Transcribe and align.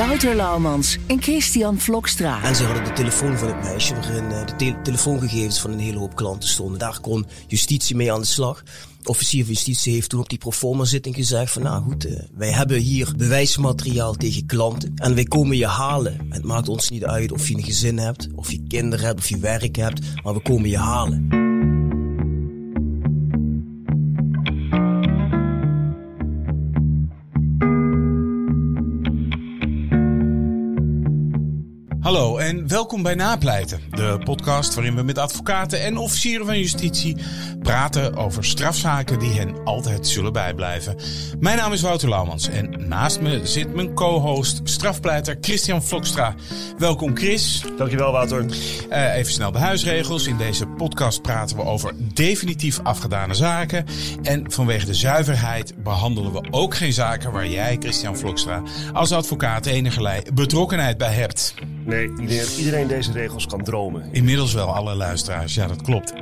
Wouter 0.00 0.34
Laumans 0.34 0.98
en 1.06 1.22
Christian 1.22 1.78
Vlokstra. 1.78 2.42
En 2.42 2.56
ze 2.56 2.64
hadden 2.64 2.84
de 2.84 2.92
telefoon 2.92 3.38
van 3.38 3.48
het 3.48 3.62
meisje 3.62 3.94
waarin 3.94 4.30
eh, 4.30 4.46
de 4.46 4.56
te- 4.56 4.76
telefoongegevens 4.82 5.60
van 5.60 5.72
een 5.72 5.78
hele 5.78 5.98
hoop 5.98 6.14
klanten 6.16 6.48
stonden. 6.48 6.78
Daar 6.78 7.00
kon 7.00 7.26
justitie 7.46 7.96
mee 7.96 8.12
aan 8.12 8.20
de 8.20 8.26
slag. 8.26 8.62
Officier 9.04 9.44
van 9.44 9.52
justitie 9.52 9.92
heeft 9.92 10.08
toen 10.08 10.20
op 10.20 10.28
die 10.28 10.38
proforma 10.38 10.84
zitting 10.84 11.14
gezegd 11.14 11.52
van 11.52 11.62
nou 11.62 11.82
goed, 11.82 12.04
eh, 12.06 12.22
wij 12.36 12.50
hebben 12.50 12.78
hier 12.78 13.12
bewijsmateriaal 13.16 14.14
tegen 14.14 14.46
klanten 14.46 14.92
en 14.96 15.14
wij 15.14 15.24
komen 15.24 15.56
je 15.56 15.66
halen. 15.66 16.26
Het 16.28 16.44
maakt 16.44 16.68
ons 16.68 16.90
niet 16.90 17.04
uit 17.04 17.32
of 17.32 17.48
je 17.48 17.56
een 17.56 17.64
gezin 17.64 17.98
hebt, 17.98 18.28
of 18.34 18.50
je 18.50 18.62
kinderen 18.68 19.06
hebt, 19.06 19.18
of 19.18 19.28
je 19.28 19.38
werk 19.38 19.76
hebt, 19.76 20.00
maar 20.22 20.34
we 20.34 20.42
komen 20.42 20.68
je 20.68 20.78
halen. 20.78 21.49
Hallo 32.10 32.36
en 32.36 32.68
welkom 32.68 33.02
bij 33.02 33.14
Napleiten, 33.14 33.80
de 33.90 34.20
podcast 34.24 34.74
waarin 34.74 34.94
we 34.94 35.02
met 35.02 35.18
advocaten 35.18 35.82
en 35.82 35.96
officieren 35.96 36.46
van 36.46 36.58
justitie 36.58 37.16
praten 37.62 38.16
over 38.16 38.44
strafzaken 38.44 39.18
die 39.18 39.30
hen 39.32 39.64
altijd 39.64 40.06
zullen 40.06 40.32
bijblijven. 40.32 40.96
Mijn 41.40 41.56
naam 41.56 41.72
is 41.72 41.80
Wouter 41.80 42.08
Laumans 42.08 42.48
en 42.48 42.88
naast 42.88 43.20
me 43.20 43.40
zit 43.46 43.74
mijn 43.74 43.94
co-host, 43.94 44.60
strafpleiter 44.64 45.36
Christian 45.40 45.82
Vlokstra. 45.82 46.34
Welkom 46.78 47.16
Chris. 47.16 47.64
Dankjewel, 47.76 48.12
Wouter. 48.12 48.46
Eh, 48.88 49.14
even 49.14 49.32
snel 49.32 49.52
de 49.52 49.58
huisregels. 49.58 50.26
In 50.26 50.36
deze 50.36 50.66
podcast 50.66 51.22
praten 51.22 51.56
we 51.56 51.62
over 51.62 51.94
definitief 52.14 52.80
afgedane 52.82 53.34
zaken. 53.34 53.84
En 54.22 54.52
vanwege 54.52 54.86
de 54.86 54.94
zuiverheid 54.94 55.82
behandelen 55.82 56.32
we 56.32 56.42
ook 56.50 56.74
geen 56.74 56.92
zaken 56.92 57.32
waar 57.32 57.48
jij, 57.48 57.76
Christian 57.80 58.16
Vlokstra, 58.16 58.62
als 58.92 59.12
advocaat 59.12 59.66
enigerlei 59.66 60.22
betrokkenheid 60.34 60.98
bij 60.98 61.12
hebt. 61.12 61.54
Nee, 61.90 62.10
iedereen, 62.20 62.58
iedereen 62.58 62.86
deze 62.86 63.12
regels 63.12 63.46
kan 63.46 63.64
dromen. 63.64 64.02
Inmiddels 64.12 64.52
wel 64.52 64.74
alle 64.74 64.94
luisteraars, 64.94 65.54
ja 65.54 65.66
dat 65.66 65.82
klopt. 65.82 66.12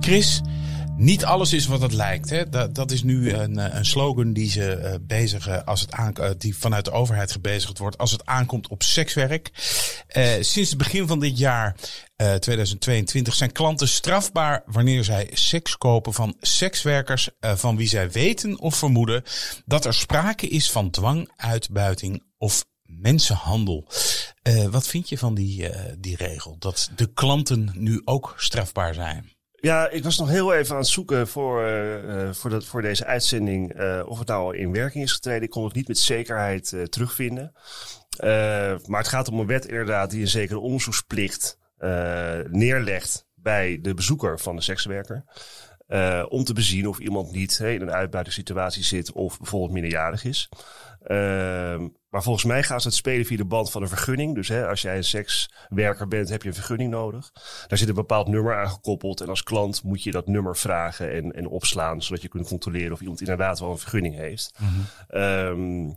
Chris, 0.00 0.40
niet 0.98 1.24
alles 1.24 1.52
is 1.52 1.66
wat 1.66 1.80
het 1.80 1.92
lijkt. 1.92 2.30
Hè? 2.30 2.48
Dat, 2.48 2.74
dat 2.74 2.90
is 2.90 3.02
nu 3.02 3.32
een, 3.32 3.58
eh, 3.58 3.74
een 3.74 3.86
slogan 3.86 4.32
die 4.32 4.50
ze 4.50 4.72
eh, 4.72 4.94
bezigen 5.00 5.64
als 5.64 5.80
het 5.80 5.92
aan, 5.92 6.14
eh, 6.14 6.30
die 6.38 6.56
vanuit 6.56 6.84
de 6.84 6.90
overheid 6.90 7.32
gebezigd 7.32 7.78
wordt 7.78 7.98
als 7.98 8.10
het 8.10 8.26
aankomt 8.26 8.68
op 8.68 8.82
sekswerk. 8.82 9.50
Sinds 10.40 10.68
het 10.68 10.78
begin 10.78 11.06
van 11.06 11.20
dit 11.20 11.38
jaar, 11.38 11.76
eh, 12.16 12.34
2022, 12.34 13.34
zijn 13.34 13.52
klanten 13.52 13.88
strafbaar 13.88 14.62
wanneer 14.66 15.04
zij 15.04 15.30
seks 15.32 15.78
kopen 15.78 16.12
van 16.12 16.36
sekswerkers 16.40 17.28
van 17.40 17.76
wie 17.76 17.88
zij 17.88 18.10
weten 18.10 18.58
of 18.58 18.76
vermoeden 18.76 19.22
dat 19.66 19.84
er 19.84 19.94
sprake 19.94 20.48
is 20.48 20.70
van 20.70 20.90
dwang, 20.90 21.30
uitbuiting 21.36 22.22
of 22.38 22.64
mensenhandel. 22.82 23.88
Wat 24.70 24.86
vind 24.86 25.08
je 25.08 25.18
van 25.18 25.34
die, 25.34 25.68
die 25.98 26.16
regel? 26.16 26.56
Dat 26.58 26.90
de 26.96 27.12
klanten 27.12 27.70
nu 27.74 28.02
ook 28.04 28.34
strafbaar 28.36 28.94
zijn? 28.94 29.37
Ja, 29.60 29.88
ik 29.88 30.04
was 30.04 30.18
nog 30.18 30.28
heel 30.28 30.54
even 30.54 30.74
aan 30.74 30.80
het 30.80 30.90
zoeken 30.90 31.28
voor, 31.28 31.64
eh, 31.64 32.26
eh, 32.28 32.34
voor, 32.34 32.50
dat, 32.50 32.64
voor 32.64 32.82
deze 32.82 33.04
uitzending 33.04 33.72
eh, 33.72 34.02
of 34.06 34.18
het 34.18 34.28
nou 34.28 34.42
al 34.42 34.52
in 34.52 34.72
werking 34.72 35.04
is 35.04 35.12
getreden. 35.12 35.42
Ik 35.42 35.50
kon 35.50 35.64
het 35.64 35.74
niet 35.74 35.88
met 35.88 35.98
zekerheid 35.98 36.74
terugvinden. 36.90 37.52
Maar 38.86 39.00
het 39.00 39.08
gaat 39.08 39.28
om 39.28 39.38
een 39.40 39.46
wet 39.46 39.66
inderdaad 39.66 40.10
die 40.10 40.20
een 40.20 40.28
zekere 40.28 40.58
onderzoeksplicht 40.58 41.58
neerlegt 42.48 43.26
bij 43.34 43.78
de 43.82 43.94
bezoeker 43.94 44.38
van 44.38 44.56
de 44.56 44.62
sekswerker. 44.62 45.24
Eh, 45.88 46.24
om 46.28 46.44
te 46.44 46.52
bezien 46.52 46.88
of 46.88 46.98
iemand 46.98 47.32
niet 47.32 47.58
in 47.58 47.80
een 47.80 47.90
uitbuitingssituatie 47.90 48.84
zit 48.84 49.12
of 49.12 49.38
bijvoorbeeld 49.38 49.72
minderjarig 49.72 50.24
is. 50.24 50.48
Ehm, 51.02 51.88
maar 52.10 52.22
volgens 52.22 52.44
mij 52.44 52.62
gaat 52.62 52.84
het 52.84 52.94
spelen 52.94 53.26
via 53.26 53.36
de 53.36 53.44
band 53.44 53.70
van 53.70 53.82
een 53.82 53.88
vergunning. 53.88 54.34
Dus 54.34 54.48
hè, 54.48 54.68
als 54.68 54.82
jij 54.82 54.96
een 54.96 55.04
sekswerker 55.04 56.08
bent, 56.08 56.28
heb 56.28 56.42
je 56.42 56.48
een 56.48 56.54
vergunning 56.54 56.90
nodig. 56.90 57.30
Daar 57.66 57.78
zit 57.78 57.88
een 57.88 57.94
bepaald 57.94 58.28
nummer 58.28 58.58
aan 58.58 58.68
gekoppeld. 58.68 59.20
En 59.20 59.28
als 59.28 59.42
klant 59.42 59.82
moet 59.82 60.02
je 60.02 60.10
dat 60.10 60.26
nummer 60.26 60.56
vragen 60.56 61.12
en, 61.12 61.32
en 61.32 61.46
opslaan, 61.46 62.02
zodat 62.02 62.22
je 62.22 62.28
kunt 62.28 62.46
controleren 62.46 62.92
of 62.92 63.00
iemand 63.00 63.20
inderdaad 63.20 63.58
wel 63.58 63.70
een 63.70 63.78
vergunning 63.78 64.14
heeft. 64.14 64.58
Ehm, 65.08 65.90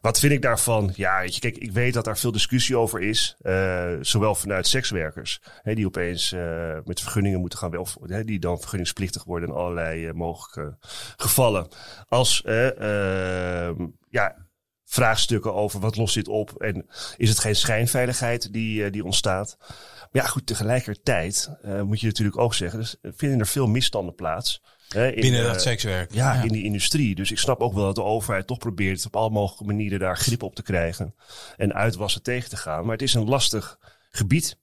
wat 0.00 0.18
vind 0.18 0.32
ik 0.32 0.42
daarvan? 0.42 0.92
Ja, 0.94 1.20
weet 1.20 1.34
je, 1.34 1.40
kijk, 1.40 1.56
ik 1.56 1.72
weet 1.72 1.94
dat 1.94 2.04
daar 2.04 2.18
veel 2.18 2.32
discussie 2.32 2.76
over 2.76 3.00
is. 3.00 3.36
eh, 3.40 3.92
zowel 4.00 4.34
vanuit 4.34 4.66
sekswerkers, 4.66 5.40
hè, 5.62 5.74
die 5.74 5.86
opeens 5.86 6.32
eh, 6.32 6.78
met 6.84 7.00
vergunningen 7.00 7.40
moeten 7.40 7.58
gaan, 7.58 7.70
wel, 7.70 7.88
hè, 8.06 8.24
die 8.24 8.38
dan 8.38 8.58
vergunningsplichtig 8.58 9.24
worden 9.24 9.48
in 9.48 9.54
allerlei 9.54 10.06
eh, 10.06 10.12
mogelijke 10.12 10.76
gevallen. 11.16 11.68
Als 12.08 12.42
eh, 12.42 13.66
ehm, 13.68 13.86
ja, 14.10 14.46
vraagstukken 14.84 15.54
over 15.54 15.80
wat 15.80 15.96
lost 15.96 16.14
dit 16.14 16.28
op 16.28 16.62
en 16.62 16.86
is 17.16 17.28
het 17.28 17.38
geen 17.38 17.56
schijnveiligheid 17.56 18.52
die, 18.52 18.90
die 18.90 19.04
ontstaat. 19.04 19.56
Maar 19.58 20.22
ja, 20.22 20.26
goed, 20.26 20.46
tegelijkertijd 20.46 21.50
moet 21.84 22.00
je 22.00 22.06
natuurlijk 22.06 22.38
ook 22.38 22.54
zeggen, 22.54 22.78
dus 22.78 22.96
vinden 23.02 23.38
er 23.38 23.46
veel 23.46 23.66
misstanden 23.66 24.14
plaats. 24.14 24.62
Hè, 24.88 25.12
in, 25.12 25.20
Binnen 25.20 25.40
eh, 25.40 25.46
dat 25.46 25.62
sekswerk. 25.62 26.14
ja, 26.14 26.42
in 26.42 26.52
die 26.52 26.64
industrie. 26.64 27.14
Dus 27.14 27.30
ik 27.30 27.38
snap 27.38 27.60
ook 27.60 27.74
wel 27.74 27.84
dat 27.84 27.94
de 27.94 28.02
overheid 28.02 28.46
toch 28.46 28.58
probeert 28.58 29.06
op 29.06 29.16
alle 29.16 29.30
mogelijke 29.30 29.64
manieren 29.64 29.98
daar 29.98 30.16
grip 30.16 30.42
op 30.42 30.54
te 30.54 30.62
krijgen. 30.62 31.14
En 31.56 31.74
uitwassen 31.74 32.22
tegen 32.22 32.50
te 32.50 32.56
gaan. 32.56 32.82
Maar 32.82 32.92
het 32.92 33.02
is 33.02 33.14
een 33.14 33.28
lastig 33.28 33.78
gebied. 34.10 34.58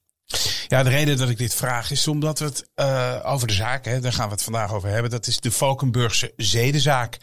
Ja, 0.67 0.83
de 0.83 0.89
reden 0.89 1.17
dat 1.17 1.29
ik 1.29 1.37
dit 1.37 1.55
vraag 1.55 1.91
is 1.91 2.07
omdat 2.07 2.39
we 2.39 2.45
het 2.45 2.69
eh, 2.75 3.19
over 3.23 3.47
de 3.47 3.53
zaak, 3.53 3.85
hè, 3.85 3.99
daar 3.99 4.13
gaan 4.13 4.27
we 4.27 4.33
het 4.33 4.43
vandaag 4.43 4.73
over 4.73 4.89
hebben. 4.89 5.11
Dat 5.11 5.27
is 5.27 5.39
de 5.39 5.51
Valkenburgse 5.51 6.33
zedenzaak. 6.35 7.17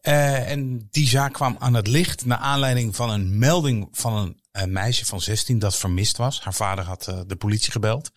Eh, 0.00 0.50
en 0.50 0.88
die 0.90 1.08
zaak 1.08 1.32
kwam 1.32 1.56
aan 1.58 1.74
het 1.74 1.86
licht 1.86 2.24
naar 2.24 2.38
aanleiding 2.38 2.96
van 2.96 3.10
een 3.10 3.38
melding 3.38 3.88
van 3.92 4.36
een 4.52 4.72
meisje 4.72 5.06
van 5.06 5.20
16 5.20 5.58
dat 5.58 5.76
vermist 5.76 6.16
was. 6.16 6.40
Haar 6.40 6.54
vader 6.54 6.84
had 6.84 7.04
de 7.26 7.36
politie 7.36 7.72
gebeld. 7.72 8.10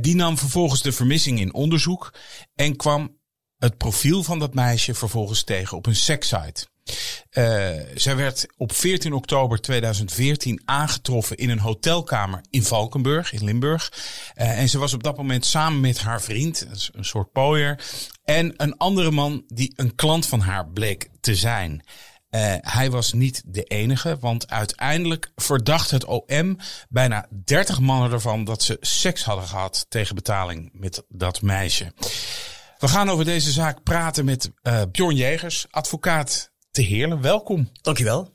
Die 0.00 0.14
nam 0.14 0.38
vervolgens 0.38 0.82
de 0.82 0.92
vermissing 0.92 1.40
in 1.40 1.54
onderzoek 1.54 2.14
en 2.54 2.76
kwam 2.76 3.16
het 3.62 3.76
profiel 3.76 4.22
van 4.22 4.38
dat 4.38 4.54
meisje 4.54 4.94
vervolgens 4.94 5.42
tegen 5.42 5.76
op 5.76 5.86
een 5.86 5.96
sekssite. 5.96 6.66
Eh, 7.30 7.70
zij 7.94 8.16
werd 8.16 8.46
op 8.56 8.72
14 8.72 9.12
oktober 9.12 9.60
2014 9.60 10.62
aangetroffen 10.64 11.36
in 11.36 11.50
een 11.50 11.58
hotelkamer 11.58 12.40
in 12.50 12.62
Valkenburg, 12.62 13.32
in 13.32 13.44
Limburg. 13.44 13.92
Eh, 14.34 14.58
en 14.58 14.68
ze 14.68 14.78
was 14.78 14.94
op 14.94 15.02
dat 15.02 15.16
moment 15.16 15.46
samen 15.46 15.80
met 15.80 15.98
haar 15.98 16.22
vriend, 16.22 16.66
een 16.92 17.04
soort 17.04 17.32
pooier, 17.32 17.84
en 18.24 18.54
een 18.56 18.76
andere 18.76 19.10
man 19.10 19.44
die 19.46 19.72
een 19.76 19.94
klant 19.94 20.26
van 20.26 20.40
haar 20.40 20.68
bleek 20.68 21.08
te 21.20 21.34
zijn. 21.34 21.84
Eh, 22.30 22.54
hij 22.60 22.90
was 22.90 23.12
niet 23.12 23.42
de 23.46 23.62
enige, 23.62 24.16
want 24.20 24.50
uiteindelijk 24.50 25.30
verdacht 25.36 25.90
het 25.90 26.04
OM 26.04 26.58
bijna 26.88 27.26
30 27.44 27.80
mannen 27.80 28.12
ervan 28.12 28.44
dat 28.44 28.62
ze 28.62 28.76
seks 28.80 29.24
hadden 29.24 29.48
gehad 29.48 29.86
tegen 29.88 30.14
betaling 30.14 30.70
met 30.72 31.04
dat 31.08 31.42
meisje. 31.42 31.92
We 32.82 32.88
gaan 32.88 33.08
over 33.08 33.24
deze 33.24 33.50
zaak 33.52 33.82
praten 33.82 34.24
met 34.24 34.50
eh 34.62 34.82
Bjorn 34.92 35.16
Jegers, 35.16 35.66
advocaat 35.70 36.50
te 36.70 36.82
Heerlen. 36.82 37.20
Welkom. 37.20 37.70
Dankjewel. 37.82 38.30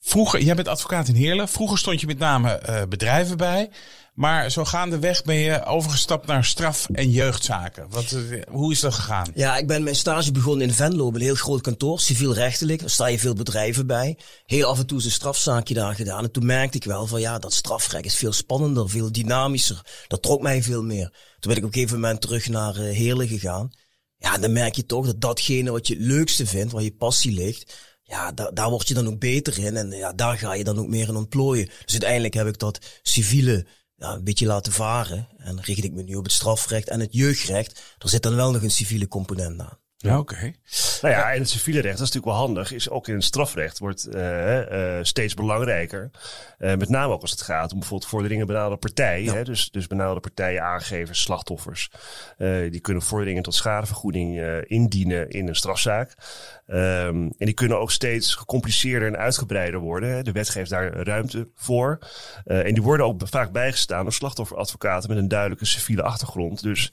Vroeger, 0.00 0.42
jij 0.42 0.54
bent 0.54 0.68
advocaat 0.68 1.08
in 1.08 1.14
Heerlen. 1.14 1.48
Vroeger 1.48 1.78
stond 1.78 2.00
je 2.00 2.06
met 2.06 2.18
name 2.18 2.52
eh, 2.52 2.82
bedrijven 2.88 3.36
bij. 3.36 3.70
Maar 4.16 4.50
zo 4.50 4.64
gaandeweg 4.64 5.22
ben 5.22 5.34
je 5.34 5.64
overgestapt 5.64 6.26
naar 6.26 6.44
straf- 6.44 6.88
en 6.92 7.10
jeugdzaken. 7.10 7.86
Wat, 7.90 8.12
eh, 8.12 8.42
hoe 8.48 8.72
is 8.72 8.80
dat 8.80 8.94
gegaan? 8.94 9.30
Ja, 9.34 9.56
ik 9.56 9.66
ben 9.66 9.82
mijn 9.82 9.96
stage 9.96 10.32
begonnen 10.32 10.66
in 10.66 10.74
Venlo, 10.74 11.08
een 11.08 11.20
heel 11.20 11.34
groot 11.34 11.60
kantoor, 11.60 12.00
civielrechtelijk. 12.00 12.80
Daar 12.80 12.90
sta 12.90 13.06
je 13.06 13.18
veel 13.18 13.34
bedrijven 13.34 13.86
bij. 13.86 14.18
Heel 14.44 14.68
af 14.68 14.78
en 14.78 14.86
toe 14.86 14.98
is 14.98 15.04
een 15.04 15.10
strafzaakje 15.10 15.74
daar 15.74 15.94
gedaan. 15.94 16.24
En 16.24 16.30
toen 16.30 16.46
merkte 16.46 16.76
ik 16.76 16.84
wel 16.84 17.06
van 17.06 17.20
ja, 17.20 17.38
dat 17.38 17.52
strafrecht 17.52 18.04
is 18.04 18.14
veel 18.14 18.32
spannender, 18.32 18.90
veel 18.90 19.12
dynamischer. 19.12 19.80
Dat 20.08 20.22
trok 20.22 20.42
mij 20.42 20.62
veel 20.62 20.82
meer. 20.82 21.08
Toen 21.38 21.50
ben 21.52 21.56
ik 21.56 21.64
op 21.64 21.68
een 21.68 21.74
gegeven 21.74 22.00
moment 22.00 22.20
terug 22.20 22.48
naar 22.48 22.76
eh, 22.76 22.96
Heerlen 22.96 23.28
gegaan. 23.28 23.70
Ja, 24.16 24.38
dan 24.38 24.52
merk 24.52 24.76
je 24.76 24.86
toch 24.86 25.06
dat 25.06 25.20
datgene 25.20 25.70
wat 25.70 25.86
je 25.86 25.94
het 25.94 26.02
leukste 26.02 26.46
vindt, 26.46 26.72
waar 26.72 26.82
je 26.82 26.92
passie 26.92 27.32
ligt, 27.32 27.74
ja, 28.02 28.32
daar, 28.32 28.54
daar 28.54 28.70
word 28.70 28.88
je 28.88 28.94
dan 28.94 29.06
ook 29.06 29.18
beter 29.18 29.58
in. 29.58 29.76
En 29.76 29.90
ja, 29.90 30.12
daar 30.12 30.38
ga 30.38 30.54
je 30.54 30.64
dan 30.64 30.78
ook 30.78 30.88
meer 30.88 31.08
in 31.08 31.16
ontplooien. 31.16 31.66
Dus 31.66 31.92
uiteindelijk 31.92 32.34
heb 32.34 32.46
ik 32.46 32.58
dat 32.58 32.78
civiele 33.02 33.66
ja, 33.96 34.12
een 34.12 34.24
beetje 34.24 34.46
laten 34.46 34.72
varen. 34.72 35.28
En 35.38 35.60
richt 35.60 35.84
ik 35.84 35.92
me 35.92 36.02
nu 36.02 36.14
op 36.14 36.24
het 36.24 36.32
strafrecht 36.32 36.88
en 36.88 37.00
het 37.00 37.12
jeugdrecht. 37.12 37.82
Er 37.98 38.08
zit 38.08 38.22
dan 38.22 38.36
wel 38.36 38.50
nog 38.50 38.62
een 38.62 38.70
civiele 38.70 39.08
component 39.08 39.60
aan. 39.60 39.78
Ja, 39.98 40.18
oké. 40.18 40.52
Nou 41.02 41.14
ja, 41.14 41.32
en 41.32 41.38
het 41.38 41.48
civiele 41.48 41.80
recht, 41.80 41.98
dat 41.98 42.06
is 42.06 42.14
natuurlijk 42.14 42.38
wel 42.38 42.46
handig, 42.46 42.72
is 42.72 42.90
ook 42.90 43.08
in 43.08 43.14
het 43.14 43.24
strafrecht 43.24 43.78
wordt 43.78 44.08
uh, 44.14 44.70
uh, 44.70 44.98
steeds 45.02 45.34
belangrijker. 45.34 46.10
Uh, 46.58 46.74
met 46.74 46.88
name 46.88 47.12
ook 47.12 47.22
als 47.22 47.30
het 47.30 47.42
gaat 47.42 47.72
om 47.72 47.78
bijvoorbeeld 47.78 48.10
vorderingen 48.10 48.46
benaderde 48.46 48.76
partijen. 48.76 49.24
Ja. 49.24 49.34
Hè? 49.34 49.44
Dus, 49.44 49.70
dus 49.70 49.86
benaderde 49.86 50.20
partijen, 50.20 50.62
aangevers, 50.62 51.20
slachtoffers. 51.20 51.90
die 52.70 52.80
kunnen 52.80 53.02
vorderingen 53.02 53.42
tot 53.42 53.54
schadevergoeding 53.54 54.40
indienen 54.66 55.30
in 55.30 55.48
een 55.48 55.56
strafzaak. 55.56 56.14
Um, 56.68 57.32
en 57.38 57.46
die 57.46 57.54
kunnen 57.54 57.78
ook 57.78 57.90
steeds 57.90 58.34
gecompliceerder 58.34 59.08
en 59.08 59.16
uitgebreider 59.16 59.80
worden. 59.80 60.10
Hè? 60.10 60.22
De 60.22 60.32
wet 60.32 60.48
geeft 60.48 60.70
daar 60.70 60.92
ruimte 60.92 61.48
voor. 61.54 61.98
en 62.44 62.74
die 62.74 62.82
worden 62.82 63.06
ook 63.06 63.20
vaak 63.24 63.52
bijgestaan 63.52 64.02
door 64.02 64.12
slachtofferadvocaten 64.12 65.08
met 65.08 65.18
een 65.18 65.28
duidelijke 65.28 65.64
civiele 65.64 66.02
achtergrond. 66.02 66.62
Dus 66.62 66.90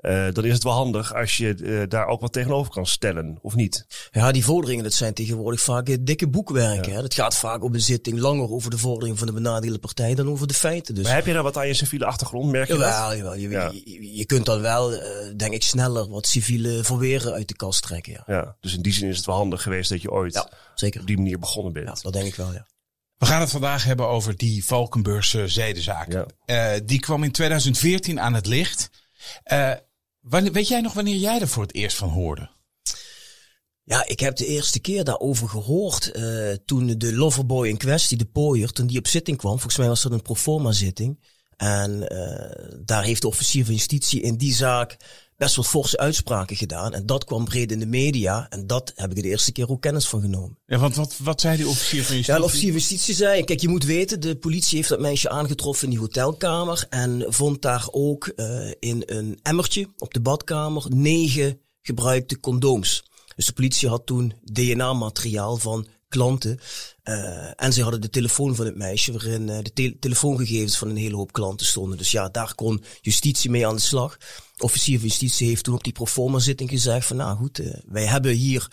uh, 0.00 0.26
dan 0.32 0.44
is 0.44 0.52
het 0.52 0.62
wel 0.62 0.72
handig 0.72 1.14
als 1.14 1.36
je 1.36 1.56
uh, 1.56 1.82
daar 1.88 2.06
ook 2.06 2.20
wat 2.20 2.32
tegenover 2.32 2.72
kan 2.72 2.86
stellen, 2.86 3.38
of 3.42 3.54
niet? 3.54 3.86
Ja, 4.10 4.32
die 4.32 4.44
vorderingen, 4.44 4.84
dat 4.84 4.92
zijn 4.92 5.14
tegenwoordig 5.14 5.60
vaak 5.60 5.96
dikke 6.00 6.28
boekwerken. 6.28 6.92
Ja. 6.92 7.00
Dat 7.00 7.14
gaat 7.14 7.36
vaak 7.36 7.62
op 7.62 7.74
een 7.74 7.80
zitting 7.80 8.18
langer 8.18 8.50
over 8.50 8.70
de 8.70 8.78
vorderingen 8.78 9.18
van 9.18 9.26
de 9.26 9.32
benadeelde 9.32 9.78
partij 9.78 10.14
dan 10.14 10.28
over 10.28 10.46
de 10.46 10.54
feiten. 10.54 10.94
Dus. 10.94 11.04
Maar 11.04 11.14
heb 11.14 11.26
je 11.26 11.32
daar 11.32 11.42
wat 11.42 11.56
aan 11.56 11.66
je 11.66 11.74
civiele 11.74 12.04
achtergrond, 12.04 12.50
merk 12.50 12.66
je 12.66 12.72
jawel, 12.72 13.08
dat? 13.08 13.18
Jawel, 13.18 13.34
je, 13.34 13.48
ja. 13.48 13.70
je, 13.84 14.16
je, 14.16 14.24
kunt 14.24 14.44
dan 14.44 14.60
wel, 14.60 14.90
denk 15.36 15.52
ik, 15.52 15.62
sneller 15.62 16.08
wat 16.08 16.26
civiele 16.26 16.84
verweren 16.84 17.32
uit 17.32 17.48
de 17.48 17.56
kast 17.56 17.82
trekken. 17.82 18.12
Ja. 18.12 18.22
ja, 18.26 18.56
dus 18.60 18.74
in 18.74 18.82
die 18.82 18.92
zin 18.92 19.08
is 19.08 19.15
het 19.16 19.26
wel 19.26 19.36
handig 19.36 19.62
geweest 19.62 19.90
dat 19.90 20.02
je 20.02 20.10
ooit 20.10 20.34
ja, 20.34 20.50
zeker. 20.74 21.00
op 21.00 21.06
die 21.06 21.16
manier 21.16 21.38
begonnen 21.38 21.72
bent. 21.72 21.86
Ja, 21.86 21.94
dat 22.02 22.12
denk 22.12 22.26
ik 22.26 22.34
wel, 22.34 22.52
ja. 22.52 22.66
We 23.16 23.26
gaan 23.26 23.40
het 23.40 23.50
vandaag 23.50 23.84
hebben 23.84 24.08
over 24.08 24.36
die 24.36 24.64
Valkenburgse 24.64 25.48
zedenzaak. 25.48 26.26
Ja. 26.46 26.78
die 26.78 27.00
kwam 27.00 27.22
in 27.22 27.32
2014 27.32 28.20
aan 28.20 28.34
het 28.34 28.46
licht. 28.46 28.90
Uh, 29.52 29.72
Wanneer, 30.28 30.52
weet 30.52 30.68
jij 30.68 30.80
nog 30.80 30.92
wanneer 30.92 31.16
jij 31.16 31.40
er 31.40 31.48
voor 31.48 31.62
het 31.62 31.74
eerst 31.74 31.96
van 31.96 32.08
hoorde? 32.08 32.50
Ja, 33.82 34.06
ik 34.06 34.20
heb 34.20 34.36
de 34.36 34.46
eerste 34.46 34.80
keer 34.80 35.04
daarover 35.04 35.48
gehoord 35.48 36.16
uh, 36.16 36.52
toen 36.64 36.98
de 36.98 37.14
loverboy 37.14 37.68
in 37.68 37.76
kwestie, 37.76 38.16
de 38.16 38.24
pooier, 38.24 38.72
toen 38.72 38.86
die 38.86 38.98
op 38.98 39.06
zitting 39.06 39.36
kwam. 39.36 39.52
Volgens 39.52 39.76
mij 39.76 39.88
was 39.88 40.02
dat 40.02 40.12
een 40.12 40.22
proforma 40.22 40.72
zitting. 40.72 41.34
En 41.56 41.90
uh, 42.12 42.80
daar 42.84 43.04
heeft 43.04 43.22
de 43.22 43.28
officier 43.28 43.64
van 43.64 43.74
justitie 43.74 44.20
in 44.20 44.36
die 44.36 44.54
zaak 44.54 44.96
best 45.36 45.56
wat 45.56 45.66
forse 45.66 45.98
uitspraken 45.98 46.56
gedaan. 46.56 46.94
En 46.94 47.06
dat 47.06 47.24
kwam 47.24 47.44
breed 47.44 47.72
in 47.72 47.78
de 47.78 47.86
media. 47.86 48.46
En 48.48 48.66
dat 48.66 48.92
heb 48.94 49.10
ik 49.10 49.22
de 49.22 49.28
eerste 49.28 49.52
keer 49.52 49.70
ook 49.70 49.82
kennis 49.82 50.08
van 50.08 50.20
genomen. 50.20 50.58
Ja, 50.66 50.78
want 50.78 50.94
wat, 50.94 51.16
wat 51.22 51.40
zei 51.40 51.56
die 51.56 51.68
officier 51.68 52.04
van 52.04 52.14
justitie? 52.14 52.32
Ja, 52.32 52.38
de 52.38 52.44
officier 52.44 52.70
van 52.70 52.78
justitie 52.78 53.14
zei, 53.14 53.44
kijk, 53.44 53.60
je 53.60 53.68
moet 53.68 53.84
weten, 53.84 54.20
de 54.20 54.36
politie 54.36 54.76
heeft 54.76 54.88
dat 54.88 55.00
meisje 55.00 55.28
aangetroffen 55.28 55.84
in 55.84 55.90
die 55.90 56.00
hotelkamer. 56.00 56.86
En 56.90 57.24
vond 57.28 57.62
daar 57.62 57.88
ook 57.90 58.32
uh, 58.36 58.70
in 58.78 59.02
een 59.06 59.38
emmertje 59.42 59.88
op 59.98 60.14
de 60.14 60.20
badkamer 60.20 60.84
negen 60.88 61.60
gebruikte 61.82 62.40
condooms. 62.40 63.04
Dus 63.36 63.46
de 63.46 63.52
politie 63.52 63.88
had 63.88 64.06
toen 64.06 64.32
DNA-materiaal 64.44 65.56
van 65.56 65.86
klanten. 66.08 66.58
Uh, 67.04 67.62
en 67.62 67.72
ze 67.72 67.82
hadden 67.82 68.00
de 68.00 68.10
telefoon 68.10 68.54
van 68.54 68.66
het 68.66 68.76
meisje, 68.76 69.12
waarin 69.12 69.48
uh, 69.48 69.58
de 69.62 69.72
te 69.72 69.96
telefoongegevens 70.00 70.78
van 70.78 70.88
een 70.88 70.96
hele 70.96 71.16
hoop 71.16 71.32
klanten 71.32 71.66
stonden. 71.66 71.98
Dus 71.98 72.10
ja, 72.10 72.28
daar 72.28 72.54
kon 72.54 72.84
justitie 73.00 73.50
mee 73.50 73.66
aan 73.66 73.74
de 73.74 73.80
slag. 73.80 74.16
Officier 74.58 74.98
van 74.98 75.08
justitie 75.08 75.48
heeft 75.48 75.64
toen 75.64 75.74
op 75.74 75.84
die 75.84 75.92
proforma 75.92 76.38
zitting 76.38 76.70
gezegd 76.70 77.06
van, 77.06 77.16
nou 77.16 77.36
goed, 77.36 77.60
uh, 77.60 77.74
wij 77.86 78.04
hebben 78.04 78.32
hier 78.32 78.70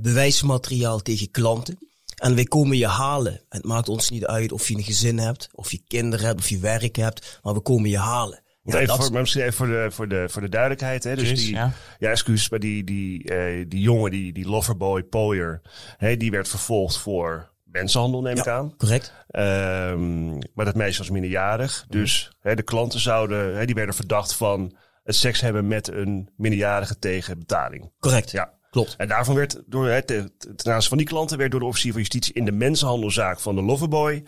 bewijsmateriaal 0.00 1.02
tegen 1.02 1.30
klanten. 1.30 1.78
En 2.16 2.34
wij 2.34 2.44
komen 2.44 2.76
je 2.76 2.86
halen. 2.86 3.40
Het 3.48 3.64
maakt 3.64 3.88
ons 3.88 4.10
niet 4.10 4.26
uit 4.26 4.52
of 4.52 4.68
je 4.68 4.74
een 4.74 4.82
gezin 4.82 5.18
hebt, 5.18 5.48
of 5.52 5.70
je 5.70 5.82
kinderen 5.86 6.26
hebt, 6.26 6.38
of 6.38 6.48
je 6.48 6.58
werk 6.58 6.96
hebt, 6.96 7.38
maar 7.42 7.54
we 7.54 7.60
komen 7.60 7.90
je 7.90 7.98
halen. 7.98 8.42
Ja, 8.66 8.78
even, 8.78 8.96
voor, 8.96 9.12
maar 9.12 9.20
misschien 9.20 9.42
even 9.42 9.54
voor 9.54 9.66
de, 9.66 9.86
voor 9.90 10.08
de, 10.08 10.28
voor 10.28 10.42
de 10.42 10.48
duidelijkheid. 10.48 11.04
Hè? 11.04 11.16
Dus 11.16 11.34
die, 11.34 11.54
ja, 11.54 11.72
ja 11.98 12.10
excuus, 12.10 12.48
maar 12.48 12.58
die, 12.58 12.84
die, 12.84 13.32
uh, 13.32 13.64
die 13.68 13.80
jongen, 13.80 14.10
die, 14.10 14.32
die 14.32 14.48
loverboy, 14.48 15.02
Poyer, 15.02 15.60
hè, 15.96 16.16
die 16.16 16.30
werd 16.30 16.48
vervolgd 16.48 16.98
voor 16.98 17.54
mensenhandel, 17.64 18.22
neem 18.22 18.36
ja, 18.36 18.42
ik 18.42 18.48
aan. 18.48 18.76
Correct. 18.76 19.12
Um, 19.30 20.38
maar 20.54 20.64
dat 20.64 20.74
meisje 20.74 20.98
was 20.98 21.10
minderjarig. 21.10 21.84
Dus 21.88 22.32
hè, 22.40 22.54
de 22.54 22.62
klanten 22.62 23.00
zouden, 23.00 23.56
hè, 23.56 23.64
die 23.66 23.74
werden 23.74 23.94
verdacht 23.94 24.34
van 24.34 24.76
het 25.02 25.14
seks 25.14 25.40
hebben 25.40 25.66
met 25.66 25.88
een 25.88 26.30
minderjarige 26.36 26.98
tegen 26.98 27.38
betaling. 27.38 27.92
Correct. 27.98 28.30
Ja. 28.30 28.54
Klopt. 28.70 28.94
En 28.96 29.08
daarvan 29.08 29.34
werd 29.34 29.62
door 29.66 29.88
het 29.88 30.06
ten 30.06 30.72
aanzien 30.72 30.88
van 30.88 30.98
die 30.98 31.06
klanten 31.06 31.38
werd 31.38 31.50
door 31.50 31.60
de 31.60 31.66
officier 31.66 31.92
van 31.92 32.00
justitie 32.00 32.34
in 32.34 32.44
de 32.44 32.52
mensenhandelzaak 32.52 33.40
van 33.40 33.54
de 33.54 33.62
Loverboy 33.62 34.24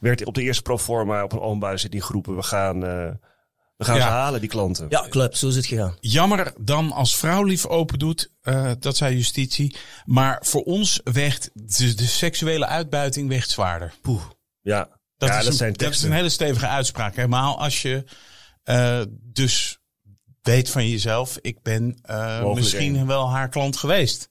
werd 0.00 0.24
op 0.24 0.34
de 0.34 0.42
eerste 0.42 0.62
proforma 0.62 1.24
op 1.24 1.32
een 1.32 1.40
openbare 1.40 1.76
zitting 1.76 2.04
geroepen: 2.04 2.36
we 2.36 2.42
gaan 2.42 2.84
uh, 2.84 3.10
we 3.76 3.84
gaan 3.84 3.96
ja. 3.96 4.02
ze 4.02 4.08
halen, 4.08 4.40
die 4.40 4.48
klanten. 4.48 4.86
Ja, 4.88 5.06
klopt. 5.08 5.38
Zo 5.38 5.48
is 5.48 5.56
het 5.56 5.66
gegaan. 5.66 5.96
Jammer 6.00 6.52
dan 6.60 6.92
als 6.92 7.16
vrouw 7.16 7.42
lief 7.42 7.66
open 7.66 7.98
doet, 7.98 8.30
uh, 8.42 8.70
dat 8.78 8.96
zei 8.96 9.16
justitie. 9.16 9.76
Maar 10.04 10.38
voor 10.44 10.62
ons 10.62 11.00
weegt 11.04 11.50
de, 11.52 11.94
de 11.94 12.06
seksuele 12.06 12.66
uitbuiting 12.66 13.28
weegt 13.28 13.50
zwaarder. 13.50 13.94
Poeh. 14.02 14.22
Ja, 14.60 14.88
dat, 15.16 15.28
ja, 15.28 15.38
is, 15.38 15.42
dat 15.42 15.52
een, 15.52 15.58
zijn 15.58 15.72
dat 15.72 15.90
is 15.90 16.02
een 16.02 16.12
hele 16.12 16.28
stevige 16.28 16.66
uitspraak. 16.66 17.16
Helemaal 17.16 17.58
als 17.58 17.82
je 17.82 18.04
uh, 18.64 19.02
dus 19.10 19.78
weet 20.42 20.70
van 20.70 20.88
jezelf, 20.88 21.38
ik 21.40 21.62
ben 21.62 21.98
uh, 22.10 22.54
misschien 22.54 22.94
een. 22.94 23.06
wel 23.06 23.30
haar 23.30 23.48
klant 23.48 23.76
geweest. 23.76 24.30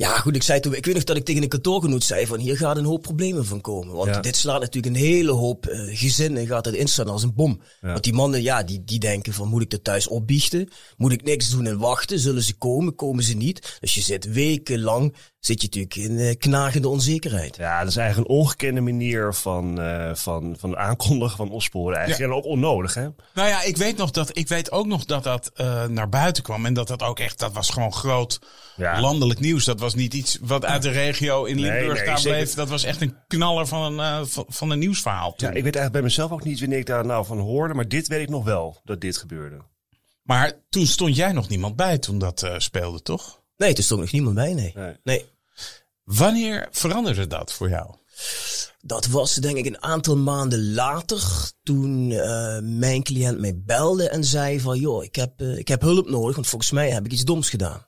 Ja, 0.00 0.18
goed, 0.18 0.34
ik 0.34 0.42
zei 0.42 0.60
toen, 0.60 0.74
ik 0.74 0.84
weet 0.84 0.94
nog 0.94 1.04
dat 1.04 1.16
ik 1.16 1.24
tegen 1.24 1.42
een 1.42 1.48
kantoorgenoot 1.48 2.04
zei 2.04 2.26
van 2.26 2.38
hier 2.38 2.56
gaat 2.56 2.76
een 2.76 2.84
hoop 2.84 3.02
problemen 3.02 3.44
van 3.44 3.60
komen. 3.60 3.94
Want 3.94 4.14
ja. 4.14 4.20
dit 4.20 4.36
slaat 4.36 4.60
natuurlijk 4.60 4.94
een 4.94 5.02
hele 5.02 5.32
hoop 5.32 5.66
uh, 5.68 5.98
gezinnen, 5.98 6.46
gaat 6.46 6.64
het 6.64 6.74
instaan 6.74 7.08
als 7.08 7.22
een 7.22 7.34
bom. 7.34 7.60
Ja. 7.80 7.88
Want 7.88 8.04
die 8.04 8.12
mannen, 8.12 8.42
ja, 8.42 8.62
die, 8.62 8.84
die 8.84 8.98
denken 8.98 9.32
van 9.32 9.48
moet 9.48 9.62
ik 9.62 9.70
dat 9.70 9.84
thuis 9.84 10.08
opbiechten? 10.08 10.68
Moet 10.96 11.12
ik 11.12 11.24
niks 11.24 11.50
doen 11.50 11.66
en 11.66 11.78
wachten? 11.78 12.18
Zullen 12.18 12.42
ze 12.42 12.54
komen? 12.54 12.94
Komen 12.94 13.24
ze 13.24 13.34
niet? 13.34 13.76
Dus 13.80 13.94
je 13.94 14.00
zit 14.00 14.32
wekenlang, 14.32 15.14
zit 15.40 15.62
je 15.62 15.66
natuurlijk 15.66 15.96
in 15.96 16.26
uh, 16.26 16.34
knagende 16.38 16.88
onzekerheid. 16.88 17.56
Ja, 17.56 17.78
dat 17.78 17.88
is 17.88 17.96
eigenlijk 17.96 18.28
een 18.28 18.36
ongekende 18.36 18.80
manier 18.80 19.34
van, 19.34 19.80
uh, 19.80 20.14
van, 20.14 20.56
van 20.58 20.76
aankondigen, 20.76 21.36
van 21.36 21.50
opsporen 21.50 21.96
eigenlijk. 21.96 22.30
Ja. 22.30 22.36
En 22.36 22.42
ook 22.42 22.50
onnodig, 22.50 22.94
hè? 22.94 23.08
Nou 23.34 23.48
ja, 23.48 23.62
ik 23.62 23.76
weet, 23.76 23.96
nog 23.96 24.10
dat, 24.10 24.36
ik 24.36 24.48
weet 24.48 24.70
ook 24.70 24.86
nog 24.86 25.04
dat 25.04 25.24
dat 25.24 25.50
uh, 25.56 25.84
naar 25.84 26.08
buiten 26.08 26.42
kwam. 26.42 26.66
En 26.66 26.74
dat 26.74 26.88
dat 26.88 27.02
ook 27.02 27.18
echt, 27.18 27.38
dat 27.38 27.52
was 27.52 27.70
gewoon 27.70 27.92
groot 27.92 28.40
ja. 28.76 29.00
landelijk 29.00 29.40
nieuws. 29.40 29.64
Dat 29.64 29.80
was 29.80 29.94
niet 29.94 30.14
iets 30.14 30.38
wat 30.40 30.64
uit 30.64 30.82
de 30.82 30.90
regio 30.90 31.44
in 31.44 31.60
Limburg 31.60 31.84
nee, 31.84 31.94
nee, 31.96 32.04
daar 32.04 32.22
bleef. 32.22 32.38
Zeker. 32.38 32.56
Dat 32.56 32.68
was 32.68 32.84
echt 32.84 33.00
een 33.00 33.16
knaller 33.28 33.66
van 33.66 33.98
een, 33.98 34.26
van, 34.26 34.44
van 34.48 34.70
een 34.70 34.78
nieuwsverhaal. 34.78 35.34
Toen. 35.34 35.48
Ja, 35.48 35.54
ik 35.54 35.64
weet 35.64 35.76
eigenlijk 35.76 35.92
bij 35.92 36.02
mezelf 36.02 36.30
ook 36.30 36.44
niet 36.44 36.60
wanneer 36.60 36.78
ik 36.78 36.86
daar 36.86 37.06
nou 37.06 37.26
van 37.26 37.38
hoorde. 37.38 37.74
Maar 37.74 37.88
dit 37.88 38.08
weet 38.08 38.22
ik 38.22 38.28
nog 38.28 38.44
wel, 38.44 38.80
dat 38.84 39.00
dit 39.00 39.16
gebeurde. 39.16 39.56
Maar 40.22 40.52
toen 40.68 40.86
stond 40.86 41.16
jij 41.16 41.32
nog 41.32 41.48
niemand 41.48 41.76
bij 41.76 41.98
toen 41.98 42.18
dat 42.18 42.50
speelde, 42.56 43.02
toch? 43.02 43.39
Nee, 43.60 43.74
er 43.74 43.82
stond 43.82 44.00
nog 44.00 44.12
niemand 44.12 44.34
bij, 44.34 44.54
nee. 44.54 44.72
nee. 44.74 44.96
nee. 45.02 45.24
Wanneer 46.04 46.68
veranderde 46.70 47.26
dat 47.26 47.52
voor 47.52 47.68
jou? 47.68 47.94
Dat 48.80 49.06
was 49.06 49.34
denk 49.34 49.56
ik 49.56 49.66
een 49.66 49.82
aantal 49.82 50.16
maanden 50.16 50.72
later 50.72 51.50
toen 51.62 52.10
uh, 52.10 52.58
mijn 52.62 53.02
cliënt 53.02 53.38
mij 53.38 53.60
belde 53.64 54.08
en 54.08 54.24
zei 54.24 54.60
van 54.60 54.78
joh, 54.78 55.04
ik 55.04 55.14
heb, 55.14 55.40
uh, 55.40 55.58
ik 55.58 55.68
heb 55.68 55.80
hulp 55.80 56.08
nodig, 56.08 56.34
want 56.34 56.46
volgens 56.46 56.70
mij 56.70 56.90
heb 56.90 57.04
ik 57.04 57.12
iets 57.12 57.24
doms 57.24 57.50
gedaan. 57.50 57.86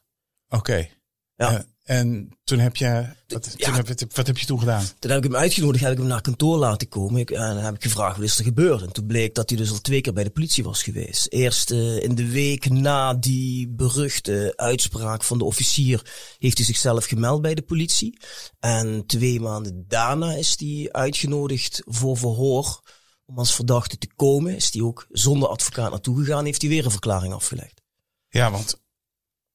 Oké. 0.49 0.57
Okay. 0.57 0.91
Ja. 1.37 1.65
En 1.83 2.39
toen 2.45 2.59
heb 2.59 2.77
je, 2.77 3.07
wat, 3.27 3.55
ja. 3.57 3.67
toen 3.67 3.75
heb 3.75 3.87
je, 3.87 4.07
wat 4.15 4.27
heb 4.27 4.39
je 4.39 4.47
toen 4.47 4.59
gedaan? 4.59 4.85
Toen 4.99 5.11
heb 5.11 5.25
ik 5.25 5.31
hem 5.31 5.41
uitgenodigd, 5.41 5.83
heb 5.83 5.93
ik 5.93 5.99
hem 5.99 6.07
naar 6.07 6.21
kantoor 6.21 6.57
laten 6.59 6.89
komen. 6.89 7.21
Ik, 7.21 7.31
en 7.31 7.55
dan 7.55 7.65
heb 7.65 7.75
ik 7.75 7.83
gevraagd, 7.83 8.17
wat 8.17 8.25
is 8.25 8.39
er 8.39 8.45
gebeurd? 8.45 8.83
En 8.83 8.93
toen 8.93 9.07
bleek 9.07 9.35
dat 9.35 9.49
hij 9.49 9.59
dus 9.59 9.71
al 9.71 9.81
twee 9.81 10.01
keer 10.01 10.13
bij 10.13 10.25
de 10.25 10.31
politie 10.31 10.65
was 10.65 10.83
geweest. 10.83 11.27
Eerst 11.29 11.71
uh, 11.71 12.03
in 12.03 12.15
de 12.15 12.29
week 12.29 12.71
na 12.71 13.15
die 13.15 13.69
beruchte 13.69 14.53
uitspraak 14.57 15.25
van 15.25 15.39
de 15.39 15.45
officier 15.45 16.13
heeft 16.39 16.57
hij 16.57 16.67
zichzelf 16.67 17.05
gemeld 17.05 17.43
bij 17.43 17.55
de 17.55 17.63
politie. 17.63 18.19
En 18.61 19.07
twee 19.07 19.41
maanden 19.41 19.85
daarna 19.89 20.33
is 20.33 20.57
hij 20.59 20.89
uitgenodigd 20.93 21.83
voor 21.85 22.17
verhoor 22.17 22.81
om 23.25 23.39
als 23.39 23.55
verdachte 23.55 23.99
te 23.99 24.09
komen. 24.17 24.57
Is 24.57 24.73
hij 24.73 24.83
ook 24.83 25.07
zonder 25.11 25.49
advocaat 25.49 25.91
naartoe 25.91 26.19
gegaan, 26.19 26.45
heeft 26.45 26.61
hij 26.61 26.71
weer 26.71 26.85
een 26.85 26.91
verklaring 26.91 27.33
afgelegd. 27.33 27.83
Ja, 28.29 28.51
want 28.51 28.81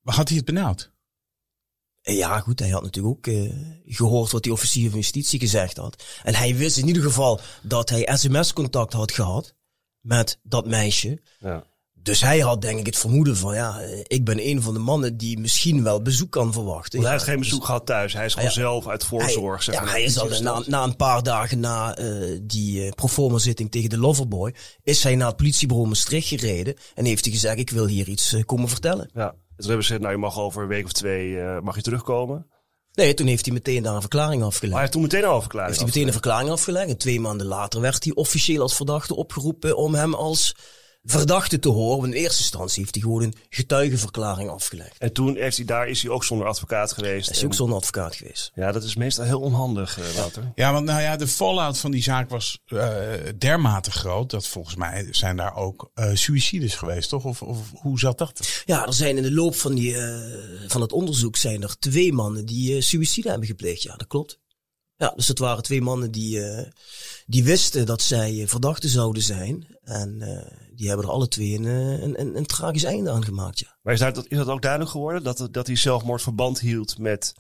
had 0.03 0.27
hij 0.27 0.38
het 0.38 0.46
benauwd? 0.46 0.96
Ja, 2.13 2.39
goed, 2.39 2.59
hij 2.59 2.69
had 2.69 2.83
natuurlijk 2.83 3.17
ook 3.17 3.27
uh, 3.27 3.51
gehoord 3.85 4.31
wat 4.31 4.43
die 4.43 4.51
officier 4.51 4.89
van 4.89 4.99
justitie 4.99 5.39
gezegd 5.39 5.77
had. 5.77 6.03
En 6.23 6.35
hij 6.35 6.55
wist 6.55 6.77
in 6.77 6.87
ieder 6.87 7.03
geval 7.03 7.39
dat 7.61 7.89
hij 7.89 8.09
sms-contact 8.13 8.93
had 8.93 9.11
gehad 9.11 9.55
met 9.99 10.39
dat 10.43 10.67
meisje. 10.67 11.21
Ja. 11.39 11.65
Dus 12.07 12.21
hij 12.21 12.39
had 12.39 12.61
denk 12.61 12.79
ik 12.79 12.85
het 12.85 12.97
vermoeden 12.97 13.37
van, 13.37 13.55
ja, 13.55 13.79
ik 14.03 14.25
ben 14.25 14.47
een 14.47 14.61
van 14.61 14.73
de 14.73 14.79
mannen 14.79 15.17
die 15.17 15.39
misschien 15.39 15.83
wel 15.83 16.01
bezoek 16.01 16.31
kan 16.31 16.53
verwachten. 16.53 16.91
Want 16.91 17.03
hij 17.03 17.03
ja, 17.03 17.11
heeft 17.11 17.23
geen 17.23 17.39
bezoek 17.39 17.65
gehad 17.65 17.85
thuis. 17.85 18.13
Hij 18.13 18.25
is 18.25 18.33
gewoon 18.33 18.47
ja, 18.47 18.53
zelf 18.53 18.87
uit 18.87 19.03
voorzorg. 19.03 19.65
Hij, 19.65 19.73
zeg 19.73 19.83
maar, 19.83 19.85
ja, 19.85 19.91
hij 19.91 20.03
is 20.03 20.19
al 20.19 20.41
na, 20.41 20.63
na 20.65 20.83
een 20.83 20.95
paar 20.95 21.23
dagen 21.23 21.59
na 21.59 21.99
uh, 21.99 22.39
die 22.41 22.85
uh, 22.85 22.91
proforma 22.91 23.37
zitting 23.37 23.71
tegen 23.71 23.89
de 23.89 23.97
Loverboy, 23.97 24.53
is 24.83 25.03
hij 25.03 25.15
naar 25.15 25.27
het 25.27 25.37
politiebureau 25.37 25.89
Maastricht 25.89 26.27
gereden 26.27 26.75
en 26.95 27.05
heeft 27.05 27.25
hij 27.25 27.33
gezegd, 27.33 27.57
ik 27.57 27.69
wil 27.69 27.85
hier 27.85 28.07
iets 28.07 28.33
uh, 28.33 28.43
komen 28.43 28.69
vertellen. 28.69 29.09
Ja. 29.13 29.29
Toen 29.29 29.37
hebben 29.55 29.65
ze 29.65 29.93
gezegd, 29.93 30.01
nou 30.01 30.11
je 30.13 30.19
mag 30.19 30.39
over 30.39 30.61
een 30.61 30.67
week 30.67 30.85
of 30.85 30.91
twee 30.91 31.29
uh, 31.29 31.59
mag 31.59 31.75
je 31.75 31.81
terugkomen. 31.81 32.47
Nee, 32.93 33.13
toen 33.13 33.27
heeft 33.27 33.45
hij 33.45 33.53
meteen 33.53 33.83
daar 33.83 33.95
een 33.95 34.01
verklaring 34.01 34.43
afgelegd. 34.43 34.61
Maar 34.61 34.71
hij 34.71 34.79
heeft 34.79 34.91
toen 34.91 35.01
meteen 35.01 35.25
al 35.25 35.35
een 35.35 35.41
verklaring 35.41 35.69
Heeft 35.69 35.83
hij 35.83 35.93
meteen 35.93 36.07
een 36.07 36.21
verklaring 36.21 36.49
afgelegd. 36.49 36.89
En 36.89 36.97
twee 36.97 37.19
maanden 37.19 37.47
later 37.47 37.81
werd 37.81 38.03
hij 38.03 38.13
officieel 38.13 38.61
als 38.61 38.75
verdachte 38.75 39.15
opgeroepen 39.15 39.77
om 39.77 39.95
hem 39.95 40.13
als 40.13 40.55
verdachte 41.11 41.59
te 41.59 41.69
horen. 41.69 42.01
Want 42.01 42.13
in 42.13 42.19
eerste 42.19 42.41
instantie 42.41 42.81
heeft 42.81 42.93
hij 42.95 43.03
gewoon 43.03 43.21
een 43.23 43.35
getuigenverklaring 43.49 44.49
afgelegd. 44.49 44.97
En 44.97 45.13
toen 45.13 45.35
heeft 45.35 45.57
hij, 45.57 45.65
daar 45.65 45.87
is 45.87 46.01
hij 46.01 46.11
ook 46.11 46.23
zonder 46.23 46.47
advocaat 46.47 46.91
geweest. 46.93 47.29
Is 47.29 47.35
hij 47.35 47.45
ook 47.45 47.51
En- 47.51 47.57
zonder 47.57 47.77
advocaat 47.77 48.15
geweest. 48.15 48.51
Ja, 48.55 48.71
dat 48.71 48.83
is 48.83 48.95
meestal 48.95 49.25
heel 49.25 49.39
onhandig, 49.39 49.99
eh, 49.99 50.05
Wouter. 50.15 50.51
Ja, 50.55 50.71
want 50.73 50.85
nou 50.85 51.01
ja, 51.01 51.15
de 51.15 51.27
fallout 51.27 51.77
van 51.77 51.91
die 51.91 52.03
zaak 52.03 52.29
was 52.29 52.59
eh, 52.65 52.99
dermate 53.37 53.91
groot 53.91 54.29
dat 54.29 54.47
volgens 54.47 54.75
mij 54.75 55.07
zijn 55.11 55.35
daar 55.37 55.55
ook 55.55 55.91
eh 55.93 56.09
suicides 56.13 56.75
geweest, 56.75 57.09
toch? 57.09 57.23
Of, 57.25 57.41
of 57.41 57.57
hoe 57.73 57.99
zat 57.99 58.17
dat? 58.17 58.61
Ja, 58.65 58.85
er 58.85 58.93
zijn 58.93 59.17
in 59.17 59.23
de 59.23 59.33
loop 59.33 59.55
van, 59.55 59.75
die, 59.75 59.97
eh, 59.97 60.67
van 60.67 60.81
het 60.81 60.91
onderzoek 60.91 61.35
zijn 61.35 61.63
er 61.63 61.75
twee 61.79 62.13
mannen 62.13 62.45
die 62.45 62.75
eh 62.75 62.81
suïcide 62.81 63.29
hebben 63.29 63.47
gepleegd. 63.47 63.81
Ja, 63.81 63.95
dat 63.95 64.07
klopt. 64.07 64.39
Ja, 64.98 65.13
dus 65.16 65.27
het 65.27 65.39
waren 65.39 65.63
twee 65.63 65.82
mannen 65.82 66.12
die, 66.12 66.44
eh, 66.44 66.68
die 67.25 67.44
wisten 67.44 67.86
dat 67.86 68.01
zij 68.01 68.42
eh, 68.42 68.48
verdachten 68.48 68.89
zouden 68.89 69.22
zijn. 69.24 69.77
En 69.84 70.22
eh, 70.22 70.68
die 70.75 70.88
hebben 70.88 71.06
er 71.06 71.12
alle 71.12 71.27
twee 71.27 71.54
een, 71.56 71.66
een, 71.66 72.20
een, 72.20 72.38
een 72.38 72.46
tragisch 72.46 72.84
einde 72.84 73.10
aan 73.12 73.24
gemaakt, 73.24 73.60
ja. 73.60 73.77
Maar 73.82 73.94
is 73.94 74.00
dat, 74.00 74.25
is 74.27 74.38
dat 74.38 74.48
ook 74.48 74.62
duidelijk 74.62 74.92
geworden? 74.92 75.24
Dat, 75.24 75.48
dat 75.51 75.68
hij 75.68 75.75
zelfmoord 75.75 76.22
verband 76.22 76.60
hield 76.60 76.98
met 76.98 77.34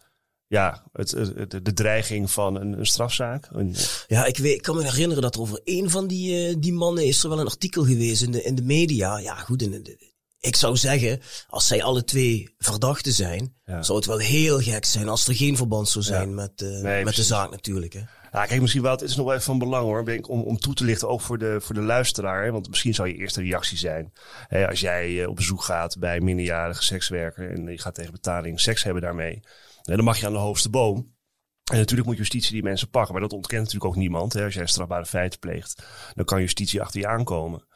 ja, 0.47 0.85
het, 0.91 1.11
het- 1.11 1.65
de, 1.65 1.73
dreiging 1.73 2.31
van 2.31 2.55
een, 2.55 2.79
een 2.79 2.85
strafzaak? 2.85 3.47
Een- 3.51 3.75
Ja, 4.07 4.25
ik, 4.25 4.37
weet, 4.37 4.55
ik 4.55 4.61
kan 4.61 4.75
me 4.75 4.83
herinneren 4.83 5.23
dat 5.23 5.35
er 5.35 5.41
over 5.41 5.61
een 5.63 5.89
van 5.89 6.07
die, 6.07 6.59
die 6.59 6.73
mannen 6.73 7.05
is 7.05 7.23
er 7.23 7.29
wel 7.29 7.39
een 7.39 7.45
artikel 7.45 7.83
geweest 7.85 8.21
in 8.21 8.31
de, 8.31 8.43
in 8.43 8.55
de 8.55 8.63
media. 8.63 9.17
Ja, 9.17 9.35
goed, 9.35 9.61
in 9.61 9.71
de- 9.71 10.15
ik 10.47 10.55
zou 10.55 10.77
zeggen, 10.77 11.21
als 11.47 11.67
zij 11.67 11.83
alle 11.83 12.03
twee 12.03 12.55
verdachten 12.57 13.11
zijn, 13.13 13.55
Ja. 13.65 13.83
zou 13.83 13.97
het 13.97 14.07
wel 14.07 14.17
heel 14.17 14.59
gek 14.59 14.85
zijn 14.85 15.09
als 15.09 15.27
er 15.27 15.35
geen 15.35 15.57
verband 15.57 15.89
zou 15.89 16.03
zijn 16.05 16.29
Ja. 16.29 16.35
met, 16.35 16.61
eh, 16.61 17.03
met 17.03 17.15
de 17.15 17.23
zaak 17.23 17.51
natuurlijk. 17.51 17.93
Hè. 17.93 17.99
Ja, 18.31 18.45
kijk, 18.45 18.61
misschien 18.61 18.81
wel, 18.81 18.91
het 18.91 19.01
is 19.01 19.15
nog 19.15 19.25
wel 19.25 19.33
even 19.33 19.45
van 19.45 19.59
belang 19.59 19.83
hoor, 19.83 20.05
denk 20.05 20.29
om, 20.29 20.41
om 20.41 20.57
toe 20.59 20.73
te 20.73 20.83
lichten, 20.83 21.09
ook 21.09 21.21
voor 21.21 21.37
de, 21.37 21.57
voor 21.61 21.75
de 21.75 21.81
luisteraar. 21.81 22.43
Hè, 22.43 22.51
want 22.51 22.69
misschien 22.69 22.93
zou 22.93 23.07
je 23.07 23.13
eerste 23.15 23.41
reactie 23.41 23.77
zijn, 23.77 24.13
hè, 24.47 24.67
als 24.69 24.79
jij 24.79 25.21
eh, 25.21 25.29
op 25.29 25.35
bezoek 25.35 25.63
gaat 25.63 25.99
bij 25.99 26.19
minderjarige 26.19 26.83
sekswerker 26.83 27.51
en 27.51 27.65
je 27.67 27.79
gaat 27.79 27.95
tegen 27.95 28.11
betaling 28.11 28.59
seks 28.59 28.83
hebben 28.83 29.01
daarmee, 29.01 29.39
hè, 29.81 29.95
dan 29.95 30.05
mag 30.05 30.17
je 30.19 30.25
aan 30.25 30.31
de 30.33 30.37
hoogste 30.39 30.69
boom. 30.69 31.15
En 31.71 31.77
natuurlijk 31.77 32.07
moet 32.07 32.17
justitie 32.17 32.51
die 32.51 32.63
mensen 32.63 32.89
pakken, 32.89 33.11
maar 33.13 33.21
dat 33.21 33.33
ontkent 33.33 33.63
natuurlijk 33.63 33.91
ook 33.91 33.95
niemand. 33.95 34.33
Hè. 34.33 34.43
Als 34.43 34.53
jij 34.53 34.65
strafbare 34.67 35.05
feiten 35.05 35.39
pleegt, 35.39 35.83
dan 36.15 36.25
kan 36.25 36.39
justitie 36.41 36.81
achter 36.81 36.99
je 36.99 37.07
aankomen. 37.07 37.66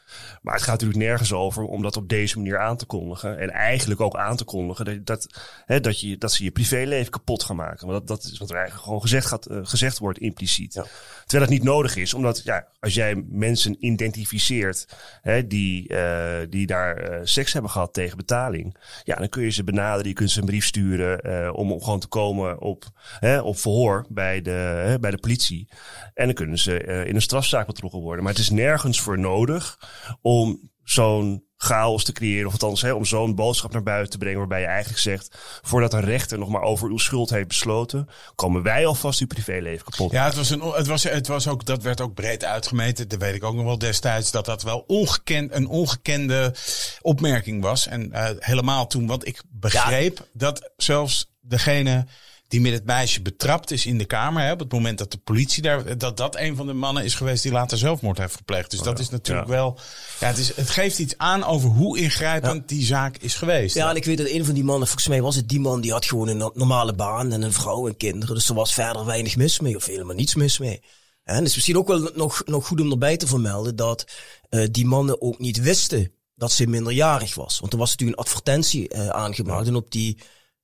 Maar 0.41 0.53
het 0.53 0.63
gaat 0.63 0.71
natuurlijk 0.71 0.99
nergens 0.99 1.33
over 1.33 1.63
om 1.63 1.81
dat 1.81 1.97
op 1.97 2.09
deze 2.09 2.37
manier 2.37 2.59
aan 2.59 2.77
te 2.77 2.85
kondigen. 2.85 3.39
En 3.39 3.49
eigenlijk 3.49 4.01
ook 4.01 4.15
aan 4.15 4.35
te 4.35 4.43
kondigen 4.43 4.85
dat, 4.85 5.05
dat, 5.05 5.27
hè, 5.65 5.79
dat, 5.79 5.99
je, 5.99 6.17
dat 6.17 6.31
ze 6.31 6.43
je 6.43 6.51
privéleven 6.51 7.11
kapot 7.11 7.43
gaan 7.43 7.55
maken. 7.55 7.87
Want 7.87 8.07
dat, 8.07 8.07
dat 8.07 8.31
is 8.31 8.37
wat 8.37 8.49
er 8.49 8.55
eigenlijk 8.55 8.85
gewoon 8.85 9.01
gezegd, 9.01 9.25
gaat, 9.25 9.45
eh, 9.45 9.59
gezegd 9.63 9.97
wordt 9.97 10.19
impliciet. 10.19 10.71
Terwijl 10.71 11.49
het 11.49 11.59
niet 11.59 11.63
nodig 11.63 11.95
is, 11.95 12.13
omdat 12.13 12.41
ja, 12.43 12.67
als 12.79 12.93
jij 12.93 13.23
mensen 13.29 13.75
identificeert 13.79 14.87
hè, 15.21 15.47
die, 15.47 15.87
eh, 15.87 16.47
die 16.49 16.67
daar 16.67 16.97
eh, 16.97 17.19
seks 17.23 17.53
hebben 17.53 17.71
gehad 17.71 17.93
tegen 17.93 18.17
betaling. 18.17 18.77
Ja, 19.03 19.15
dan 19.15 19.29
kun 19.29 19.43
je 19.43 19.49
ze 19.49 19.63
benaderen, 19.63 20.07
je 20.07 20.13
kunt 20.13 20.31
ze 20.31 20.39
een 20.39 20.45
brief 20.45 20.65
sturen 20.65 21.19
om, 21.55 21.71
om 21.71 21.83
gewoon 21.83 21.99
te 21.99 22.07
komen 22.07 22.61
op, 22.61 22.85
hè, 23.19 23.39
op 23.39 23.57
verhoor 23.57 24.05
bij 24.09 24.41
de, 24.41 24.49
hè, 24.85 24.99
bij 24.99 25.11
de 25.11 25.17
politie. 25.17 25.67
En 26.13 26.25
dan 26.25 26.33
kunnen 26.33 26.57
ze 26.57 26.83
in 27.05 27.15
een 27.15 27.21
strafzaak 27.21 27.67
betrokken 27.67 27.99
worden. 27.99 28.23
Maar 28.23 28.33
het 28.33 28.41
is 28.41 28.49
nergens 28.49 29.01
voor 29.01 29.19
nodig 29.19 29.77
om 30.21 30.69
zo'n 30.83 31.43
chaos 31.57 32.03
te 32.03 32.11
creëren. 32.11 32.47
Of 32.47 32.51
althans, 32.51 32.81
hè, 32.81 32.93
om 32.93 33.05
zo'n 33.05 33.35
boodschap 33.35 33.71
naar 33.71 33.83
buiten 33.83 34.11
te 34.11 34.17
brengen. 34.17 34.39
Waarbij 34.39 34.59
je 34.59 34.65
eigenlijk 34.65 34.99
zegt, 34.99 35.37
voordat 35.61 35.93
een 35.93 36.01
rechter 36.01 36.37
nog 36.37 36.49
maar 36.49 36.61
over 36.61 36.89
uw 36.89 36.97
schuld 36.97 37.29
heeft 37.29 37.47
besloten, 37.47 38.09
komen 38.35 38.63
wij 38.63 38.85
alvast 38.85 39.19
uw 39.19 39.27
privéleven 39.27 39.85
kapot. 39.85 40.11
Ja, 40.11 40.25
het 40.25 40.35
was, 40.35 40.49
een, 40.49 40.61
het 40.61 40.87
was, 40.87 41.03
het 41.03 41.27
was 41.27 41.47
ook, 41.47 41.65
dat 41.65 41.83
werd 41.83 42.01
ook 42.01 42.13
breed 42.13 42.45
uitgemeten. 42.45 43.07
Dat 43.07 43.19
weet 43.19 43.35
ik 43.35 43.43
ook 43.43 43.55
nog 43.55 43.65
wel 43.65 43.77
destijds. 43.77 44.31
Dat 44.31 44.45
dat 44.45 44.63
wel 44.63 44.83
ongekend, 44.87 45.53
een 45.53 45.67
ongekende 45.67 46.53
opmerking 47.01 47.61
was. 47.61 47.87
En 47.87 48.11
eh, 48.11 48.29
helemaal 48.39 48.87
toen, 48.87 49.07
want 49.07 49.27
ik 49.27 49.41
begreep 49.49 50.27
dat 50.33 50.71
zelfs 50.77 51.31
degene 51.41 52.05
die 52.51 52.61
met 52.61 52.73
het 52.73 52.85
meisje 52.85 53.21
betrapt 53.21 53.71
is 53.71 53.85
in 53.85 53.97
de 53.97 54.05
kamer. 54.05 54.43
Hè, 54.43 54.51
op 54.51 54.59
het 54.59 54.71
moment 54.71 54.97
dat 54.97 55.11
de 55.11 55.17
politie 55.17 55.61
daar. 55.61 55.97
dat 55.97 56.17
dat 56.17 56.35
een 56.35 56.55
van 56.55 56.67
de 56.67 56.73
mannen 56.73 57.03
is 57.03 57.15
geweest 57.15 57.43
die 57.43 57.51
later 57.51 57.77
zelfmoord 57.77 58.17
heeft 58.17 58.35
gepleegd. 58.35 58.71
Dus 58.71 58.79
dat 58.79 58.99
is 58.99 59.09
natuurlijk 59.09 59.47
Ja. 59.47 59.53
wel. 59.53 59.79
Ja, 60.19 60.27
het, 60.27 60.37
is, 60.37 60.55
het 60.55 60.69
geeft 60.69 60.99
iets 60.99 61.17
aan 61.17 61.43
over 61.43 61.69
hoe 61.69 61.97
ingrijpend 61.99 62.67
die 62.67 62.85
zaak 62.85 63.17
is 63.17 63.35
geweest. 63.35 63.75
Ja, 63.75 63.89
en 63.89 63.95
ik 63.95 64.05
weet 64.05 64.17
dat 64.17 64.27
een 64.29 64.45
van 64.45 64.53
die 64.53 64.63
mannen, 64.63 64.87
volgens 64.87 65.07
mij 65.07 65.21
was 65.21 65.35
het 65.35 65.49
die 65.49 65.59
man, 65.59 65.81
die 65.81 65.91
had 65.91 66.05
gewoon 66.05 66.27
een 66.27 66.37
no- 66.37 66.51
normale 66.53 66.93
baan 66.93 67.31
en 67.31 67.41
een 67.41 67.53
vrouw 67.53 67.87
en 67.87 67.97
kinderen. 67.97 68.35
Dus 68.35 68.49
er 68.49 68.55
was 68.55 68.73
verder 68.73 69.05
weinig 69.05 69.35
mis 69.35 69.59
mee, 69.59 69.75
of 69.75 69.85
helemaal 69.85 70.15
niets 70.15 70.35
mis 70.35 70.59
mee. 70.59 70.81
En 71.23 71.35
het 71.35 71.47
is 71.47 71.55
misschien 71.55 71.77
ook 71.77 71.87
wel 71.87 72.09
nog, 72.15 72.41
nog 72.45 72.67
goed 72.67 72.81
om 72.81 72.91
erbij 72.91 73.17
te 73.17 73.27
vermelden 73.27 73.75
dat 73.75 74.05
eh, 74.49 74.67
die 74.71 74.85
mannen 74.85 75.21
ook 75.21 75.39
niet 75.39 75.61
wisten 75.61 76.11
dat 76.35 76.51
ze 76.51 76.67
minderjarig 76.67 77.35
was. 77.35 77.59
Want 77.59 77.73
er 77.73 77.79
was 77.79 77.89
natuurlijk 77.89 78.19
een 78.19 78.25
advertentie 78.25 78.89
eh, 78.89 79.07
aangemaakt 79.07 79.67
en 79.67 79.75
op 79.75 79.91
die 79.91 80.17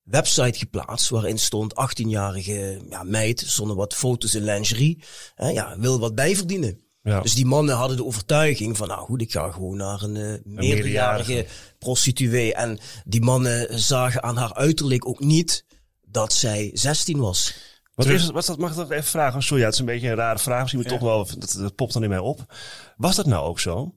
website 0.09 0.57
geplaatst 0.57 1.09
waarin 1.09 1.39
stond 1.39 1.73
18-jarige 1.73 2.81
ja, 2.89 3.03
meid 3.03 3.43
zonder 3.47 3.75
wat 3.75 3.93
foto's 3.93 4.35
in 4.35 4.43
lingerie. 4.43 5.03
Hè, 5.35 5.49
ja, 5.49 5.79
wil 5.79 5.99
wat 5.99 6.15
bijverdienen. 6.15 6.79
Ja. 7.01 7.21
Dus 7.21 7.35
die 7.35 7.45
mannen 7.45 7.75
hadden 7.75 7.97
de 7.97 8.05
overtuiging 8.05 8.77
van, 8.77 8.87
nou 8.87 9.05
goed, 9.05 9.21
ik 9.21 9.31
ga 9.31 9.51
gewoon 9.51 9.77
naar 9.77 10.01
een 10.01 10.15
eh, 10.15 10.33
meerderjarige 10.43 11.45
prostituee. 11.79 12.53
En 12.53 12.79
die 13.05 13.21
mannen 13.21 13.79
zagen 13.79 14.23
aan 14.23 14.37
haar 14.37 14.53
uiterlijk 14.53 15.07
ook 15.07 15.19
niet 15.19 15.65
dat 16.01 16.33
zij 16.33 16.69
16 16.73 17.19
was. 17.19 17.53
Wat 17.95 18.05
is 18.05 18.29
was 18.29 18.45
dat, 18.45 18.57
mag 18.57 18.69
ik 18.69 18.75
dat 18.75 18.89
even 18.89 19.03
vragen? 19.03 19.43
Sorry, 19.43 19.59
ja, 19.59 19.65
het 19.65 19.73
is 19.73 19.79
een 19.79 19.85
beetje 19.85 20.09
een 20.09 20.15
rare 20.15 20.39
vraag. 20.39 20.61
Misschien 20.61 20.81
moet 20.81 20.91
ik 20.91 20.97
toch 20.99 21.07
wel, 21.07 21.27
dat, 21.39 21.55
dat 21.59 21.75
popt 21.75 21.93
dan 21.93 22.03
in 22.03 22.09
mij 22.09 22.19
op. 22.19 22.53
Was 22.97 23.15
dat 23.15 23.25
nou 23.25 23.45
ook 23.45 23.59
zo? 23.59 23.95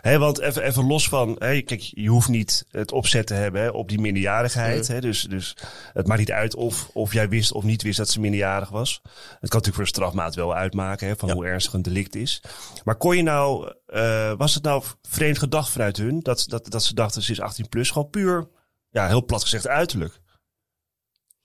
Hé, 0.00 0.18
want 0.18 0.38
even, 0.38 0.62
even 0.62 0.86
los 0.86 1.08
van, 1.08 1.38
kijk, 1.38 1.80
je 1.80 2.08
hoeft 2.08 2.28
niet 2.28 2.64
het 2.70 2.92
opzet 2.92 3.26
te 3.26 3.34
hebben 3.34 3.74
op 3.74 3.88
die 3.88 4.00
minderjarigheid. 4.00 4.88
Hè, 4.88 5.00
dus, 5.00 5.22
dus 5.22 5.56
het 5.92 6.06
maakt 6.06 6.18
niet 6.18 6.32
uit 6.32 6.54
of, 6.54 6.90
of 6.92 7.12
jij 7.12 7.28
wist 7.28 7.52
of 7.52 7.64
niet 7.64 7.82
wist 7.82 7.98
dat 7.98 8.08
ze 8.08 8.20
minderjarig 8.20 8.68
was. 8.68 9.00
Het 9.02 9.12
kan 9.24 9.38
natuurlijk 9.40 9.74
voor 9.74 9.84
de 9.84 9.90
strafmaat 9.90 10.34
wel 10.34 10.54
uitmaken 10.54 11.08
hè, 11.08 11.16
van 11.16 11.30
hoe 11.30 11.46
ernstig 11.46 11.72
een 11.72 11.82
delict 11.82 12.14
is. 12.14 12.42
Maar 12.84 12.96
kon 12.96 13.16
je 13.16 13.22
nou, 13.22 13.72
eh, 13.86 14.32
was 14.36 14.54
het 14.54 14.62
nou 14.62 14.82
vreemd 15.02 15.38
gedacht 15.38 15.70
vanuit 15.70 15.96
hun 15.96 16.20
dat, 16.20 16.44
dat, 16.48 16.70
dat 16.70 16.84
ze 16.84 16.94
dachten 16.94 17.22
ze 17.22 17.32
is 17.32 17.40
18 17.40 17.68
plus? 17.68 17.90
Gewoon 17.90 18.10
puur, 18.10 18.48
ja, 18.90 19.06
heel 19.06 19.24
plat 19.24 19.42
gezegd 19.42 19.68
uiterlijk. 19.68 20.20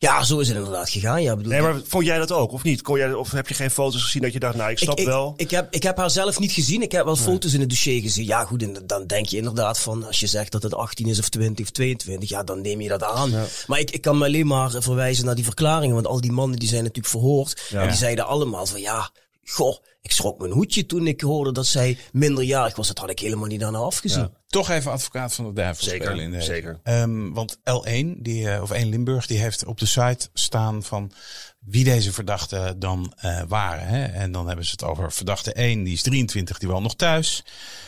Ja, 0.03 0.23
zo 0.23 0.39
is 0.39 0.47
het 0.47 0.57
inderdaad 0.57 0.89
gegaan. 0.89 1.21
Ja, 1.21 1.35
bedoel, 1.35 1.51
Nee, 1.51 1.61
maar 1.61 1.81
vond 1.87 2.05
jij 2.05 2.17
dat 2.17 2.31
ook, 2.31 2.51
of 2.51 2.63
niet? 2.63 2.81
Kon 2.81 2.97
jij, 2.97 3.13
of 3.13 3.31
heb 3.31 3.47
je 3.47 3.53
geen 3.53 3.71
foto's 3.71 4.03
gezien 4.03 4.21
dat 4.21 4.33
je 4.33 4.39
dacht, 4.39 4.55
nou, 4.55 4.71
ik 4.71 4.77
snap 4.77 4.99
ik, 4.99 5.05
wel. 5.05 5.33
Ik 5.37 5.51
heb, 5.51 5.73
ik 5.73 5.83
heb 5.83 5.97
haar 5.97 6.09
zelf 6.09 6.39
niet 6.39 6.51
gezien. 6.51 6.81
Ik 6.81 6.91
heb 6.91 7.05
wel 7.05 7.15
foto's 7.15 7.53
in 7.53 7.59
het 7.59 7.69
dossier 7.69 8.01
gezien. 8.01 8.25
Ja, 8.25 8.45
goed, 8.45 8.63
en 8.63 8.77
dan 8.85 9.07
denk 9.07 9.25
je 9.25 9.37
inderdaad 9.37 9.79
van, 9.79 10.05
als 10.05 10.19
je 10.19 10.27
zegt 10.27 10.51
dat 10.51 10.63
het 10.63 10.75
18 10.75 11.07
is 11.07 11.19
of 11.19 11.29
20 11.29 11.65
of 11.65 11.71
22, 11.71 12.29
ja, 12.29 12.43
dan 12.43 12.61
neem 12.61 12.81
je 12.81 12.89
dat 12.89 13.03
aan. 13.03 13.31
Maar 13.67 13.79
ik, 13.79 13.91
ik 13.91 14.01
kan 14.01 14.17
me 14.17 14.25
alleen 14.25 14.47
maar 14.47 14.71
verwijzen 14.77 15.25
naar 15.25 15.35
die 15.35 15.43
verklaringen, 15.43 15.95
want 15.95 16.07
al 16.07 16.21
die 16.21 16.31
mannen 16.31 16.59
die 16.59 16.69
zijn 16.69 16.81
natuurlijk 16.83 17.09
verhoord. 17.09 17.61
En 17.71 17.87
die 17.87 17.97
zeiden 17.97 18.25
allemaal 18.25 18.65
van, 18.65 18.81
ja, 18.81 19.09
goh, 19.45 19.77
ik 20.03 20.11
schrok 20.11 20.39
mijn 20.39 20.51
hoedje 20.51 20.85
toen 20.85 21.07
ik 21.07 21.21
hoorde 21.21 21.51
dat 21.51 21.65
zij 21.65 21.97
minderjarig 22.11 22.75
was. 22.75 22.87
Dat 22.87 22.97
had 22.97 23.09
ik 23.09 23.19
helemaal 23.19 23.47
niet 23.47 23.59
daarna 23.59 23.77
afgezien. 23.77 24.33
Toch 24.47 24.69
even 24.69 24.91
advocaat 24.91 25.33
van 25.33 25.45
de 25.45 25.53
duivel 25.53 25.83
Zeker, 25.83 26.05
spelen 26.05 26.33
in 26.33 26.41
zeker. 26.41 26.79
Ehm, 26.83 27.31
want 27.31 27.57
L1, 27.57 28.21
die, 28.21 28.49
eh, 28.49 28.61
of 28.61 28.71
1 28.71 28.89
Limburg, 28.89 29.27
die 29.27 29.39
heeft 29.39 29.65
op 29.65 29.79
de 29.79 29.85
site 29.85 30.29
staan 30.33 30.83
van 30.83 31.11
wie 31.59 31.83
deze 31.83 32.13
verdachten 32.13 32.79
dan 32.79 33.13
eh, 33.15 33.41
waren. 33.47 33.87
Hè? 33.87 34.03
En 34.05 34.31
dan 34.31 34.47
hebben 34.47 34.65
ze 34.65 34.71
het 34.71 34.83
over 34.83 35.11
verdachte 35.11 35.53
1, 35.53 35.83
die 35.83 35.93
is 35.93 36.01
23, 36.01 36.57
die 36.57 36.69
woont 36.69 36.83
nog 36.83 36.95
thuis. 36.95 37.43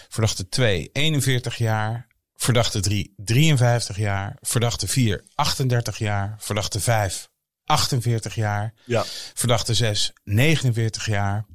Verdachte 0.09 0.49
2, 0.49 0.89
41 0.93 1.57
jaar. 1.57 2.07
Verdachte 2.35 2.79
3, 2.79 3.13
53 3.17 3.97
jaar. 3.97 4.37
Verdachte 4.41 4.87
4, 4.87 5.23
38 5.35 5.97
jaar. 5.97 6.35
Verdachte 6.39 6.79
5, 6.79 7.29
48 7.63 8.35
jaar. 8.35 8.73
Ja. 8.85 9.03
Verdachte 9.33 9.73
6, 9.73 10.13
49 10.23 11.05
jaar. 11.05 11.45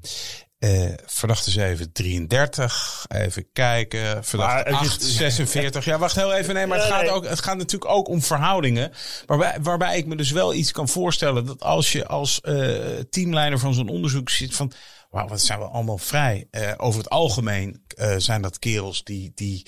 Eh, 0.61 0.85
verdachte 1.07 1.51
7, 1.51 1.93
33. 1.93 3.05
Even 3.09 3.47
kijken. 3.53 4.25
Verdachte 4.25 4.71
Maar 4.71 4.81
het 4.81 4.87
is- 4.87 4.93
8, 4.93 5.03
46. 5.03 5.85
Ja, 5.85 5.99
wacht 5.99 6.15
heel 6.15 6.33
even. 6.35 6.55
Nee, 6.55 6.67
maar 6.67 6.79
het 6.79 6.87
gaat, 6.87 7.09
ook, 7.09 7.27
het 7.29 7.43
gaat 7.43 7.57
natuurlijk 7.57 7.91
ook 7.91 8.09
om 8.09 8.23
verhoudingen. 8.23 8.93
Waarbij, 9.27 9.57
waarbij 9.61 9.99
ik 9.99 10.07
me 10.07 10.17
dus 10.17 10.31
wel 10.31 10.55
iets 10.55 10.73
kan 10.73 10.89
voorstellen. 10.89 11.47
Dat 11.47 11.63
als 11.63 11.93
je 11.93 12.07
als 12.07 12.41
eh, 12.41 12.75
teamleider 13.11 13.59
van 13.59 13.75
zo'n 13.75 13.89
onderzoek 13.89 14.31
zit 14.31 14.55
van... 14.55 14.73
Wauw, 15.11 15.29
wat 15.29 15.41
zijn 15.43 15.59
we 15.59 15.65
allemaal 15.65 15.99
vrij. 15.99 16.47
Eh, 16.51 16.73
over 16.77 17.01
het 17.01 17.11
algemeen 17.11 17.83
eh, 17.97 18.15
zijn 18.17 18.43
dat 18.43 18.59
kerels 18.59 19.05
die... 19.05 19.33
die 19.35 19.67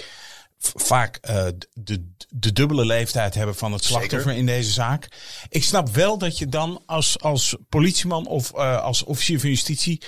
vaak 0.59 1.17
eh, 1.17 1.47
de, 1.73 2.09
de 2.29 2.53
dubbele 2.53 2.85
leeftijd 2.87 3.35
hebben 3.35 3.55
van 3.55 3.73
het 3.73 3.85
slachtoffer 3.85 4.33
in 4.33 4.47
deze 4.47 4.71
zaak. 4.71 5.09
Ik 5.49 5.65
snap 5.65 5.89
wel 5.89 6.19
dat 6.19 6.39
je 6.39 6.47
dan 6.47 6.83
als, 6.87 7.19
als 7.21 7.57
politieman 7.69 8.27
of 8.27 8.53
eh, 8.55 8.83
als 8.83 9.03
officier 9.03 9.41
van 9.41 9.49
justitie 9.49 10.03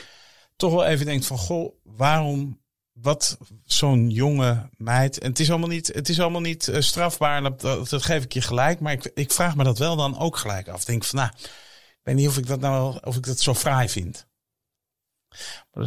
toch 0.57 0.73
wel 0.73 0.85
even 0.85 1.07
denkt 1.07 1.27
van 1.27 1.39
goh, 1.39 1.75
waarom 1.83 2.63
wat 2.93 3.39
zo'n 3.65 4.11
jonge 4.11 4.71
meid. 4.77 5.19
En 5.19 5.29
het 5.29 5.39
is 5.39 5.51
allemaal 5.51 5.69
niet, 5.69 5.87
het 5.87 6.09
is 6.09 6.21
allemaal 6.21 6.41
niet 6.41 6.69
eh, 6.69 6.81
strafbaar. 6.81 7.43
Dat, 7.43 7.61
dat, 7.61 8.03
geef 8.03 8.25
ik 8.25 8.33
je 8.33 8.41
gelijk. 8.41 8.81
Maar 8.81 8.93
ik, 8.93 9.11
ik 9.15 9.33
vraag 9.33 9.57
me 9.57 9.65
dat 9.65 9.79
wel 9.79 9.97
dan 9.97 10.19
ook 10.19 10.37
gelijk 10.37 10.69
af. 10.69 10.85
Denk 10.85 11.05
van 11.05 11.19
nou, 11.19 11.31
ik 11.35 12.01
weet 12.03 12.15
niet 12.15 12.29
of 12.29 12.37
ik 12.37 12.47
dat 12.47 12.61
nou 12.61 12.99
of 13.03 13.17
ik 13.17 13.27
dat 13.27 13.41
zo 13.41 13.55
fraai 13.55 13.89
vind. 13.89 14.27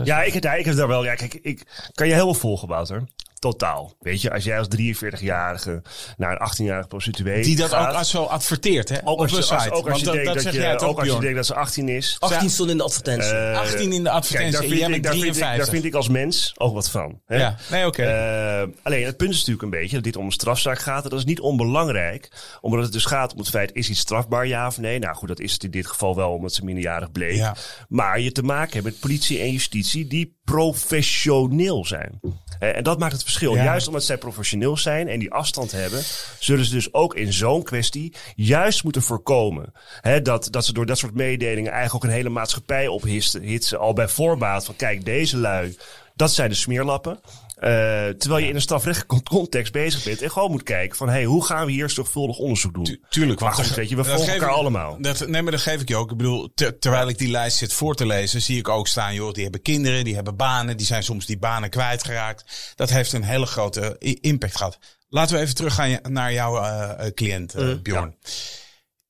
Ja, 0.03 0.23
ik, 0.23 0.43
ja, 0.43 0.53
ik 0.53 0.65
heb 0.65 0.75
daar 0.75 0.87
wel. 0.87 1.03
Ja, 1.03 1.15
kijk, 1.15 1.33
ik 1.33 1.89
kan 1.93 2.07
je 2.07 2.13
helemaal 2.13 2.33
volgen, 2.33 2.67
Wouter. 2.67 3.03
Totaal. 3.39 3.95
Weet 3.99 4.21
je, 4.21 4.31
als 4.31 4.43
jij 4.43 4.57
als 4.59 4.67
43-jarige 4.67 5.81
naar 6.17 6.41
een 6.41 6.51
18-jarige 6.51 6.87
prostituee 6.87 7.43
Die 7.43 7.55
dat 7.55 7.69
gaat, 7.69 7.89
ook 7.89 7.95
als 7.95 8.09
zo 8.09 8.23
adverteert, 8.23 8.89
hè? 8.89 8.97
ook 9.03 9.07
op 9.07 9.19
als 9.19 9.31
een 9.31 9.37
je, 9.37 9.43
site. 9.43 9.55
als, 9.55 9.69
ook 9.69 9.89
als 9.89 9.99
je 9.99 10.05
dat, 10.05 10.13
denkt 10.13 11.35
dat 11.35 11.45
ze 11.45 11.53
18 11.53 11.89
is. 11.89 12.17
18 12.19 12.49
stond 12.49 12.69
in 12.69 12.77
de 12.77 12.83
advertentie. 12.83 13.31
Eh, 13.31 13.57
18 13.57 13.79
in 13.79 13.89
de 13.89 14.03
Kijk, 14.03 14.15
advertentie 14.15 14.51
daar 14.51 14.61
vind, 14.61 14.95
ik, 14.95 15.03
daar, 15.03 15.11
vind 15.13 15.25
ik, 15.25 15.31
53. 15.31 15.57
daar 15.57 15.73
vind 15.73 15.85
ik 15.85 15.93
als 15.93 16.07
mens 16.07 16.53
ook 16.57 16.73
wat 16.73 16.89
van. 16.89 17.21
Hè? 17.25 17.37
Ja, 17.37 17.55
nee, 17.71 17.85
oké. 17.85 18.03
Eh, 18.03 18.67
alleen 18.83 19.05
het 19.05 19.17
punt 19.17 19.31
is 19.31 19.37
natuurlijk 19.37 19.63
een 19.63 19.79
beetje 19.79 19.95
dat 19.95 20.03
dit 20.03 20.15
om 20.15 20.25
een 20.25 20.31
strafzaak 20.31 20.79
gaat. 20.79 21.03
En 21.03 21.09
dat 21.09 21.19
is 21.19 21.25
niet 21.25 21.39
onbelangrijk, 21.39 22.31
omdat 22.61 22.83
het 22.83 22.91
dus 22.91 23.05
gaat 23.05 23.33
om 23.33 23.39
het 23.39 23.49
feit: 23.49 23.73
is 23.73 23.89
iets 23.89 23.99
strafbaar 23.99 24.47
ja 24.47 24.67
of 24.67 24.77
nee? 24.77 24.99
Nou 24.99 25.15
goed, 25.15 25.27
dat 25.27 25.39
is 25.39 25.53
het 25.53 25.63
in 25.63 25.71
dit 25.71 25.87
geval 25.87 26.15
wel, 26.15 26.31
omdat 26.31 26.53
ze 26.53 26.63
minderjarig 26.63 27.11
bleek. 27.11 27.35
Ja. 27.35 27.55
Maar 27.89 28.19
je 28.19 28.31
te 28.31 28.43
maken 28.43 28.73
hebt 28.73 28.85
met 28.85 28.99
politie 28.99 29.39
en 29.39 29.51
justitie 29.51 30.07
die 30.07 30.35
professioneel 30.43 31.85
zijn. 31.85 32.19
Eh, 32.59 32.75
en 32.75 32.83
dat 32.83 32.99
maakt 32.99 33.13
het 33.13 33.23
verschil. 33.27 33.55
Ja. 33.55 33.63
Juist 33.63 33.87
omdat 33.87 34.03
zij 34.03 34.17
professioneel 34.17 34.77
zijn 34.77 35.07
en 35.07 35.19
die 35.19 35.31
afstand 35.31 35.71
hebben, 35.71 36.03
zullen 36.39 36.65
ze 36.65 36.71
dus 36.71 36.93
ook 36.93 37.15
in 37.15 37.33
zo'n 37.33 37.63
kwestie 37.63 38.13
juist 38.35 38.83
moeten 38.83 39.01
voorkomen 39.01 39.73
hè, 40.01 40.21
dat, 40.21 40.47
dat 40.51 40.65
ze 40.65 40.73
door 40.73 40.85
dat 40.85 40.97
soort 40.97 41.13
mededelingen 41.13 41.71
eigenlijk 41.71 42.05
ook 42.05 42.11
een 42.11 42.17
hele 42.17 42.29
maatschappij 42.29 42.87
ophitsen 42.87 43.41
hitsen, 43.41 43.79
al 43.79 43.93
bij 43.93 44.07
voorbaat 44.07 44.65
van 44.65 44.75
kijk, 44.75 45.05
deze 45.05 45.37
lui, 45.37 45.77
dat 46.15 46.33
zijn 46.33 46.49
de 46.49 46.55
smeerlappen. 46.55 47.19
Eh, 47.57 47.69
terwijl 48.09 48.43
je 48.43 48.49
in 48.49 48.55
een 48.55 48.61
strafrechtelijke 48.61 49.23
context 49.23 49.71
bezig 49.71 50.03
bent 50.03 50.21
en 50.21 50.31
gewoon 50.31 50.51
moet 50.51 50.63
kijken 50.63 50.97
van 50.97 51.09
hey, 51.09 51.23
hoe 51.23 51.45
gaan 51.45 51.65
we 51.65 51.71
hier 51.71 51.89
zorgvuldig 51.89 52.37
onderzoek 52.37 52.73
doen? 52.73 52.83
Tu- 52.83 52.99
Tuurlijk, 53.09 53.39
Maar 53.39 53.49
want 53.49 53.59
goed, 53.61 53.67
dat- 53.69 53.77
weet 53.77 53.89
je, 53.89 53.95
we 53.95 54.03
volgen 54.03 54.33
elkaar 54.33 54.49
ik- 54.49 54.55
allemaal. 54.55 54.97
Dat, 55.01 55.27
nee, 55.27 55.41
maar 55.41 55.51
dat 55.51 55.61
geef 55.61 55.81
ik 55.81 55.87
je 55.89 55.95
ook. 55.95 56.11
Ik 56.11 56.17
bedoel, 56.17 56.51
ter- 56.55 56.79
terwijl 56.79 57.07
ik 57.07 57.17
die 57.17 57.29
lijst 57.31 57.57
zit 57.57 57.73
voor 57.73 57.95
te 57.95 58.05
lezen, 58.05 58.41
zie 58.41 58.57
ik 58.57 58.67
ook 58.69 58.87
staan, 58.87 59.13
joh, 59.13 59.33
die 59.33 59.43
hebben 59.43 59.61
kinderen, 59.61 60.03
die 60.03 60.15
hebben 60.15 60.35
banen, 60.35 60.77
die 60.77 60.85
zijn 60.85 61.03
soms 61.03 61.25
die 61.25 61.37
banen 61.37 61.69
kwijtgeraakt. 61.69 62.73
Dat 62.75 62.89
heeft 62.89 63.13
een 63.13 63.23
hele 63.23 63.45
grote 63.45 63.95
impact 64.21 64.55
gehad. 64.57 64.77
Laten 65.09 65.35
we 65.35 65.41
even 65.41 65.55
teruggaan 65.55 65.99
naar 66.09 66.33
jouw 66.33 66.57
eh, 66.63 67.05
eh, 67.05 67.13
cliënt, 67.13 67.53
eh, 67.53 67.73
Bjorn. 67.81 68.15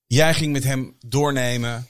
Jij 0.05 0.33
ging 0.33 0.51
met 0.53 0.63
hem 0.63 0.95
doornemen. 0.99 1.87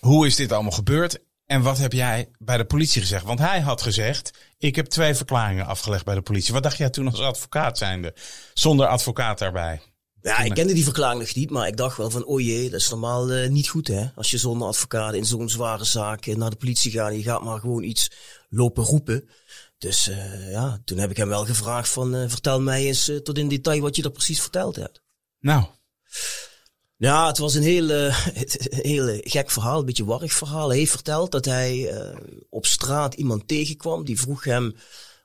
Hoe 0.00 0.26
is 0.26 0.36
dit 0.36 0.52
allemaal 0.52 0.72
gebeurd? 0.72 1.18
En 1.52 1.62
wat 1.62 1.78
heb 1.78 1.92
jij 1.92 2.28
bij 2.38 2.56
de 2.56 2.64
politie 2.64 3.00
gezegd? 3.00 3.24
Want 3.24 3.38
hij 3.38 3.60
had 3.60 3.82
gezegd, 3.82 4.30
ik 4.58 4.76
heb 4.76 4.86
twee 4.86 5.14
verklaringen 5.14 5.66
afgelegd 5.66 6.04
bij 6.04 6.14
de 6.14 6.22
politie. 6.22 6.52
Wat 6.52 6.62
dacht 6.62 6.76
jij 6.76 6.90
toen 6.90 7.10
als 7.10 7.20
advocaat 7.20 7.78
zijnde? 7.78 8.14
Zonder 8.54 8.86
advocaat 8.86 9.38
daarbij. 9.38 9.80
Ja, 10.22 10.38
ik 10.38 10.54
kende 10.54 10.72
die 10.72 10.84
verklaring 10.84 11.20
nog 11.20 11.34
niet, 11.34 11.50
maar 11.50 11.66
ik 11.66 11.76
dacht 11.76 11.96
wel 11.96 12.10
van, 12.10 12.24
oh 12.24 12.40
jee, 12.40 12.70
dat 12.70 12.80
is 12.80 12.88
normaal 12.88 13.30
eh, 13.30 13.50
niet 13.50 13.68
goed 13.68 13.88
hè. 13.88 14.06
Als 14.14 14.30
je 14.30 14.38
zonder 14.38 14.68
advocaat 14.68 15.14
in 15.14 15.24
zo'n 15.24 15.48
zware 15.48 15.84
zaak 15.84 16.26
eh, 16.26 16.36
naar 16.36 16.50
de 16.50 16.56
politie 16.56 16.90
gaat 16.90 17.12
je 17.12 17.22
gaat 17.22 17.42
maar 17.42 17.60
gewoon 17.60 17.82
iets 17.82 18.10
lopen 18.48 18.84
roepen. 18.84 19.28
Dus 19.78 20.08
eh, 20.08 20.50
ja, 20.50 20.80
toen 20.84 20.98
heb 20.98 21.10
ik 21.10 21.16
hem 21.16 21.28
wel 21.28 21.44
gevraagd 21.44 21.88
van, 21.88 22.30
vertel 22.30 22.60
mij 22.60 22.86
eens 22.86 23.10
tot 23.22 23.38
in 23.38 23.48
detail 23.48 23.80
wat 23.80 23.96
je 23.96 24.02
er 24.02 24.10
precies 24.10 24.40
verteld 24.40 24.76
hebt. 24.76 25.02
Nou, 25.40 25.64
Ja, 27.02 27.26
het 27.26 27.38
was 27.38 27.54
een 27.54 27.62
hele, 27.62 28.14
een 28.34 28.78
hele 28.92 29.20
gek 29.24 29.50
verhaal, 29.50 29.78
een 29.78 29.84
beetje 29.84 30.04
warrig 30.04 30.32
verhaal. 30.32 30.68
Hij 30.68 30.78
heeft 30.78 30.90
verteld 30.90 31.30
dat 31.30 31.44
hij 31.44 31.88
eh, 31.88 32.16
op 32.50 32.66
straat 32.66 33.14
iemand 33.14 33.48
tegenkwam. 33.48 34.04
Die 34.04 34.20
vroeg 34.20 34.44
hem 34.44 34.74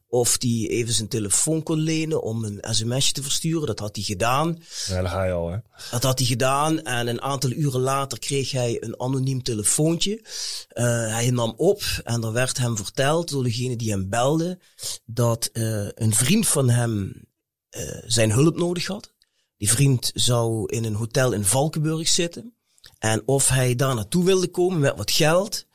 of 0.07 0.36
hij 0.39 0.67
even 0.69 0.93
zijn 0.93 1.07
telefoon 1.07 1.63
kon 1.63 1.77
lenen 1.77 2.22
om 2.22 2.43
een 2.43 2.60
sms'je 2.62 3.13
te 3.13 3.24
versturen. 3.24 3.67
Dat 3.67 3.79
had 3.79 3.96
hij 3.96 4.05
gedaan. 4.05 4.57
Ja, 4.86 5.01
daar 5.01 5.10
ga 5.10 5.24
je 5.24 5.31
al 5.31 5.50
hè. 5.50 5.57
Dat 5.91 6.03
had 6.03 6.17
hij 6.19 6.27
gedaan 6.27 6.81
en 6.81 7.07
een 7.07 7.22
aantal 7.22 7.51
uren 7.51 7.81
later 7.81 8.19
kreeg 8.19 8.51
hij 8.51 8.77
een 8.84 9.00
anoniem 9.00 9.43
telefoontje. 9.43 10.22
Eh, 10.69 10.86
hij 11.07 11.29
nam 11.31 11.53
op 11.57 11.81
en 12.03 12.24
er 12.24 12.34
werd 12.34 12.57
hem 12.57 12.77
verteld 12.77 13.29
door 13.29 13.43
degene 13.43 13.75
die 13.75 13.91
hem 13.91 14.10
belde 14.10 14.60
dat 15.05 15.50
eh, 15.53 15.88
een 15.93 16.13
vriend 16.13 16.48
van 16.48 16.69
hem 16.69 17.25
eh, 17.69 18.03
zijn 18.05 18.31
hulp 18.31 18.57
nodig 18.57 18.88
had. 18.88 19.15
Die 19.58 19.70
vriend 19.70 20.12
zou 20.14 20.66
in 20.66 20.84
een 20.84 20.94
hotel 20.94 21.32
in 21.32 21.46
Valkenburg 21.46 22.08
zitten. 22.08 22.54
En 23.00 23.24
of 23.26 23.48
hij 23.48 23.76
daar 23.76 23.96
naartoe 23.96 24.24
wilde 24.24 24.48
komen 24.48 24.80
met 24.80 24.98
wat 24.98 25.12
geld 25.12 25.66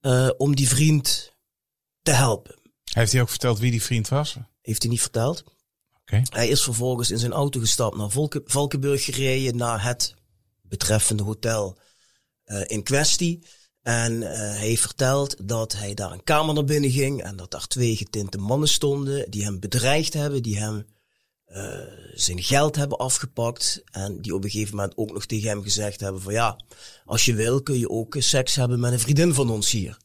eh, 0.00 0.30
om 0.36 0.56
die 0.56 0.68
vriend 0.68 1.32
te 2.02 2.10
helpen. 2.10 2.54
heeft 2.84 3.12
hij 3.12 3.20
ook 3.20 3.28
verteld 3.28 3.58
wie 3.58 3.70
die 3.70 3.82
vriend 3.82 4.08
was? 4.08 4.36
Heeft 4.60 4.82
hij 4.82 4.90
niet 4.90 5.00
verteld. 5.00 5.44
Hij 6.04 6.48
is 6.48 6.62
vervolgens 6.62 7.10
in 7.10 7.18
zijn 7.18 7.32
auto 7.32 7.60
gestapt 7.60 7.96
naar 7.96 8.10
Volke, 8.10 8.42
Valkenburg 8.44 9.04
gereden, 9.04 9.56
naar 9.56 9.84
het 9.84 10.14
betreffende 10.62 11.22
hotel 11.22 11.78
eh, 12.44 12.62
in 12.66 12.82
kwestie. 12.82 13.46
En 13.82 14.22
eh, 14.22 14.38
hij 14.38 14.66
heeft 14.66 14.82
verteld 14.82 15.48
dat 15.48 15.72
hij 15.72 15.94
daar 15.94 16.12
een 16.12 16.24
kamer 16.24 16.54
naar 16.54 16.64
binnen 16.64 16.90
ging 16.90 17.22
en 17.22 17.36
dat 17.36 17.50
daar 17.50 17.66
twee 17.66 17.96
getinte 17.96 18.38
mannen 18.38 18.68
stonden 18.68 19.30
die 19.30 19.44
hem 19.44 19.60
bedreigd 19.60 20.12
hebben, 20.12 20.42
die 20.42 20.58
hem 20.58 20.86
eh, 21.52 21.78
zijn 22.14 22.42
geld 22.42 22.76
hebben 22.76 22.98
afgepakt 22.98 23.82
en 23.90 24.20
die 24.20 24.34
op 24.34 24.44
een 24.44 24.50
gegeven 24.50 24.76
moment 24.76 24.96
ook 24.96 25.12
nog 25.12 25.26
tegen 25.26 25.48
hem 25.48 25.62
gezegd 25.62 26.00
hebben 26.00 26.22
van 26.22 26.32
ja, 26.32 26.60
als 27.04 27.24
je 27.24 27.34
wil 27.34 27.62
kun 27.62 27.78
je 27.78 27.90
ook 27.90 28.16
seks 28.18 28.54
hebben 28.54 28.80
met 28.80 28.92
een 28.92 29.00
vriendin 29.00 29.34
van 29.34 29.50
ons 29.50 29.70
hier. 29.70 29.96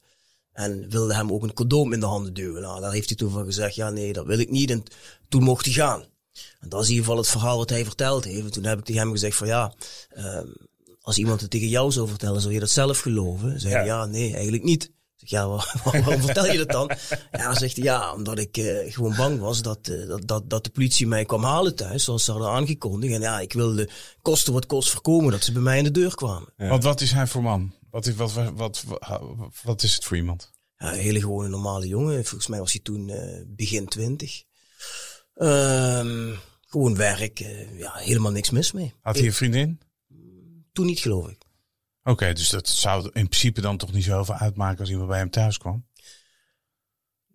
En 0.52 0.90
wilde 0.90 1.16
hem 1.16 1.32
ook 1.32 1.44
een 1.44 1.54
condoom 1.54 1.94
in 1.94 2.00
de 2.00 2.06
handen 2.06 2.34
duwen. 2.34 2.62
Nou, 2.62 2.82
daar 2.82 2.92
heeft 2.92 3.08
hij 3.08 3.18
toen 3.18 3.32
van 3.32 3.46
gezegd, 3.46 3.76
ja 3.76 3.90
nee, 3.90 4.14
dat 4.14 4.26
wil 4.26 4.40
ik 4.40 4.50
niet. 4.50 4.70
En 4.70 4.84
toen 5.30 5.44
mocht 5.44 5.66
hij 5.66 5.74
gaan. 5.74 6.06
En 6.60 6.70
dat 6.70 6.82
is 6.82 6.88
in 6.88 6.94
ieder 6.94 7.06
geval 7.06 7.22
het 7.22 7.32
verhaal 7.32 7.58
wat 7.58 7.70
hij 7.70 7.86
verteld 7.86 8.24
heeft. 8.24 8.46
En 8.46 8.52
toen 8.52 8.64
heb 8.64 8.80
ik 8.80 8.86
tegen 8.86 9.02
hem 9.02 9.12
gezegd 9.12 9.36
van 9.38 9.48
ja, 9.48 9.74
ehm, 10.10 10.48
als 11.02 11.18
iemand 11.18 11.42
het 11.42 11.50
tegen 11.50 11.68
jou 11.68 11.92
zou 11.92 12.08
vertellen, 12.08 12.42
zou 12.42 12.54
je 12.54 12.60
dat 12.60 12.70
zelf 12.70 13.00
geloven? 13.00 13.60
Zei 13.60 13.74
hij, 13.74 13.86
ja, 13.86 14.06
nee, 14.06 14.34
eigenlijk 14.34 14.64
niet. 14.64 14.92
Zeg, 15.18 15.30
ja, 15.30 15.48
waar- 15.48 15.82
waarom 15.84 16.22
vertel 16.22 16.46
je 16.52 16.58
dat 16.58 16.70
dan? 16.70 16.92
Ja, 17.32 17.56
zegt 17.56 17.76
hij, 17.76 17.84
ja, 17.86 18.14
omdat 18.14 18.40
ik 18.40 18.58
eh, 18.58 18.94
gewoon 18.94 19.16
bang 19.16 19.40
was 19.40 19.62
dat, 19.62 19.88
eh, 19.88 20.08
dat, 20.08 20.28
dat, 20.28 20.50
dat 20.50 20.64
de 20.64 20.70
politie 20.70 21.08
mij 21.08 21.26
kwam 21.26 21.44
halen 21.44 21.76
thuis, 21.76 22.04
zoals 22.04 22.24
ze 22.26 22.32
hadden 22.32 22.50
aangekondigd. 22.50 23.14
En 23.14 23.22
ja, 23.22 23.40
ik 23.40 23.54
wilde 23.54 23.90
kosten 24.22 24.54
wat 24.54 24.66
kost 24.66 24.90
voorkomen 24.90 25.32
dat 25.32 25.44
ze 25.44 25.52
bij 25.52 25.62
mij 25.62 25.78
in 25.78 25.84
de 25.84 25.92
deur 25.92 26.16
kwamen. 26.16 26.54
Want 26.58 26.84
wat 26.84 27.02
is 27.02 27.12
hij 27.12 27.28
voor 27.28 27.44
man? 27.44 27.74
Wat 27.90 28.06
is, 28.06 28.16
wat, 28.16 28.34
wat, 28.34 28.54
wat, 28.54 28.84
wat, 29.64 29.84
is 29.84 29.96
het 29.96 30.04
voor 30.06 30.18
iemand? 30.18 30.52
Ja, 30.78 30.94
een 30.94 31.00
hele 31.00 31.20
gewone 31.20 31.48
normale 31.48 31.88
jongen. 31.88 32.26
Volgens 32.26 32.48
mij 32.48 32.60
was 32.60 32.72
hij 32.72 32.82
toen 32.82 33.10
eh, 33.10 33.42
begin 33.48 33.88
twintig. 33.88 34.44
Ehm, 35.34 36.34
gewoon 36.68 36.96
werk, 36.96 37.38
ja, 37.78 37.92
helemaal 37.96 38.32
niks 38.32 38.50
mis 38.50 38.72
mee. 38.72 38.94
Had 39.02 39.16
hij 39.16 39.26
een 39.26 39.34
vriendin? 39.34 39.80
Toen 40.74 40.86
niet, 40.86 41.00
geloof 41.00 41.28
ik. 41.30 41.37
Oké, 42.08 42.34
dus 42.34 42.50
dat 42.50 42.68
zou 42.68 43.04
in 43.04 43.12
principe 43.12 43.62
dan 43.62 43.78
toch 43.78 43.92
niet 43.92 44.04
zoveel 44.04 44.36
uitmaken 44.36 44.80
als 44.80 44.90
iemand 44.90 45.08
bij 45.08 45.18
hem 45.18 45.30
thuis 45.30 45.58
kwam. 45.58 45.86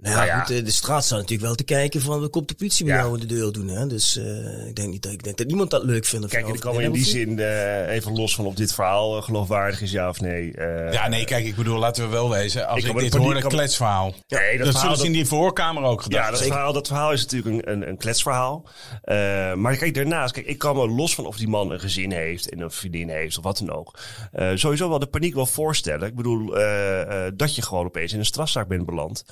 Nou 0.02 0.14
ja, 0.14 0.20
Nou 0.24 0.26
ja. 0.38 0.44
Goed, 0.44 0.56
eh, 0.56 0.64
de 0.64 0.70
straat 0.70 1.04
staat 1.04 1.18
natuurlijk 1.18 1.46
wel 1.46 1.54
te 1.54 1.64
kijken 1.64 2.00
van, 2.00 2.30
komt 2.30 2.48
de 2.48 2.54
politie 2.54 2.84
bij 2.84 2.94
Ja. 2.94 3.00
jou 3.00 3.14
in 3.14 3.20
de 3.20 3.34
deur 3.34 3.52
doen, 3.52 3.68
hè? 3.68 3.86
Dus 3.86 4.16
eh, 4.16 4.66
ik 4.66 4.76
denk 4.76 4.88
niet 4.90 5.02
dat, 5.02 5.12
ik 5.12 5.22
denk 5.24 5.36
dat 5.36 5.46
niemand 5.46 5.70
dat 5.70 5.84
leuk 5.84 6.04
vindt. 6.04 6.28
Kijk, 6.28 6.48
ik 6.48 6.60
kan 6.60 6.80
in 6.80 6.92
die 6.92 7.04
zin 7.04 7.38
eh, 7.38 7.88
even 7.94 8.12
los 8.16 8.34
van 8.34 8.46
of 8.46 8.54
dit 8.54 8.74
verhaal 8.74 9.22
geloofwaardig 9.22 9.80
is, 9.80 9.90
ja 9.90 10.08
of 10.08 10.20
nee. 10.20 10.52
eh, 10.52 10.92
Ja, 10.92 11.08
nee, 11.08 11.24
kijk, 11.24 11.44
ik 11.44 11.54
bedoel, 11.56 11.78
laten 11.78 12.04
we 12.04 12.10
wel 12.10 12.30
wezen. 12.30 12.66
Als 12.68 12.84
Ik 12.84 12.90
ik, 12.90 12.98
dit 12.98 13.14
hoor, 13.14 13.36
een 13.36 13.42
kletsverhaal. 13.42 14.04
Nee, 14.04 14.18
dat 14.18 14.38
dat 14.38 14.48
verhaal 14.58 14.80
zullen 14.80 14.96
ze 14.96 14.96
dat- 14.96 15.06
in 15.06 15.12
die 15.12 15.26
voorkamer 15.26 15.82
ook 15.82 16.02
gedacht. 16.02 16.24
Ja, 16.24 16.30
dat 16.30 16.42
verhaal, 16.42 16.72
dat 16.72 16.86
verhaal 16.86 17.12
is 17.12 17.22
natuurlijk 17.26 17.66
een, 17.66 17.72
een, 17.72 17.88
een 17.88 17.96
kletsverhaal. 17.96 18.68
Eh, 19.02 19.54
maar 19.54 19.76
kijk, 19.76 19.94
daarnaast, 19.94 20.32
kijk, 20.32 20.46
ik 20.46 20.58
kan 20.58 20.76
me 20.76 20.88
los 20.88 21.14
van 21.14 21.26
of 21.26 21.36
die 21.36 21.48
man 21.48 21.70
een 21.70 21.80
gezin 21.80 22.12
heeft 22.12 22.48
en 22.50 22.60
een 22.60 22.70
vriendin 22.70 23.08
heeft 23.08 23.38
of 23.38 23.44
wat 23.44 23.58
dan 23.58 23.70
ook. 23.76 23.98
eh, 24.32 24.50
sowieso 24.54 24.88
wel 24.88 24.98
de 24.98 25.06
paniek 25.06 25.34
wel 25.34 25.46
voorstellen. 25.46 26.08
Ik 26.08 26.14
bedoel, 26.14 26.56
eh, 26.56 27.26
eh, 27.26 27.32
dat 27.36 27.54
je 27.54 27.62
gewoon 27.62 27.84
opeens 27.86 28.12
in 28.12 28.18
een 28.18 28.24
strafzaak 28.24 28.68
bent 28.68 28.86
beland. 28.86 29.24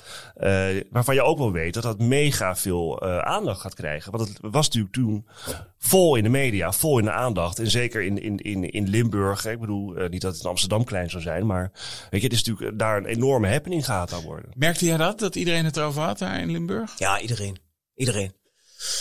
Eh, 0.69 0.83
waarvan 0.89 1.15
je 1.15 1.21
ook 1.21 1.37
wel 1.37 1.51
weet 1.51 1.73
dat 1.73 1.83
dat 1.83 1.99
mega 1.99 2.55
veel 2.55 2.99
eh, 2.99 3.17
aandacht 3.17 3.61
gaat 3.61 3.73
krijgen. 3.73 4.11
Want 4.11 4.27
het 4.27 4.37
was 4.41 4.65
natuurlijk 4.65 4.93
toen 4.93 5.27
vol 5.77 6.15
in 6.15 6.23
de 6.23 6.29
media, 6.29 6.71
vol 6.71 6.99
in 6.99 7.05
de 7.05 7.11
aandacht. 7.11 7.59
En 7.59 7.69
zeker 7.69 8.01
in, 8.01 8.21
in, 8.21 8.37
in, 8.37 8.71
in 8.71 8.89
Limburg. 8.89 9.45
Ik 9.45 9.59
bedoel, 9.59 9.95
eh, 9.95 10.09
niet 10.09 10.21
dat 10.21 10.33
het 10.33 10.43
in 10.43 10.49
Amsterdam 10.49 10.83
klein 10.83 11.09
zou 11.09 11.23
zijn, 11.23 11.45
maar 11.45 11.71
weet 12.09 12.21
je, 12.21 12.27
het 12.27 12.35
is 12.35 12.43
natuurlijk 12.43 12.79
daar 12.79 12.97
een 12.97 13.05
enorme 13.05 13.49
happening 13.49 13.85
gaat 13.85 14.13
aan 14.13 14.23
worden. 14.23 14.51
Merkte 14.55 14.85
jij 14.85 14.97
dat, 14.97 15.19
dat 15.19 15.35
iedereen 15.35 15.65
het 15.65 15.77
erover 15.77 16.01
had 16.01 16.17
daar 16.17 16.39
in 16.39 16.51
Limburg? 16.51 16.99
Ja, 16.99 17.19
iedereen. 17.19 17.57
Iedereen. 17.95 18.40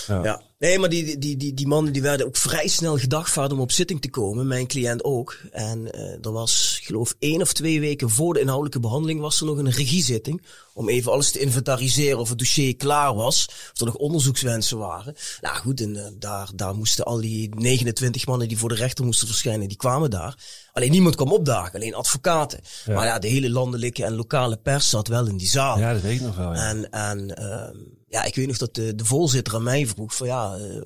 Ja. 0.06 0.24
Ja. 0.24 0.42
Nee, 0.60 0.78
maar 0.78 0.88
die, 0.88 1.18
die, 1.18 1.36
die, 1.36 1.54
die 1.54 1.66
mannen 1.66 1.92
die 1.92 2.02
werden 2.02 2.26
ook 2.26 2.36
vrij 2.36 2.68
snel 2.68 2.98
gedagvaard 2.98 3.52
om 3.52 3.60
op 3.60 3.72
zitting 3.72 4.00
te 4.00 4.10
komen. 4.10 4.46
Mijn 4.46 4.66
cliënt 4.66 5.04
ook. 5.04 5.36
En 5.50 5.92
eh 5.92 6.24
er 6.24 6.32
was, 6.32 6.80
geloof 6.82 7.14
één 7.18 7.40
of 7.40 7.52
twee 7.52 7.80
weken 7.80 8.10
voor 8.10 8.34
de 8.34 8.40
inhoudelijke 8.40 8.80
behandeling 8.80 9.20
was 9.20 9.40
er 9.40 9.46
nog 9.46 9.58
een 9.58 9.70
regiezitting. 9.70 10.42
Om 10.74 10.88
even 10.88 11.12
alles 11.12 11.30
te 11.30 11.38
inventariseren 11.38 12.18
of 12.18 12.28
het 12.28 12.38
dossier 12.38 12.76
klaar 12.76 13.14
was. 13.14 13.46
Of 13.72 13.80
er 13.80 13.86
nog 13.86 13.94
onderzoekswensen 13.94 14.78
waren. 14.78 15.14
Nou 15.40 15.56
goed, 15.56 15.80
en 15.80 15.96
eh, 15.96 16.10
daar, 16.18 16.50
daar 16.54 16.74
moesten 16.74 17.04
al 17.04 17.20
die 17.20 17.54
29 17.54 18.26
mannen 18.26 18.48
die 18.48 18.58
voor 18.58 18.68
de 18.68 18.74
rechter 18.74 19.04
moesten 19.04 19.26
verschijnen, 19.26 19.68
die 19.68 19.76
kwamen 19.76 20.10
daar. 20.10 20.34
Alleen 20.72 20.90
niemand 20.90 21.14
kwam 21.14 21.32
opdagen, 21.32 21.74
alleen 21.74 21.94
advocaten. 21.94 22.60
Maar 22.86 23.06
ja, 23.06 23.18
de 23.18 23.28
hele 23.28 23.50
landelijke 23.50 24.04
en 24.04 24.14
lokale 24.14 24.56
pers 24.56 24.88
zat 24.90 25.08
wel 25.08 25.26
in 25.26 25.36
die 25.36 25.48
zaal. 25.48 25.78
Ja, 25.78 25.92
dat 25.92 26.02
weet 26.02 26.20
ik 26.20 26.26
nog 26.26 26.36
wel. 26.36 26.54
Ja. 26.54 26.68
En, 26.68 26.90
en 26.90 27.36
ehm, 27.36 27.76
ja, 28.10 28.24
ik 28.24 28.34
weet 28.34 28.46
nog 28.46 28.56
dat 28.56 28.74
de, 28.74 28.94
de 28.94 29.04
voorzitter 29.04 29.54
aan 29.54 29.62
mij 29.62 29.86
vroeg 29.86 30.14
van 30.14 30.26
ja, 30.26 30.56
eh, 30.56 30.80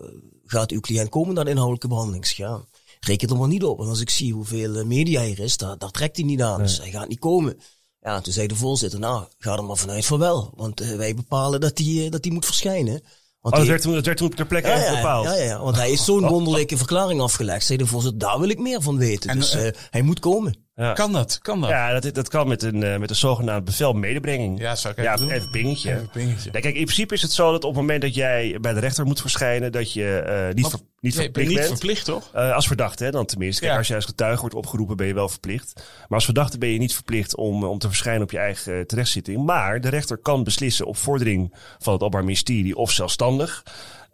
gaat 0.45 0.71
uw 0.71 0.81
cliënt 0.81 1.09
komen 1.09 1.35
naar 1.35 1.45
de 1.45 1.51
inhoudelijke 1.51 1.89
behandeling? 1.89 2.27
Ja, 2.27 2.65
reken 3.01 3.29
er 3.29 3.37
maar 3.37 3.49
niet 3.49 3.65
op. 3.65 3.77
Want 3.79 3.89
als 3.91 4.01
ik 4.01 4.11
zie 4.11 4.33
hoeveel 4.33 4.75
eh, 4.77 4.85
media 4.85 5.23
hier 5.23 5.39
is, 5.39 5.57
daar, 5.57 5.79
daar 5.79 5.91
trekt 5.91 6.17
hij 6.17 6.25
niet 6.25 6.43
aan. 6.43 6.61
Dus 6.63 6.79
hij 6.79 6.91
gaat 6.91 7.09
niet 7.09 7.19
komen. 7.19 7.59
Ja, 8.01 8.21
toen 8.21 8.33
zei 8.33 8.47
de 8.47 8.55
voorzitter, 8.57 8.99
nou, 8.99 9.25
ga 9.39 9.57
er 9.57 9.65
maar 9.65 9.77
vanuit 9.77 10.07
van 10.07 10.19
wel. 10.19 10.53
Want 10.57 10.81
eh, 10.81 10.97
wij 10.97 11.15
bepalen 11.15 11.61
dat 11.61 11.79
hij 11.79 12.09
dat 12.11 12.23
die 12.23 12.33
moet 12.33 12.45
verschijnen. 12.45 12.93
Want 12.93 13.05
Oh, 13.41 13.51
dat 13.51 13.61
die- 13.61 13.71
werd 13.71 13.83
toen, 13.83 13.95
dat 13.95 14.05
werd 14.07 14.19
toen 14.19 14.29
ter 14.31 14.47
plekke 14.47 14.69
ja, 14.69 14.95
bepaald. 14.95 15.25
ja, 15.25 15.35
ja, 15.35 15.43
ja, 15.45 15.63
want 15.63 15.77
hij 15.77 15.91
is 15.91 16.05
zo'n 16.05 16.29
wonderlijke 16.29 16.77
verklaring 16.77 17.21
afgelegd. 17.21 17.67
Zei 17.67 17.79
de 17.79 17.87
voorzitter, 17.87 18.19
daar 18.21 18.41
wil 18.41 18.49
ik 18.49 18.59
meer 18.59 18.83
van 18.83 18.97
weten. 18.97 19.31
En, 19.31 19.39
dus 19.39 19.53
hij 19.91 20.03
moet 20.03 20.19
komen. 20.21 20.64
Ja. 20.77 20.93
Kan 20.93 21.13
dat? 21.13 21.39
Kan 21.43 21.61
dat? 21.61 21.71
Ja, 21.71 22.01
dat, 22.01 22.15
dat 22.15 22.29
kan 22.29 22.49
met 22.49 22.63
een, 22.63 22.83
eh, 22.83 22.99
met 22.99 23.11
een 23.11 23.17
zogenaamde 23.17 23.63
bevel 23.63 23.93
medebrenging. 23.93 24.61
Ja, 24.61 24.75
zou 24.77 24.93
ik 24.93 24.99
even 24.99 25.11
ja, 25.11 25.17
doen. 25.19 25.31
even 25.31 25.51
pingetje. 25.51 25.93
Even 25.93 26.11
pingetje. 26.11 26.51
Kijk, 26.51 26.65
in 26.65 26.73
principe 26.73 27.15
is 27.15 27.23
het 27.23 27.33
zo 27.33 27.51
dat 27.53 27.65
op 27.65 27.71
het 27.71 27.81
moment 27.81 28.03
dat 28.03 28.15
jij 28.15 28.59
bij 28.61 28.73
de 28.73 28.81
rechter 28.81 29.05
moet 29.05 29.21
verschijnen, 29.21 29.73
dat 29.73 29.93
je 29.93 30.19
eh, 30.19 30.55
niet, 30.55 30.67
ver- 30.69 30.79
niet 31.01 31.15
Nee, 31.15 31.23
verplicht 31.25 31.49
je 31.51 31.57
niet 31.59 31.67
bent. 31.67 31.79
verplicht, 31.79 32.05
toch? 32.05 32.31
Eh, 32.33 32.53
als 32.55 32.67
verdachte, 32.67 33.05
hè, 33.05 33.11
dan 33.11 33.27
tenminste. 33.27 33.61
Kijk, 33.61 33.73
Ja. 33.73 33.79
als 33.79 33.89
je 33.89 33.95
als 33.95 34.05
getuige 34.05 34.41
wordt 34.41 34.55
opgeroepen, 34.55 34.97
ben 34.97 35.07
je 35.07 35.15
wel 35.15 35.29
verplicht. 35.29 35.73
Maar 35.75 36.09
als 36.09 36.25
verdachte 36.25 36.59
ben 36.59 36.69
je 36.69 36.79
niet 36.79 36.95
verplicht 36.95 37.37
om, 37.37 37.65
om 37.65 37.79
te 37.79 37.89
verschijnen 37.89 38.23
op 38.23 38.31
je 38.31 38.39
eigen 38.39 38.87
terechtzitting. 38.87 39.45
Maar 39.45 39.81
de 39.81 39.89
rechter 39.89 40.17
kan 40.19 40.45
beslissen 40.45 40.87
op 40.87 40.97
vordering 40.97 41.55
van 41.79 41.93
het 41.93 42.03
Openbaar 42.03 42.25
Ministerie 42.25 42.77
of 42.77 42.91
zelfstandig. 42.91 43.63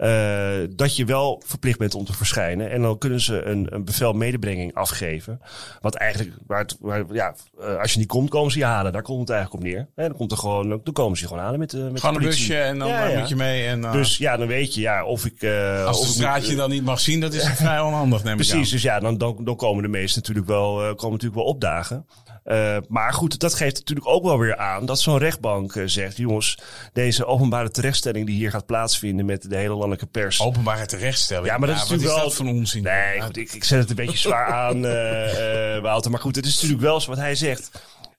Eh, 0.00 0.68
dat 0.70 0.96
je 0.96 1.04
wel 1.04 1.42
verplicht 1.46 1.78
bent 1.78 1.94
om 1.94 2.04
te 2.04 2.12
verschijnen. 2.12 2.70
En 2.70 2.82
dan 2.82 2.98
kunnen 2.98 3.20
ze 3.20 3.42
een, 3.42 3.66
een 3.70 3.84
bevel 3.84 4.12
medebrenging 4.12 4.74
afgeven. 4.74 5.40
Wat 5.80 5.94
eigenlijk, 5.94 6.36
waar 6.46 6.58
het, 6.58 6.76
waar, 6.80 7.04
ja, 7.12 7.34
eh, 7.60 7.76
als 7.76 7.92
je 7.92 7.98
niet 7.98 8.08
komt, 8.08 8.30
komen 8.30 8.52
ze 8.52 8.58
je 8.58 8.64
halen. 8.64 8.92
Daar 8.92 9.02
komt 9.02 9.20
het 9.20 9.30
eigenlijk 9.30 9.64
op 9.64 9.70
neer. 9.70 9.88
Hè, 9.94 10.08
dan, 10.08 10.16
komt 10.16 10.32
er 10.32 10.38
gewoon, 10.38 10.68
dan 10.68 10.92
komen 10.92 11.16
ze 11.16 11.22
je 11.22 11.28
gewoon 11.28 11.44
halen 11.44 11.58
met, 11.58 11.70
de 11.70 11.88
met 11.92 12.02
de 12.02 12.08
een 12.08 12.18
busje 12.18 12.56
en 12.56 12.78
dan 12.78 12.88
Ja, 12.88 13.04
eh, 13.04 13.12
ja. 13.12 13.18
moet 13.18 13.28
je 13.28 13.36
mee. 13.36 13.66
En, 13.66 13.80
Dus 13.80 14.18
ja, 14.18 14.36
dan 14.36 14.46
weet 14.46 14.74
je 14.74 14.80
ja, 14.80 15.04
of 15.04 15.24
ik... 15.24 15.44
als 15.86 15.98
of 15.98 16.06
het 16.06 16.14
ik 16.14 16.20
straatje 16.20 16.56
dan 16.56 16.70
niet 16.70 16.84
mag 16.84 17.00
zien, 17.00 17.20
dat 17.20 17.34
is 17.34 17.48
vrij 17.48 17.80
onhandig, 17.80 18.22
neem 18.22 18.32
ik 18.32 18.38
Precies, 18.38 18.54
aan. 18.66 18.72
dus 18.72 18.82
ja, 18.82 19.00
dan, 19.00 19.18
dan, 19.18 19.36
dan 19.44 19.56
komen 19.56 19.82
de 19.82 19.88
meesten 19.88 20.20
natuurlijk 20.20 20.46
wel, 20.46 20.74
komen 20.74 21.10
natuurlijk 21.10 21.34
wel 21.34 21.44
opdagen. 21.44 22.06
Eh, 22.50 22.76
maar 22.88 23.12
goed, 23.12 23.38
dat 23.38 23.54
geeft 23.54 23.76
natuurlijk 23.78 24.08
ook 24.08 24.24
wel 24.24 24.38
weer 24.38 24.56
aan 24.56 24.86
dat 24.86 25.00
zo'n 25.00 25.18
rechtbank 25.18 25.74
eh, 25.76 25.82
zegt: 25.86 26.16
jongens, 26.16 26.58
deze 26.92 27.26
openbare 27.26 27.70
terechtstelling 27.70 28.26
die 28.26 28.34
hier 28.36 28.50
gaat 28.50 28.66
plaatsvinden 28.66 29.26
met 29.26 29.50
de 29.50 29.56
hele 29.56 29.74
landelijke 29.74 30.06
pers. 30.06 30.40
Openbare 30.40 30.86
terechtstelling. 30.86 31.46
Ja, 31.46 31.58
maar 31.58 31.68
dat 31.68 31.76
is 31.76 31.82
natuurlijk 31.82 32.08
is 32.08 32.14
wel- 32.14 32.24
dat 32.24 32.34
van 32.34 32.48
onzin? 32.48 32.82
Nee, 32.82 33.16
Ja, 33.16 33.24
goed, 33.24 33.36
ik, 33.36 33.52
ik 33.52 33.64
zet 33.64 33.78
het 33.80 33.90
een 33.90 33.96
beetje 33.96 34.18
zwaar 34.18 34.46
aan, 34.66 34.86
eh, 34.86 35.78
Wouter. 35.82 36.10
Maar 36.10 36.20
goed, 36.20 36.36
het 36.36 36.46
is 36.46 36.54
natuurlijk 36.54 36.80
wel 36.82 37.00
zo 37.00 37.08
wat 37.08 37.18
hij 37.18 37.34
zegt. 37.34 37.70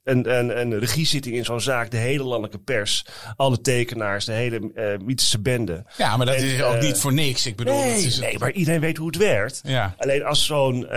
Een, 0.03 0.37
een, 0.37 0.59
een 0.61 0.79
regiezitting 0.79 1.35
in 1.35 1.45
zo'n 1.45 1.61
zaak, 1.61 1.91
de 1.91 1.97
hele 1.97 2.23
landelijke 2.23 2.57
pers, 2.59 3.05
alle 3.35 3.61
tekenaars, 3.61 4.25
de 4.25 4.31
hele 4.31 4.71
eh 4.75 5.05
mythische 5.05 5.39
bende. 5.39 5.83
Ja, 5.97 6.17
maar 6.17 6.25
dat 6.25 6.35
En, 6.35 6.43
is 6.43 6.61
ook 6.61 6.81
niet 6.81 6.97
voor 6.97 7.13
niks. 7.13 7.45
Ik 7.45 7.55
bedoel, 7.55 7.75
Nee, 7.75 7.93
dat 7.95 8.03
is, 8.03 8.19
nee, 8.19 8.39
maar 8.39 8.51
iedereen 8.51 8.79
weet 8.79 8.97
hoe 8.97 9.07
het 9.07 9.17
werkt. 9.17 9.59
Ja. 9.63 9.95
Alleen 9.97 10.23
als 10.23 10.45
zo'n 10.45 10.87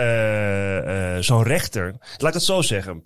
zo'n 1.19 1.43
rechter, 1.43 1.95
laat 2.17 2.27
ik 2.27 2.33
het 2.33 2.43
zo 2.43 2.61
zeggen. 2.61 3.03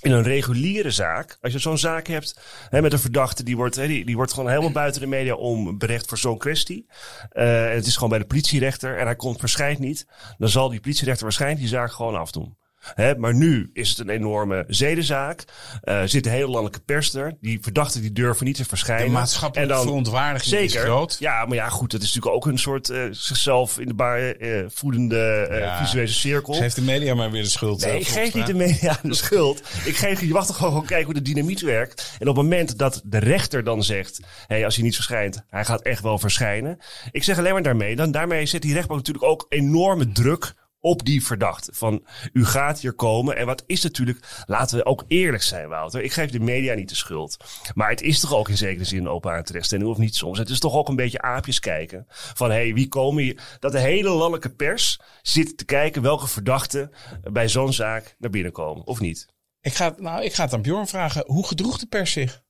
In 0.00 0.12
een 0.12 0.22
reguliere 0.22 0.90
zaak, 0.90 1.38
als 1.40 1.52
je 1.52 1.58
zo'n 1.58 1.78
zaak 1.78 2.06
hebt 2.06 2.40
hè, 2.68 2.82
met 2.82 2.92
een 2.92 2.98
verdachte, 2.98 3.42
die 3.42 3.56
wordt, 3.56 3.76
hè, 3.76 3.86
die, 3.86 4.04
die 4.04 4.16
wordt 4.16 4.32
gewoon 4.32 4.48
helemaal 4.48 4.72
buiten 4.72 5.00
de 5.00 5.06
media 5.06 5.34
om 5.34 5.78
berecht 5.78 6.06
voor 6.06 6.18
zo'n 6.18 6.38
kwestie. 6.38 6.86
En 7.30 7.74
het 7.74 7.86
is 7.86 7.94
gewoon 7.94 8.08
bij 8.08 8.18
de 8.18 8.24
politierechter 8.24 8.98
en 8.98 9.04
hij 9.04 9.16
komt 9.16 9.38
verschijnt 9.38 9.78
niet. 9.78 10.06
Dan 10.38 10.48
zal 10.48 10.68
die 10.68 10.80
politierechter 10.80 11.24
waarschijnlijk 11.24 11.60
die 11.60 11.70
zaak 11.70 11.92
gewoon 11.92 12.16
afdoen. 12.16 12.56
Hè, 12.94 13.16
maar 13.16 13.34
nu 13.34 13.70
is 13.72 13.88
het 13.88 13.98
een 13.98 14.08
enorme 14.08 14.64
zedenzaak. 14.68 15.44
Eh 15.82 16.02
zit 16.04 16.24
de 16.24 16.30
hele 16.30 16.46
landelijke 16.48 16.80
pers 16.80 17.14
er. 17.14 17.36
Die 17.40 17.58
verdachten 17.62 18.00
die 18.00 18.12
durven 18.12 18.46
niet 18.46 18.56
te 18.56 18.64
verschijnen. 18.64 19.06
de 19.06 19.12
maatschappelijke 19.12 19.72
En 19.72 19.78
dan- 19.78 19.86
verontwaardiging 19.86 20.50
Zeker. 20.54 20.80
is 20.80 20.86
groot. 20.86 21.16
Ja, 21.18 21.44
maar 21.46 21.56
ja, 21.56 21.68
goed, 21.68 21.90
dat 21.90 22.02
is 22.02 22.06
natuurlijk 22.14 22.34
ook 22.34 22.52
een 22.52 22.58
soort 22.58 22.88
eh, 22.90 23.02
zichzelf 23.10 23.78
in 23.78 23.86
de 23.88 23.94
baar 23.94 24.18
eh, 24.30 24.64
voedende 24.68 25.46
Ja. 25.60 25.78
visuele 25.84 26.06
cirkel. 26.08 26.54
Geeft 26.54 26.74
de 26.74 26.82
media 26.82 27.14
maar 27.14 27.30
weer 27.30 27.42
de 27.42 27.48
schuld. 27.48 27.80
Nee, 27.84 28.00
ik 28.00 28.08
geef 28.08 28.34
niet 28.34 28.46
de 28.46 28.54
media 28.54 28.98
de 29.02 29.14
schuld. 29.14 29.62
Ik 29.84 29.96
geef, 29.96 30.20
je 30.20 30.28
mag 30.28 30.46
toch 30.46 30.56
gewoon 30.56 30.86
kijken 30.86 31.04
hoe 31.04 31.14
de 31.14 31.22
dynamiek 31.22 31.60
werkt. 31.60 32.12
En 32.18 32.28
op 32.28 32.36
het 32.36 32.44
moment 32.44 32.78
dat 32.78 33.00
de 33.04 33.18
rechter 33.18 33.64
dan 33.64 33.82
zegt, 33.84 34.20
hey, 34.46 34.64
als 34.64 34.74
hij 34.74 34.84
niet 34.84 34.94
verschijnt, 34.94 35.44
hij 35.48 35.64
gaat 35.64 35.82
echt 35.82 36.02
wel 36.02 36.18
verschijnen. 36.18 36.78
Ik 37.10 37.24
zeg 37.24 37.38
alleen 37.38 37.52
maar 37.52 37.62
daarmee, 37.62 37.96
dan 37.96 38.10
daarmee 38.10 38.46
zet 38.46 38.62
die 38.62 38.72
rechtbank 38.74 38.98
natuurlijk 39.06 39.26
ook 39.32 39.46
enorme 39.48 40.12
druk 40.12 40.52
op 40.80 41.04
die 41.04 41.24
verdachte. 41.24 41.72
Van, 41.74 42.06
u 42.32 42.44
gaat 42.44 42.80
hier 42.80 42.92
komen. 42.92 43.36
En 43.36 43.46
wat 43.46 43.62
is 43.66 43.82
natuurlijk, 43.82 44.44
laten 44.46 44.78
we 44.78 44.84
ook 44.84 45.04
eerlijk 45.08 45.42
zijn, 45.42 45.68
Wouter. 45.68 46.02
Ik 46.02 46.12
geef 46.12 46.30
de 46.30 46.40
media 46.40 46.74
niet 46.74 46.88
de 46.88 46.94
schuld. 46.94 47.36
Maar 47.74 47.90
het 47.90 48.02
is 48.02 48.20
toch 48.20 48.34
ook 48.34 48.48
in 48.48 48.56
zekere 48.56 48.84
zin 48.84 48.98
een 48.98 49.08
openbare 49.08 49.42
terechtstelling, 49.42 49.88
of 49.88 49.98
niet 49.98 50.14
soms. 50.14 50.38
Het 50.38 50.48
is 50.48 50.58
toch 50.58 50.74
ook 50.74 50.88
een 50.88 50.96
beetje 50.96 51.22
aapjes 51.22 51.60
kijken. 51.60 52.04
Van, 52.08 52.50
hé, 52.50 52.56
hey, 52.56 52.74
wie 52.74 52.88
komen 52.88 53.22
hier? 53.22 53.42
Dat 53.58 53.72
de 53.72 53.80
hele 53.80 54.08
landelijke 54.08 54.54
pers 54.54 55.00
zit 55.22 55.58
te 55.58 55.64
kijken 55.64 56.02
welke 56.02 56.28
verdachten 56.28 56.90
bij 57.32 57.48
zo'n 57.48 57.72
zaak 57.72 58.14
naar 58.18 58.30
binnen 58.30 58.52
komen, 58.52 58.86
of 58.86 59.00
niet? 59.00 59.26
Ik 59.60 59.74
ga, 59.74 59.94
nou, 59.96 60.24
ik 60.24 60.34
ga 60.34 60.44
het 60.44 60.52
aan 60.52 60.62
Bjorn 60.62 60.86
vragen. 60.86 61.24
Hoe 61.26 61.46
gedroeg 61.46 61.78
de 61.78 61.86
pers 61.86 62.12
zich? 62.12 62.42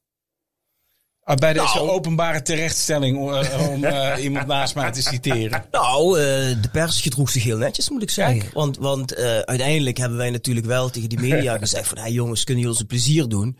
Ah, 1.22 1.36
Bij 1.36 1.52
deze 1.52 1.74
Nou. 1.74 1.88
openbare 1.88 2.42
terechtstelling, 2.42 3.16
eh, 3.32 3.68
om 3.68 3.84
eh, 3.84 4.24
iemand 4.24 4.46
naast 4.46 4.74
mij 4.74 4.90
te 4.92 5.02
citeren. 5.02 5.64
Nou, 5.70 6.18
eh, 6.18 6.24
de 6.62 6.68
pers 6.72 7.00
gedroeg 7.00 7.30
zich 7.30 7.42
heel 7.42 7.56
netjes, 7.56 7.90
moet 7.90 8.02
ik 8.02 8.10
zeggen. 8.10 8.38
Kijk. 8.38 8.52
Want, 8.52 8.76
want 8.76 9.16
uiteindelijk 9.16 9.96
hebben 9.96 10.18
wij 10.18 10.30
natuurlijk 10.30 10.66
wel 10.66 10.90
tegen 10.90 11.08
die 11.08 11.20
media 11.20 11.58
gezegd 11.66 11.88
van... 11.88 11.98
Hey 11.98 12.12
jongens, 12.12 12.44
kunnen 12.44 12.62
jullie 12.62 12.78
ons 12.78 12.80
een 12.80 12.96
plezier 12.96 13.28
doen? 13.28 13.58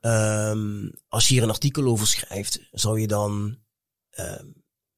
Ehm, 0.00 0.88
als 1.08 1.28
je 1.28 1.34
hier 1.34 1.42
een 1.42 1.48
artikel 1.50 1.84
over 1.84 2.06
schrijft, 2.06 2.60
zou 2.70 3.00
je 3.00 3.06
dan 3.06 3.58
ehm, 4.10 4.44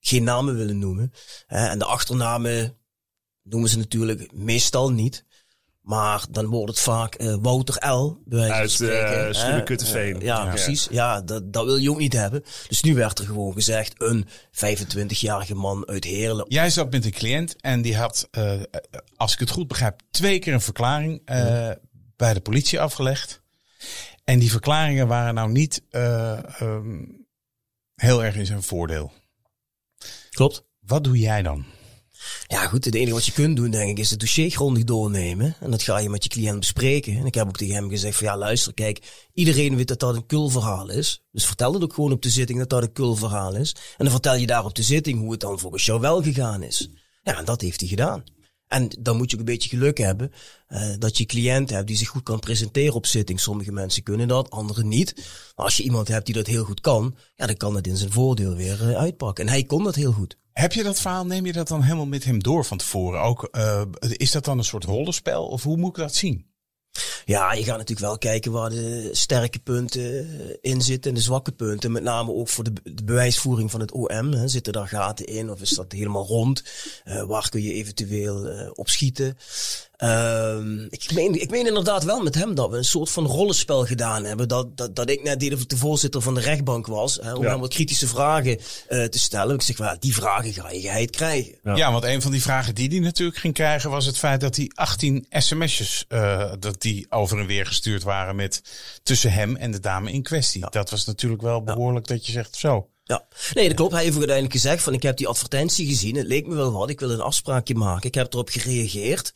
geen 0.01 0.25
namen 0.25 0.57
willen 0.57 0.79
noemen. 0.79 1.13
En 1.47 1.79
de 1.79 1.85
achternamen 1.85 2.77
noemen 3.43 3.71
ze 3.71 3.79
natuurlijk 3.79 4.33
meestal 4.33 4.93
niet. 4.93 5.25
Maar 5.85 6.25
dan 6.31 6.47
wordt 6.47 6.71
het 6.71 6.81
vaak 6.81 7.15
eh, 7.15 7.37
Wouter 7.41 7.89
L. 7.89 8.19
bij 8.25 8.51
Uit, 8.51 8.71
spreken, 8.71 10.19
eh, 10.19 10.21
ja, 10.21 10.45
Ja. 10.45 10.49
precies. 10.49 10.89
Ja, 10.91 11.21
dat, 11.21 11.53
dat 11.53 11.65
wil 11.65 11.77
je 11.77 11.91
ook 11.91 11.99
niet 11.99 12.13
hebben. 12.13 12.45
Dus 12.69 12.83
nu 12.83 12.95
werd 12.95 13.19
er 13.19 13.25
gewoon 13.25 13.53
gezegd, 13.53 13.95
een 14.03 14.27
25-jarige 14.51 15.55
man 15.55 15.87
uit 15.89 16.05
Heerlen. 16.05 16.45
Jij 16.49 16.71
zat 16.71 16.91
met 16.91 17.05
een 17.05 17.11
cliënt 17.11 17.61
en 17.61 17.83
die 17.83 17.97
had, 17.97 18.29
eh, 18.31 18.61
als 19.17 19.33
ik 19.33 19.39
het 19.39 19.51
goed 19.51 19.69
begrijp, 19.69 20.01
twee 20.11 20.39
keer 20.39 20.53
een 20.53 20.61
verklaring 20.61 21.23
eh, 21.25 21.71
bij 22.17 22.35
de 22.35 22.41
politie 22.41 22.81
afgelegd. 22.81 23.43
En 24.25 24.39
die 24.39 24.51
verklaringen 24.51 25.07
waren 25.09 25.35
nou 25.35 25.51
niet 25.51 25.83
eh, 25.91 26.61
ehm, 26.61 27.03
heel 27.95 28.25
erg 28.25 28.35
in 28.35 28.47
zijn 28.47 28.63
voordeel. 28.63 29.13
Klopt. 30.31 30.65
Wat 30.81 31.05
doe 31.05 31.19
jij 31.19 31.43
dan? 31.43 31.65
Ja, 32.47 32.67
goed. 32.67 32.85
Het 32.85 32.95
enige 32.95 33.13
wat 33.13 33.27
je 33.27 33.33
kunt 33.33 33.57
doen, 33.57 33.71
denk 33.71 33.91
ik, 33.91 33.99
is 33.99 34.11
het 34.11 34.21
dossier 34.21 34.51
grondig 34.51 34.85
doornemen. 34.85 35.57
En 35.61 35.71
dat 35.71 35.83
ga 35.83 35.99
je 35.99 36.09
met 36.09 36.23
je 36.23 36.29
cliënt 36.29 36.59
bespreken. 36.59 37.17
En 37.17 37.27
ik 37.27 37.35
heb 37.35 37.47
ook 37.47 37.57
tegen 37.57 37.75
hem 37.75 37.89
gezegd 37.89 38.17
van 38.17 38.27
ja, 38.27 38.37
luister, 38.37 38.75
kijk, 38.75 39.29
iedereen 39.33 39.77
weet 39.77 39.89
dat 39.89 40.01
dat 40.01 40.15
een 40.15 40.27
kulverhaal 40.27 40.91
is. 40.91 41.23
Dus 41.31 41.47
vertel 41.47 41.73
het 41.75 41.83
ook 41.83 41.95
gewoon 41.95 42.13
op 42.13 42.23
de 42.23 42.31
zitting 42.31 42.59
dat 42.59 42.71
dat 42.71 42.83
een 42.83 42.93
kulverhaal 42.93 43.55
is. 43.55 43.73
En 43.73 44.05
dan 44.05 44.11
vertel 44.11 44.37
je 44.37 44.47
daar 44.47 44.65
op 44.65 44.75
de 44.75 44.83
zitting 44.83 45.19
hoe 45.19 45.31
het 45.31 45.41
dan 45.41 45.59
volgens 45.59 45.85
jou 45.85 46.01
wel 46.01 46.23
gegaan 46.23 46.63
is. 46.63 46.89
Ja, 47.23 47.39
en 47.39 47.45
dat 47.45 47.61
heeft 47.61 47.81
hij 47.81 47.89
gedaan. 47.89 48.25
En 48.69 48.89
dan 49.01 49.17
moet 49.17 49.31
je 49.31 49.37
ook 49.37 49.43
een 49.43 49.53
beetje 49.53 49.69
geluk 49.69 49.99
hebben 49.99 50.33
eh, 50.67 50.93
dat 50.99 51.19
je 51.19 51.27
cliënt 51.27 51.71
hebt 51.71 51.87
die 51.87 51.97
zich 51.97 52.09
goed 52.09 52.23
kan 52.23 52.41
presenteren 52.41 52.95
op 52.95 53.07
zitting. 53.07 53.41
Sommige 53.41 53.73
mensen 53.73 54.03
kunnen 54.03 54.29
dat, 54.29 54.51
anderen 54.51 54.89
niet. 54.89 55.15
Maar 55.57 55.65
als 55.65 55.77
je 55.77 55.83
iemand 55.83 56.09
hebt 56.09 56.27
die 56.27 56.35
dat 56.35 56.47
heel 56.47 56.65
goed 56.65 56.81
kan, 56.81 57.17
ja, 57.37 57.47
dan 57.47 57.57
kan 57.57 57.75
het 57.75 57.87
in 57.87 57.97
zijn 57.97 58.13
voordeel 58.13 58.55
weer 58.55 58.91
eh, 58.91 58.97
uitpakken. 58.97 59.45
En 59.45 59.51
hij 59.51 59.65
kon 59.65 59.85
dat 59.85 59.95
heel 59.95 60.13
goed. 60.13 60.37
Heb 60.55 60.73
je 60.73 60.83
dat 60.83 61.01
verhaal, 61.01 61.27
neem 61.27 61.47
je 61.47 61.53
dat 61.53 61.69
dan 61.69 61.83
helemaal 61.83 62.07
met 62.07 62.25
hem 62.25 62.43
door 62.43 62.65
van 62.65 62.79
tevoren? 62.79 63.21
Ook, 63.21 63.45
eh, 63.45 63.83
is 64.01 64.31
dat 64.31 64.45
dan 64.45 64.59
een 64.59 64.65
soort 64.65 64.85
rollenspel 64.85 65.47
of 65.47 65.63
hoe 65.63 65.77
moet 65.77 65.91
ik 65.91 66.03
dat 66.03 66.15
zien? 66.15 66.47
Ja, 67.25 67.53
je 67.53 67.65
gaat 67.65 67.77
natuurlijk 67.79 68.07
wel 68.07 68.19
kijken 68.19 68.53
waar 68.53 68.71
de 68.71 69.09
sterke 69.13 69.59
punten 69.59 70.29
in 70.61 70.83
zitten 70.83 71.11
en 71.11 71.17
de 71.17 71.23
zwakke 71.23 71.53
punten. 71.53 71.93
Met 71.93 72.03
name 72.03 72.33
ook 72.33 72.49
voor 72.49 72.65
de, 72.65 72.73
be- 72.73 72.95
de 72.95 73.05
bewijsvoering 73.05 73.71
van 73.71 73.81
het 73.81 73.93
OM. 73.93 74.33
Hè. 74.33 74.49
Zitten 74.49 74.73
daar 74.73 74.89
gaten 74.89 75.27
in 75.27 75.51
of 75.51 75.61
is 75.61 75.71
dat 75.71 75.93
helemaal 75.93 76.27
rond? 76.27 76.63
Eh, 77.05 77.23
waar 77.23 77.49
kun 77.49 77.63
je 77.63 77.73
eventueel 77.73 78.47
eh, 78.49 78.71
op 78.75 78.89
schieten? 78.89 79.37
Ehm, 79.97 80.83
ik, 80.89 81.13
meen, 81.15 81.41
ik 81.41 81.51
meen 81.51 81.67
inderdaad 81.67 82.05
wel 82.05 82.23
met 82.23 82.35
hem 82.35 82.55
dat 82.55 82.71
we 82.71 82.77
een 82.77 82.85
soort 82.85 83.11
van 83.11 83.27
rollenspel 83.27 83.85
gedaan 83.87 84.25
hebben. 84.25 84.49
Dat, 84.49 84.77
dat, 84.77 84.97
dat 84.97 85.11
ik 85.11 85.23
net 85.23 85.41
deed 85.41 85.53
of 85.55 85.61
ik 85.61 85.69
de 85.69 85.77
voorzitter 85.77 86.21
van 86.23 86.35
de 86.35 86.41
rechtbank 86.41 86.87
was. 86.87 87.19
Hè, 87.23 87.33
om 87.35 87.43
Ja. 87.43 87.51
hem 87.51 87.61
wat 87.61 87.75
kritische 87.75 88.07
vragen 88.07 88.59
eh, 88.89 89.05
te 89.05 89.19
stellen. 89.19 89.55
Ik 89.55 89.63
zeg, 89.63 89.77
well, 89.77 89.97
die 90.01 90.15
vragen 90.15 90.53
ga 90.53 90.71
je 90.71 90.81
geheid 90.81 91.11
krijgen. 91.11 91.55
Ja. 91.63 91.75
Ja. 91.77 91.93
want 91.93 92.05
een 92.05 92.23
van 92.23 92.31
die 92.31 92.43
vragen 92.43 92.75
die 92.75 92.89
hij 92.89 92.99
natuurlijk 92.99 93.39
ging 93.39 93.55
krijgen 93.55 93.91
was 93.91 94.07
het 94.07 94.19
feit 94.19 94.41
dat 94.41 94.57
hij 94.57 94.71
18 94.75 95.27
sms'jes 95.31 96.05
eh, 96.09 96.53
dat 96.59 96.83
die 96.85 97.07
over 97.09 97.39
en 97.39 97.47
weer 97.47 97.67
gestuurd 97.67 98.03
waren 98.03 98.37
met 98.37 98.63
tussen 99.03 99.33
hem 99.33 99.57
en 99.57 99.71
de 99.71 99.81
dame 99.81 100.13
in 100.13 100.23
kwestie. 100.23 100.71
Dat 100.71 100.91
was 100.91 101.05
natuurlijk 101.05 101.43
wel 101.43 101.63
behoorlijk 101.63 102.07
dat 102.07 102.27
je 102.27 102.33
zegt 102.33 102.57
zo. 102.57 102.89
Ja, 103.07 103.27
nee, 103.55 103.67
dat 103.67 103.77
klopt. 103.77 103.93
Hij 103.93 104.03
heeft 104.03 104.15
ook 104.15 104.21
uiteindelijk 104.21 104.61
gezegd 104.61 104.83
van 104.83 104.93
ik 104.93 105.03
heb 105.03 105.17
die 105.17 105.29
advertentie 105.29 105.87
gezien. 105.87 106.17
Het 106.17 106.27
leek 106.27 106.47
me 106.47 106.55
wel 106.55 106.73
wat. 106.73 106.91
Ik 106.91 107.01
wil 107.01 107.11
een 107.11 107.21
afspraakje 107.21 107.75
maken. 107.75 108.07
Ik 108.07 108.15
heb 108.15 108.33
erop 108.33 108.49
gereageerd. 108.49 109.33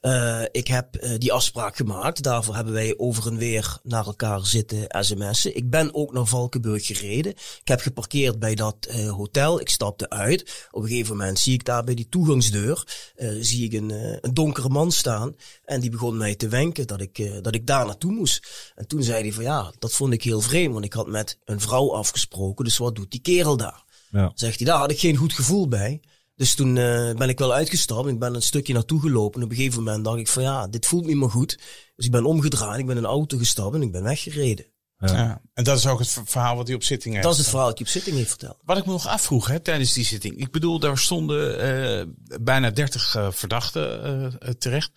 Eh, 0.00 0.42
ik 0.50 0.66
heb 0.66 0.96
eh, 0.96 1.18
die 1.18 1.32
afspraak 1.32 1.76
gemaakt. 1.76 2.22
Daarvoor 2.22 2.54
hebben 2.54 2.72
wij 2.72 2.94
over 2.96 3.26
en 3.26 3.36
weer 3.36 3.78
naar 3.82 4.06
elkaar 4.06 4.46
zitten 4.46 4.84
sms'en. 4.88 5.56
Ik 5.56 5.70
ben 5.70 5.94
ook 5.94 6.12
naar 6.12 6.26
Valkenburg 6.26 6.86
gereden. 6.86 7.32
Ik 7.32 7.68
heb 7.68 7.80
geparkeerd 7.80 8.38
bij 8.38 8.54
dat 8.54 8.86
eh, 8.88 9.10
hotel. 9.10 9.60
Ik 9.60 9.68
stapte 9.68 10.10
uit. 10.10 10.68
Op 10.70 10.82
een 10.82 10.88
gegeven 10.88 11.16
moment 11.16 11.38
zie 11.38 11.54
ik 11.54 11.64
daar 11.64 11.84
bij 11.84 11.94
die 11.94 12.08
toegangsdeur 12.08 13.08
zie 13.40 13.64
ik 13.64 13.72
een, 13.72 13.90
een 14.20 14.34
donkere 14.34 14.68
man 14.68 14.92
staan. 14.92 15.36
En 15.64 15.80
die 15.80 15.90
begon 15.90 16.16
mij 16.16 16.34
te 16.34 16.48
wenken 16.48 16.86
dat 16.86 17.00
ik, 17.00 17.42
dat 17.42 17.54
ik 17.54 17.66
daar 17.66 17.86
naartoe 17.86 18.12
moest. 18.12 18.72
En 18.74 18.86
toen 18.86 19.02
zei 19.02 19.22
hij 19.22 19.32
van 19.32 19.44
ja, 19.44 19.72
dat 19.78 19.92
vond 19.92 20.12
ik 20.12 20.22
heel 20.22 20.40
vreemd. 20.40 20.72
Want 20.72 20.84
ik 20.84 20.92
had 20.92 21.06
met 21.06 21.38
een 21.44 21.60
vrouw 21.60 21.94
afgesproken. 21.94 22.64
Dus 22.64 22.76
wat 22.76 22.94
doet 22.94 23.10
die 23.10 23.20
kerel 23.20 23.56
daar? 23.56 23.84
Ja. 24.10 24.32
Zegt 24.34 24.58
hij, 24.58 24.66
daar 24.66 24.78
had 24.78 24.90
ik 24.90 24.98
geen 24.98 25.16
goed 25.16 25.32
gevoel 25.32 25.68
bij. 25.68 26.00
Dus 26.40 26.54
toen 26.54 26.76
eh, 26.76 27.14
ben 27.14 27.28
ik 27.28 27.38
wel 27.38 27.52
uitgestapt. 27.52 28.08
Ik 28.08 28.18
ben 28.18 28.34
een 28.34 28.42
stukje 28.42 28.72
naartoe 28.72 29.00
gelopen. 29.00 29.40
En 29.40 29.46
op 29.46 29.50
een 29.52 29.56
gegeven 29.56 29.82
moment 29.82 30.04
dacht 30.04 30.18
ik 30.18 30.28
van 30.28 30.42
ja, 30.42 30.66
dit 30.68 30.86
voelt 30.86 31.06
niet 31.06 31.16
meer 31.16 31.30
goed. 31.30 31.58
Dus 31.96 32.06
ik 32.06 32.10
ben 32.12 32.24
omgedraaid, 32.24 32.78
ik 32.80 32.86
ben 32.86 32.96
in 32.96 33.02
een 33.04 33.10
auto 33.10 33.38
gestapt 33.38 33.74
en 33.74 33.82
ik 33.82 33.92
ben 33.92 34.02
weggereden. 34.02 34.66
Ja. 34.98 35.40
En 35.54 35.64
dat 35.64 35.78
is 35.78 35.86
ook 35.86 35.98
het 35.98 36.08
ver- 36.08 36.22
verhaal 36.26 36.56
wat 36.56 36.66
hij 36.66 36.76
op 36.76 36.82
zitting 36.82 37.12
heeft. 37.14 37.26
Dat 37.26 37.32
is 37.36 37.40
het 37.40 37.48
verhaal 37.48 37.68
dat 37.68 37.78
je 37.78 37.84
op 37.84 37.90
zitting 37.90 38.16
heeft 38.16 38.28
verteld. 38.28 38.56
Wat 38.64 38.76
ik 38.78 38.86
me 38.86 38.92
nog 38.92 39.06
afvroeg 39.08 39.46
hè, 39.48 39.60
tijdens 39.60 39.92
die 39.92 40.04
zitting. 40.04 40.36
Ik 40.36 40.50
bedoel, 40.50 40.78
daar 40.78 40.98
stonden 40.98 41.60
eh, 41.60 42.06
bijna 42.40 42.70
30 42.70 43.14
eh, 43.14 43.28
verdachten 43.30 44.38
terecht. 44.58 44.90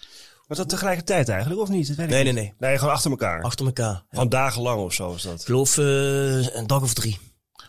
Was 0.48 0.58
dat 0.58 0.70
tegelijkertijd 0.70 1.30
eigenlijk, 1.30 1.62
of 1.62 1.70
niet? 1.70 1.88
Dat 1.88 1.96
weet 1.98 2.06
ik 2.06 2.12
Nee, 2.12 2.24
niet. 2.24 2.34
nee, 2.34 2.44
nee. 2.44 2.54
Nee, 2.70 2.78
gewoon 2.78 2.94
achter 2.94 3.12
elkaar. 3.12 3.42
Achter 3.42 3.66
elkaar. 3.66 3.94
Ja. 3.94 4.18
Van 4.18 4.30
dagenlang 4.30 4.82
of 4.82 4.94
zo 4.94 5.14
is 5.14 5.22
dat. 5.22 5.40
Ik 5.40 5.46
geloof 5.46 5.78
een 5.78 6.68
dag 6.68 6.82
of 6.82 6.94
drie. 6.94 7.20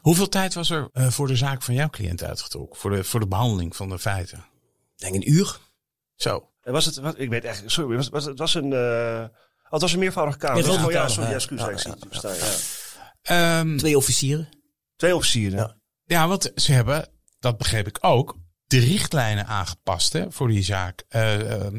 Hoeveel 0.05 0.29
tijd 0.29 0.55
was 0.55 0.71
er 0.71 0.89
eh, 0.93 1.09
voor 1.11 1.27
de 1.27 1.37
zaak 1.37 1.63
van 1.63 1.75
jouw 1.75 1.89
cliënt 1.89 2.23
uitgetrokken? 2.25 2.79
Voor 2.79 2.91
de, 2.91 3.05
voor 3.05 3.21
de 3.21 3.27
behandeling 3.27 3.77
van 3.77 3.89
de 3.89 3.99
feiten? 3.99 4.39
Ik 4.97 5.03
denk 5.03 5.15
een 5.15 5.31
uur. 5.33 5.59
Zo. 6.15 6.51
En 6.63 6.73
Was 6.73 6.85
het, 6.85 6.97
wat, 6.97 7.19
ik 7.19 7.29
weet 7.29 7.45
eigenlijk, 7.45 7.75
sorry, 7.75 7.97
was, 7.97 8.09
was, 8.09 8.25
het 8.25 8.39
was 8.39 8.55
een, 8.55 8.73
eh, 8.73 9.25
oh, 9.65 9.71
het 9.71 9.81
was 9.81 9.93
een 9.93 9.99
meervoudige 9.99 10.39
kamer. 10.39 10.55
Meervoudige 10.57 10.87
Oh, 10.87 10.93
ja, 10.93 10.99
kamer, 10.99 11.13
sorry, 11.15 11.29
ja, 11.29 11.35
ja. 11.35 11.41
excuus, 11.41 11.61
Ja, 12.23 12.31
ja, 12.31 12.45
ja. 13.23 13.59
Ehm, 13.61 13.77
Twee 13.77 13.97
officieren. 13.97 14.49
Twee 14.97 15.17
officieren. 15.17 15.59
Ja. 15.59 15.77
Ja, 16.05 16.29
want 16.29 16.53
ze 16.55 16.73
hebben, 16.73 17.09
dat 17.39 17.59
begreep 17.59 17.87
ik 17.87 17.99
ook, 18.01 18.37
de 18.67 18.79
richtlijnen 18.79 19.47
aangepast 19.47 20.13
hè, 20.13 20.33
voor 20.33 20.49
die 20.49 20.63
zaak. 20.63 21.05
Eh, 21.09 21.53
eh, 21.53 21.73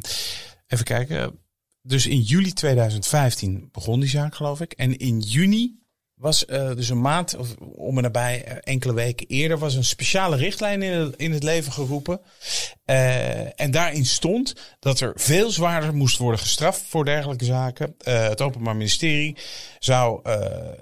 even 0.67 0.85
kijken. 0.85 1.39
Dus 1.81 2.07
in 2.07 2.21
juli 2.21 2.53
2015 2.53 3.69
begon 3.71 3.99
die 3.99 4.09
zaak, 4.09 4.35
geloof 4.35 4.61
ik. 4.61 4.73
En 4.73 4.97
in 4.97 5.19
juni 5.19 5.79
was 6.15 6.45
eh, 6.45 6.75
dus 6.75 6.89
een 6.89 7.01
maand, 7.01 7.36
of 7.36 7.56
om 7.75 7.97
en 7.97 8.04
nabij 8.04 8.43
eh, 8.43 8.58
enkele 8.63 8.93
weken 8.93 9.28
eerder, 9.28 9.58
was 9.58 9.75
een 9.75 9.84
speciale 9.84 10.36
richtlijn 10.36 10.82
in 10.82 10.91
het, 10.91 11.15
in 11.15 11.32
het 11.32 11.43
leven 11.43 11.71
geroepen. 11.71 12.21
Eh, 12.86 13.62
en 13.62 13.71
daarin 13.71 14.06
stond 14.06 14.56
dat 14.80 14.99
er 14.99 15.12
veel 15.15 15.51
zwaarder 15.51 15.95
moest 15.95 16.17
worden 16.17 16.39
gestraft 16.39 16.82
voor 16.88 17.06
dergelijke 17.06 17.45
zaken. 17.45 17.95
Het 18.04 18.41
Openbaar 18.41 18.75
Ministerie 18.75 19.38
zou 19.80 20.21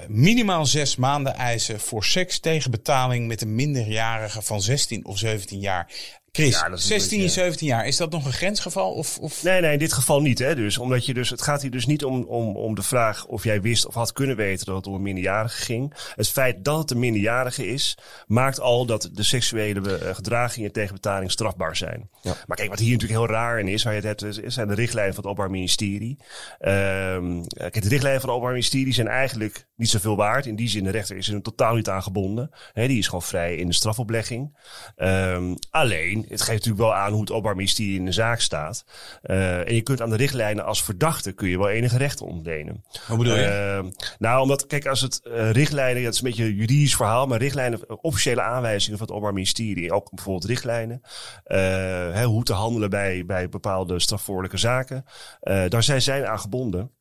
minimaal 0.07 0.65
zes 0.65 0.95
maanden 0.95 1.33
eisen 1.33 1.79
voor 1.79 2.03
seks 2.03 2.39
tegen 2.39 2.71
betaling 2.71 3.27
met 3.27 3.41
een 3.41 3.55
minderjarige 3.55 4.41
van 4.41 4.61
16 4.61 5.05
of 5.05 5.17
17 5.17 5.59
jaar. 5.59 5.91
Chris, 6.37 6.59
Ja, 6.59 6.69
dat 6.69 6.77
is 6.77 6.83
een 6.83 6.89
16 6.89 7.17
en 7.17 7.23
beetje- 7.23 7.39
17 7.41 7.67
jaar, 7.67 7.87
is 7.87 7.97
dat 7.97 8.11
nog 8.11 8.25
een 8.25 8.31
grensgeval? 8.33 8.91
Of, 8.93 9.17
of... 9.19 9.43
Nee, 9.43 9.61
nee, 9.61 9.71
in 9.73 9.79
dit 9.79 9.93
geval 9.93 10.21
niet. 10.21 10.39
Hè? 10.39 10.55
Dus, 10.55 10.77
omdat 10.77 11.05
je 11.05 11.13
dus, 11.13 11.29
het 11.29 11.41
gaat 11.41 11.61
hier 11.61 11.71
dus 11.71 11.85
niet 11.85 12.03
om, 12.03 12.23
om, 12.23 12.55
om 12.55 12.75
de 12.75 12.81
vraag 12.83 13.25
of 13.25 13.43
jij 13.43 13.61
wist 13.61 13.85
of 13.87 13.93
had 13.93 14.11
kunnen 14.11 14.35
weten 14.35 14.65
dat 14.65 14.75
het 14.75 14.87
om 14.87 14.93
een 14.93 15.01
minderjarige 15.01 15.61
ging. 15.61 15.93
Het 16.15 16.29
feit 16.29 16.63
dat 16.63 16.77
het 16.77 16.91
een 16.91 16.99
minderjarige 16.99 17.67
is, 17.67 17.97
maakt 18.27 18.59
al 18.59 18.85
dat 18.85 19.09
de 19.11 19.23
seksuele 19.23 19.97
eh, 19.97 20.15
gedragingen 20.15 20.71
tegen 20.71 20.93
betaling 20.93 21.31
strafbaar 21.31 21.75
zijn. 21.75 22.09
Maar 22.47 22.57
kijk, 22.57 22.69
wat 22.69 22.79
hier 22.79 22.91
natuurlijk 22.91 23.19
heel 23.19 23.29
raar 23.35 23.59
in 23.59 23.67
is, 23.67 23.83
waar 23.83 23.93
je 23.93 24.07
het 24.07 24.21
hebt, 24.21 24.37
is- 24.37 24.53
zijn 24.53 24.67
de 24.67 24.73
richtlijnen 24.75 25.13
van 25.13 25.23
het 25.23 25.31
Openbaar 25.31 25.53
Ministerie. 25.53 26.17
Ehm, 26.59 27.41
kijk, 27.57 27.81
de 27.81 27.89
richtlijnen 27.89 28.01
van 28.21 28.29
het 28.29 28.29
Openbaar 28.29 28.51
Ministerie 28.51 28.93
zijn 28.93 29.07
eigenlijk 29.07 29.67
niet 29.75 29.89
zoveel 29.89 30.15
waard. 30.15 30.45
In 30.45 30.55
die 30.55 30.69
zin, 30.69 30.83
de 30.83 30.89
rechter 30.89 31.17
is 31.17 31.27
er 31.29 31.41
totaal 31.41 31.75
niet 31.75 31.89
aan 31.89 32.03
gebonden. 32.03 32.49
Die 32.73 32.97
is 32.97 33.05
gewoon 33.05 33.21
vrij 33.23 33.55
in 33.55 33.67
de 33.67 33.73
strafoplegging. 33.73 34.57
Ehm, 34.95 35.55
alleen, 35.69 36.21
het 36.29 36.41
geeft 36.41 36.65
natuurlijk 36.65 36.77
wel 36.77 36.95
aan 36.95 37.11
hoe 37.11 37.21
het 37.21 37.31
Openbaar 37.31 37.55
Ministerie 37.55 37.97
in 37.97 38.05
de 38.05 38.11
zaak 38.11 38.39
staat. 38.39 38.85
Eh, 39.21 39.67
en 39.67 39.75
je 39.75 39.81
kunt 39.81 40.01
aan 40.01 40.09
de 40.09 40.15
richtlijnen 40.15 40.65
als 40.65 40.83
verdachte 40.83 41.31
kun 41.31 41.49
je 41.49 41.57
wel 41.57 41.69
enige 41.69 41.97
rechten 41.97 42.25
ontlenen. 42.25 42.83
Hoe 43.07 43.17
bedoel 43.17 43.35
je? 43.35 43.43
Ehm, 43.43 43.89
nou, 44.19 44.41
omdat, 44.41 44.67
kijk, 44.67 44.85
als 44.85 45.01
het 45.01 45.21
eh, 45.23 45.51
richtlijnen, 45.51 46.03
dat 46.03 46.13
is 46.13 46.19
een 46.19 46.27
beetje 46.27 46.43
een 46.43 46.55
juridisch 46.55 46.95
verhaal, 46.95 47.27
maar 47.27 47.39
richtlijnen, 47.39 48.03
officiële 48.03 48.41
aanwijzingen 48.41 48.97
van 48.97 49.07
het 49.07 49.15
Openbaar 49.15 49.33
Ministerie, 49.33 49.93
ook 49.93 50.09
bijvoorbeeld 50.09 50.45
richtlijnen, 50.45 51.01
eh, 51.43 51.57
hè, 52.13 52.23
hoe 52.23 52.43
te 52.43 52.53
handelen 52.53 52.89
bij, 52.89 53.25
bij 53.25 53.49
bepaalde 53.49 53.99
strafvoorlijke 53.99 54.57
zaken, 54.57 55.05
daar 55.41 55.83
zijn 55.83 56.01
zij 56.01 56.27
aan 56.27 56.39
gebonden. 56.39 56.91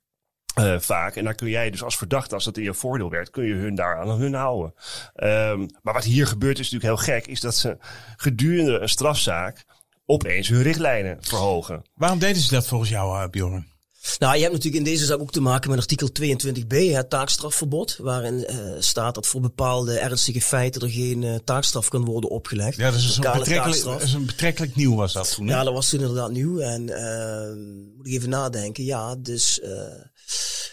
Eh, 0.55 0.79
vaak. 0.79 1.17
En 1.17 1.25
daar 1.25 1.35
kun 1.35 1.49
jij 1.49 1.71
dus 1.71 1.83
als 1.83 1.97
verdachte, 1.97 2.35
als 2.35 2.45
dat 2.45 2.57
in 2.57 2.62
je 2.62 2.75
voordeel 2.75 3.11
werkt, 3.11 3.31
kun 3.31 3.45
je 3.45 3.55
hun 3.55 3.75
daar 3.75 3.97
aan 3.97 4.09
hun 4.11 4.35
houden. 4.35 4.75
Ehm, 5.15 5.67
maar 5.83 5.95
wat 5.95 6.05
hier 6.05 6.27
gebeurt 6.27 6.59
is 6.59 6.71
natuurlijk 6.71 7.05
heel 7.05 7.15
gek, 7.15 7.27
is 7.27 7.41
dat 7.41 7.55
ze 7.55 7.77
gedurende 8.17 8.79
een 8.79 8.88
strafzaak 8.88 9.65
opeens 10.07 10.49
hun 10.49 10.62
richtlijnen 10.62 11.19
verhogen. 11.21 11.83
Waarom 11.95 12.19
deden 12.19 12.43
ze 12.43 12.55
dat 12.55 12.67
volgens 12.67 12.91
jou, 12.91 13.23
eh, 13.23 13.29
Bjorn? 13.29 13.71
Nou, 14.19 14.35
je 14.35 14.41
hebt 14.41 14.53
natuurlijk 14.53 14.85
in 14.85 14.91
deze 14.93 15.05
zaak 15.05 15.21
ook 15.21 15.33
te 15.33 15.41
maken 15.41 15.71
met 15.71 15.79
artikel 15.79 16.09
22b, 16.23 16.77
het 16.93 17.11
taakstrafverbod. 17.11 17.97
Waarin 18.01 18.47
eh, 18.47 18.57
staat 18.79 19.15
dat 19.15 19.27
voor 19.27 19.41
bepaalde 19.41 19.99
ernstige 19.99 20.41
feiten 20.41 20.83
er 20.83 20.91
geen 20.91 21.23
eh, 21.23 21.35
taakstraf 21.45 21.88
kan 21.88 22.05
worden 22.05 22.31
opgelegd. 22.31 22.77
Ja, 22.77 22.91
dat 22.91 23.01
is 23.01 23.17
een, 23.17 23.33
betrekkelijk, 23.33 23.83
dat 23.83 24.03
is 24.03 24.12
een 24.12 24.27
betrekkelijk 24.27 24.77
nieuw 24.77 24.95
was 24.95 25.12
dat 25.12 25.35
toen. 25.35 25.47
hè? 25.47 25.55
Ja, 25.55 25.65
dat 25.65 25.75
was 25.75 25.88
toen 25.88 26.01
inderdaad 26.01 26.31
nieuw. 26.31 26.59
En 26.59 26.88
eh, 26.88 27.57
moet 27.97 28.07
ik 28.07 28.12
even 28.12 28.29
nadenken. 28.29 28.85
Ja, 28.85 29.17
dus 29.17 29.61
eh, 29.61 29.71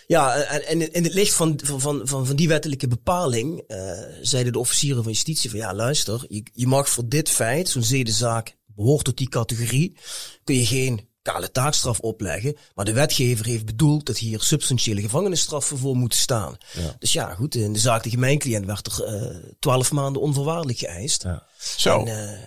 ja, 0.07 0.35
en, 0.35 0.67
en 0.67 0.93
in 0.93 1.03
het 1.03 1.13
licht 1.13 1.33
van, 1.33 1.59
van, 1.63 1.81
van, 1.81 2.07
van, 2.07 2.35
die 2.35 2.47
wettelijke 2.47 2.87
bepaling 2.87 3.63
zeiden 4.21 4.53
de 4.53 4.59
officieren 4.59 5.03
van 5.03 5.11
justitie 5.11 5.49
van 5.49 5.59
ja, 5.59 5.73
luister, 5.73 6.25
je, 6.27 6.43
je 6.53 6.67
mag 6.67 6.89
voor 6.89 7.09
dit 7.09 7.29
feit, 7.29 7.69
zo'n 7.69 7.83
zedenzaak 7.83 8.57
behoort 8.65 9.05
tot 9.05 9.17
die 9.17 9.29
categorie, 9.29 9.97
kun 10.43 10.55
je 10.55 10.65
geen 10.65 11.08
kale 11.21 11.51
taakstraf 11.51 11.99
opleggen. 11.99 12.57
Maar 12.75 12.85
de 12.85 12.93
wetgever 12.93 13.45
heeft 13.45 13.65
bedoeld 13.65 14.05
dat 14.05 14.17
hier 14.17 14.41
substantiële 14.41 15.01
gevangenisstraffen 15.01 15.77
voor 15.77 15.95
moeten 15.95 16.19
staan. 16.19 16.57
Dus 16.99 17.13
ja, 17.13 17.33
goed, 17.33 17.55
in 17.55 17.73
de 17.73 17.79
zaak 17.79 18.01
tegen 18.01 18.19
mijn 18.19 18.39
cliënt 18.39 18.65
werd 18.65 18.87
er 18.87 19.03
eh, 19.03 19.35
twaalf 19.59 19.91
maanden 19.91 20.21
onvoorwaardelijk 20.21 20.79
geëist. 20.79 21.23
Ja. 21.23 21.47
Zo. 21.57 22.05
En, 22.05 22.07
eh, 22.07 22.39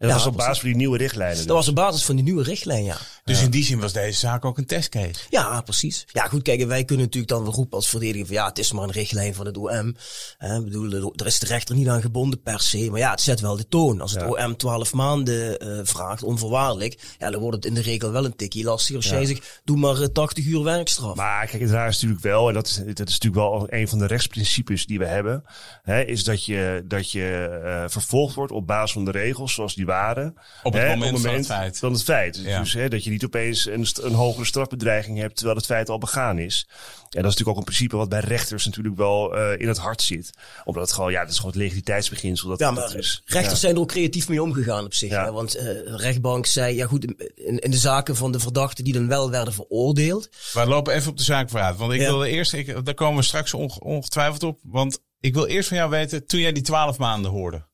En 0.00 0.08
dat 0.08 0.16
Ja, 0.18 0.24
was 0.24 0.32
op 0.32 0.36
basis 0.38 0.58
van 0.58 0.68
die 0.68 0.76
nieuwe 0.76 0.96
richtlijnen. 0.96 1.36
dat 1.36 1.46
dus. 1.46 1.54
was 1.54 1.68
op 1.68 1.74
basis 1.74 2.04
van 2.04 2.14
die 2.14 2.24
nieuwe 2.24 2.42
richtlijn, 2.42 2.84
ja. 2.84 2.96
dus 3.24 3.42
in 3.42 3.50
die 3.50 3.64
zin 3.64 3.80
was 3.80 3.92
deze 3.92 4.18
zaak 4.18 4.44
ook 4.44 4.58
een 4.58 4.66
testcase. 4.66 5.20
Ja, 5.30 5.60
precies. 5.60 6.04
Ja, 6.12 6.26
goed, 6.26 6.42
kijk, 6.42 6.60
en 6.60 6.68
wij 6.68 6.84
kunnen 6.84 7.04
natuurlijk 7.04 7.32
dan 7.32 7.42
wel 7.42 7.52
roepen 7.52 7.76
als 7.76 7.88
verdediger 7.88 8.26
van 8.26 8.34
ja, 8.34 8.46
het 8.46 8.58
is 8.58 8.72
maar 8.72 8.84
een 8.84 8.90
richtlijn 8.90 9.34
van 9.34 9.46
het 9.46 9.56
OM. 9.56 9.96
Hè, 10.38 10.56
ik 10.58 10.64
bedoel, 10.64 11.12
er 11.16 11.26
is 11.26 11.38
de 11.38 11.46
rechter 11.46 11.74
niet 11.74 11.88
aan 11.88 12.00
gebonden 12.00 12.42
per 12.42 12.60
se. 12.60 12.90
Maar 12.90 13.00
ja, 13.00 13.10
het 13.10 13.20
zet 13.20 13.40
wel 13.40 13.56
de 13.56 13.68
toon. 13.68 14.00
Als 14.00 14.12
het 14.12 14.22
OM 14.22 14.56
12 14.56 14.92
maanden 14.92 15.58
eh, 15.58 15.80
vraagt, 15.82 16.22
onvoorwaardelijk, 16.22 16.98
ja, 17.18 17.30
dan 17.30 17.40
wordt 17.40 17.56
het 17.56 17.64
in 17.64 17.74
de 17.74 17.82
regel 17.82 18.10
wel 18.12 18.24
een 18.24 18.36
tikje 18.36 18.64
lastiger. 18.64 18.96
Als 18.96 19.08
jij 19.08 19.24
zegt, 19.24 19.60
doe 19.64 19.76
maar 19.76 20.00
eh, 20.00 20.08
80 20.08 20.46
uur 20.46 20.62
werkstraf. 20.62 21.16
Maar 21.16 21.46
kijk, 21.46 21.62
het 21.62 21.70
raar 21.70 21.88
is 21.88 21.94
natuurlijk 21.94 22.22
wel, 22.22 22.48
en 22.48 22.54
dat 22.54 22.66
is, 22.66 22.74
dat 22.76 23.08
is 23.08 23.18
natuurlijk 23.18 23.34
wel 23.34 23.66
een 23.68 23.88
van 23.88 23.98
de 23.98 24.06
rechtsprincipes 24.06 24.86
die 24.86 24.98
we 24.98 25.06
hebben, 25.06 25.44
hè, 25.82 26.02
is 26.02 26.24
dat 26.24 26.44
je, 26.44 26.84
dat 26.86 27.10
je 27.10 27.60
eh, 27.64 27.84
vervolgd 27.88 28.34
wordt 28.34 28.52
op 28.52 28.66
basis 28.66 28.92
van 28.92 29.04
de 29.04 29.10
regels 29.10 29.54
zoals 29.54 29.74
die 29.74 29.88
waren. 29.90 30.34
Op 30.62 30.72
het 30.72 30.82
hè, 30.82 30.88
moment 30.88 31.20
van 31.20 31.34
het 31.34 31.46
feit. 31.46 31.78
Van 31.78 31.92
het 31.92 32.02
feit. 32.02 32.36
Ja. 32.44 32.58
Dus 32.60 32.72
hè, 32.72 32.88
dat 32.88 33.04
je 33.04 33.10
niet 33.10 33.24
opeens 33.24 33.66
een, 33.66 33.86
een 34.02 34.14
hogere 34.14 34.44
strafbedreiging 34.44 35.18
hebt 35.18 35.36
terwijl 35.36 35.56
het 35.56 35.66
feit 35.66 35.88
al 35.88 35.98
begaan 35.98 36.38
is. 36.38 36.66
En 36.68 37.22
dat 37.22 37.30
is 37.30 37.38
natuurlijk 37.38 37.48
ook 37.48 37.56
een 37.56 37.64
principe 37.64 37.96
wat 37.96 38.08
bij 38.08 38.20
rechters 38.20 38.64
natuurlijk 38.64 38.96
wel 38.96 39.36
eh, 39.36 39.60
in 39.60 39.68
het 39.68 39.78
hart 39.78 40.02
zit. 40.02 40.30
Omdat 40.64 40.82
het 40.82 40.92
gewoon, 40.92 41.12
ja, 41.12 41.20
dat 41.20 41.30
is 41.30 41.36
gewoon 41.36 41.52
het 41.52 41.60
legaliteitsbeginsel. 41.60 42.48
Dat, 42.48 42.58
Ja, 42.58 42.72
dat 42.72 42.74
maar 42.88 42.96
is, 42.98 43.22
rechters 43.24 43.52
ja. 43.54 43.60
zijn 43.60 43.74
er 43.74 43.80
ook 43.80 43.88
creatief 43.88 44.28
mee 44.28 44.42
omgegaan 44.42 44.84
op 44.84 44.94
zich. 44.94 45.10
Ja. 45.10 45.24
Hè? 45.24 45.32
Want 45.32 45.54
eh, 45.54 45.64
de 45.64 45.96
rechtbank 45.96 46.46
zei, 46.46 46.76
ja 46.76 46.86
goed, 46.86 47.04
in, 47.34 47.58
in 47.58 47.70
de 47.70 47.76
zaken 47.76 48.16
van 48.16 48.32
de 48.32 48.40
verdachten 48.40 48.84
die 48.84 48.92
dan 48.92 49.08
wel 49.08 49.30
werden 49.30 49.54
veroordeeld. 49.54 50.28
We 50.52 50.66
lopen 50.66 50.94
even 50.94 51.10
op 51.10 51.16
de 51.16 51.22
zaak 51.24 51.50
vooruit. 51.50 51.76
Want 51.76 51.92
ik 51.92 52.00
Ja. 52.00 52.06
wilde 52.06 52.28
eerst, 52.28 52.52
ik, 52.52 52.84
daar 52.84 52.94
komen 52.94 53.16
we 53.16 53.22
straks 53.24 53.54
onge- 53.54 53.80
ongetwijfeld 53.80 54.42
op. 54.42 54.58
Want 54.62 54.98
ik 55.20 55.34
wil 55.34 55.46
eerst 55.46 55.68
van 55.68 55.76
jou 55.76 55.90
weten, 55.90 56.26
toen 56.26 56.40
jij 56.40 56.52
die 56.52 56.62
twaalf 56.62 56.98
maanden 56.98 57.30
hoorde. 57.30 57.68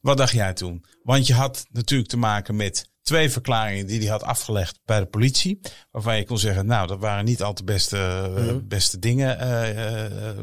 Wat 0.00 0.16
dacht 0.16 0.32
jij 0.32 0.52
toen? 0.52 0.84
Want 1.02 1.26
je 1.26 1.34
had 1.34 1.66
natuurlijk 1.70 2.08
te 2.10 2.16
maken 2.16 2.56
met 2.56 2.90
twee 3.02 3.30
verklaringen 3.30 3.86
die 3.86 4.00
hij 4.00 4.08
had 4.08 4.22
afgelegd 4.22 4.80
bij 4.84 4.98
de 5.00 5.06
politie. 5.06 5.60
Waarvan 5.90 6.16
je 6.16 6.24
kon 6.24 6.38
zeggen, 6.38 6.66
nou, 6.66 6.86
dat 6.86 6.98
waren 6.98 7.24
niet 7.24 7.42
al 7.42 7.52
te 7.52 7.64
beste, 7.64 7.96
eh, 8.36 8.54
beste 8.64 8.98
dingen, 8.98 9.38
eh, 9.38 10.28
eh, 10.28 10.38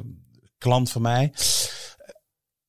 klant 0.57 0.91
van 0.91 1.01
mij. 1.01 1.33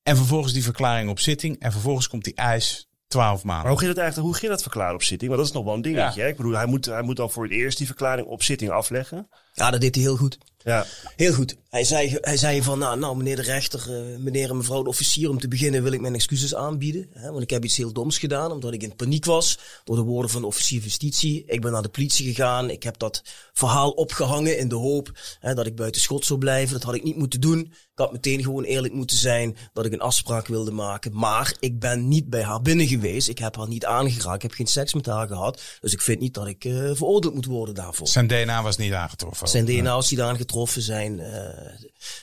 En 0.02 0.16
vervolgens 0.16 0.52
die 0.52 0.62
verklaring 0.62 1.10
op 1.10 1.20
zitting. 1.20 1.60
En 1.60 1.72
vervolgens 1.72 2.08
komt 2.08 2.24
die 2.24 2.34
eis 2.34 2.88
12 3.06 3.44
Maar 3.44 3.54
maanden. 3.54 3.70
hoe 3.70 3.78
ging 3.78 3.90
dat 3.90 4.00
eigenlijk? 4.02 4.30
Hoe 4.32 4.40
ging 4.40 4.52
dat 4.52 4.62
verklaren 4.62 4.94
op 4.94 5.02
zitting? 5.02 5.30
Want 5.30 5.42
dat 5.42 5.50
is 5.50 5.56
nog 5.56 5.64
wel 5.64 5.74
een 5.74 5.82
dingetje. 5.82 6.20
Ja. 6.20 6.26
hè? 6.26 6.30
Ik 6.30 6.36
bedoel, 6.36 6.52
hij 6.52 6.66
moet, 6.66 6.84
hij 6.84 7.02
moet 7.02 7.16
dan 7.16 7.30
voor 7.30 7.42
het 7.42 7.52
eerst 7.52 7.78
die 7.78 7.86
verklaring 7.86 8.26
op 8.26 8.42
zitting 8.42 8.70
afleggen. 8.70 9.28
Ja, 9.52 9.70
dat 9.70 9.80
deed 9.80 9.94
hij 9.94 10.04
heel 10.04 10.16
goed. 10.16 10.38
Ja. 10.58 10.84
Heel 11.16 11.32
goed. 11.34 11.56
Hij 11.74 11.84
zei, 11.84 12.18
hij 12.20 12.36
zei 12.36 12.62
van, 12.62 12.78
nou, 12.78 12.98
nou 12.98 13.16
meneer 13.16 13.36
de 13.36 13.42
rechter, 13.42 13.80
eh, 13.80 14.18
meneer 14.18 14.50
en 14.50 14.56
mevrouw 14.56 14.82
de 14.82 14.88
officier, 14.88 15.30
om 15.30 15.38
te 15.38 15.48
beginnen 15.48 15.82
wil 15.82 15.92
ik 15.92 16.00
mijn 16.00 16.14
excuses 16.14 16.54
aanbieden. 16.54 17.08
Hè, 17.12 17.30
want 17.30 17.42
ik 17.42 17.50
heb 17.50 17.64
iets 17.64 17.76
heel 17.76 17.92
doms 17.92 18.18
gedaan, 18.18 18.52
omdat 18.52 18.72
ik 18.72 18.82
in 18.82 18.96
paniek 18.96 19.24
was 19.24 19.58
door 19.84 19.96
de 19.96 20.02
woorden 20.02 20.30
van 20.30 20.40
de 20.40 20.46
officier 20.46 20.78
van 20.78 20.88
justitie. 20.88 21.44
Ik 21.46 21.60
ben 21.60 21.72
naar 21.72 21.82
de 21.82 21.88
politie 21.88 22.26
gegaan, 22.26 22.70
ik 22.70 22.82
heb 22.82 22.98
dat 22.98 23.22
verhaal 23.52 23.90
opgehangen 23.90 24.58
in 24.58 24.68
de 24.68 24.74
hoop 24.74 25.12
hè, 25.40 25.54
dat 25.54 25.66
ik 25.66 25.76
buiten 25.76 26.00
schot 26.00 26.24
zou 26.24 26.38
blijven. 26.38 26.72
Dat 26.72 26.82
had 26.82 26.94
ik 26.94 27.02
niet 27.02 27.16
moeten 27.16 27.40
doen. 27.40 27.60
Ik 27.60 28.00
had 28.00 28.12
meteen 28.12 28.42
gewoon 28.42 28.64
eerlijk 28.64 28.94
moeten 28.94 29.16
zijn 29.16 29.56
dat 29.72 29.86
ik 29.86 29.92
een 29.92 30.00
afspraak 30.00 30.46
wilde 30.46 30.70
maken. 30.70 31.16
Maar 31.18 31.54
ik 31.60 31.78
ben 31.78 32.08
niet 32.08 32.30
bij 32.30 32.42
haar 32.42 32.62
binnen 32.62 32.86
geweest. 32.86 33.28
Ik 33.28 33.38
heb 33.38 33.56
haar 33.56 33.68
niet 33.68 33.84
aangeraakt. 33.84 34.36
Ik 34.36 34.42
heb 34.42 34.52
geen 34.52 34.66
seks 34.66 34.94
met 34.94 35.06
haar 35.06 35.26
gehad. 35.26 35.62
Dus 35.80 35.92
ik 35.92 36.00
vind 36.00 36.20
niet 36.20 36.34
dat 36.34 36.46
ik 36.46 36.64
eh, 36.64 36.72
veroordeeld 36.72 37.34
moet 37.34 37.46
worden 37.46 37.74
daarvoor. 37.74 38.06
Zijn 38.06 38.26
DNA 38.26 38.62
was 38.62 38.76
niet 38.76 38.92
aangetroffen. 38.92 39.48
Zijn 39.48 39.64
DNA 39.64 39.96
is 39.96 40.10
niet 40.10 40.20
aangetroffen, 40.20 40.82
zijn, 40.82 41.20
eh, 41.20 41.63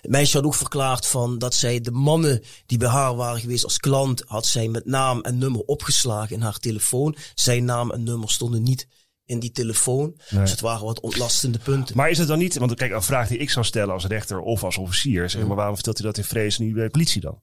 het 0.02 0.12
meisje 0.12 0.38
had 0.38 0.46
ook 0.46 0.56
verklaard 0.56 1.08
van 1.08 1.38
dat 1.38 1.54
zij 1.54 1.82
de 1.82 1.92
mannen 1.92 2.42
die 2.66 2.78
bij 2.78 2.88
haar 2.90 3.16
waren 3.16 3.40
geweest 3.42 3.64
als 3.64 3.78
klant, 3.78 4.24
had 4.28 4.46
zij 4.46 4.68
met 4.68 4.86
naam 4.86 5.22
en 5.22 5.38
nummer 5.38 5.62
opgeslagen 5.62 6.36
in 6.36 6.42
haar 6.42 6.60
telefoon. 6.60 7.16
Zijn 7.34 7.66
naam 7.66 7.92
en 7.92 8.04
nummer 8.04 8.30
stonden 8.30 8.64
niet 8.64 8.88
in 9.26 9.40
die 9.40 9.52
telefoon. 9.52 10.20
Dus 10.30 10.52
het 10.52 10.60
waren 10.60 10.86
wat 10.86 11.00
ontlastende 11.00 11.60
punten. 11.60 11.98
Maar 11.98 12.10
is 12.10 12.18
het 12.18 12.28
dan 12.28 12.38
niet, 12.40 12.58
want 12.58 12.74
kijk, 12.74 12.92
een 12.92 13.04
vraag 13.04 13.28
die 13.28 13.38
ik 13.38 13.50
zou 13.50 13.66
stellen 13.66 13.94
als 13.94 14.06
rechter 14.06 14.40
of 14.40 14.64
als 14.64 14.78
officier, 14.78 15.30
zeg 15.30 15.46
maar, 15.46 15.56
waarom 15.56 15.76
vertelt 15.76 16.00
u 16.00 16.04
dat 16.04 16.18
in 16.18 16.24
vrees 16.24 16.58
niet 16.58 16.74
bij 16.74 16.84
de 16.84 16.90
politie 16.90 17.22
dan? 17.22 17.42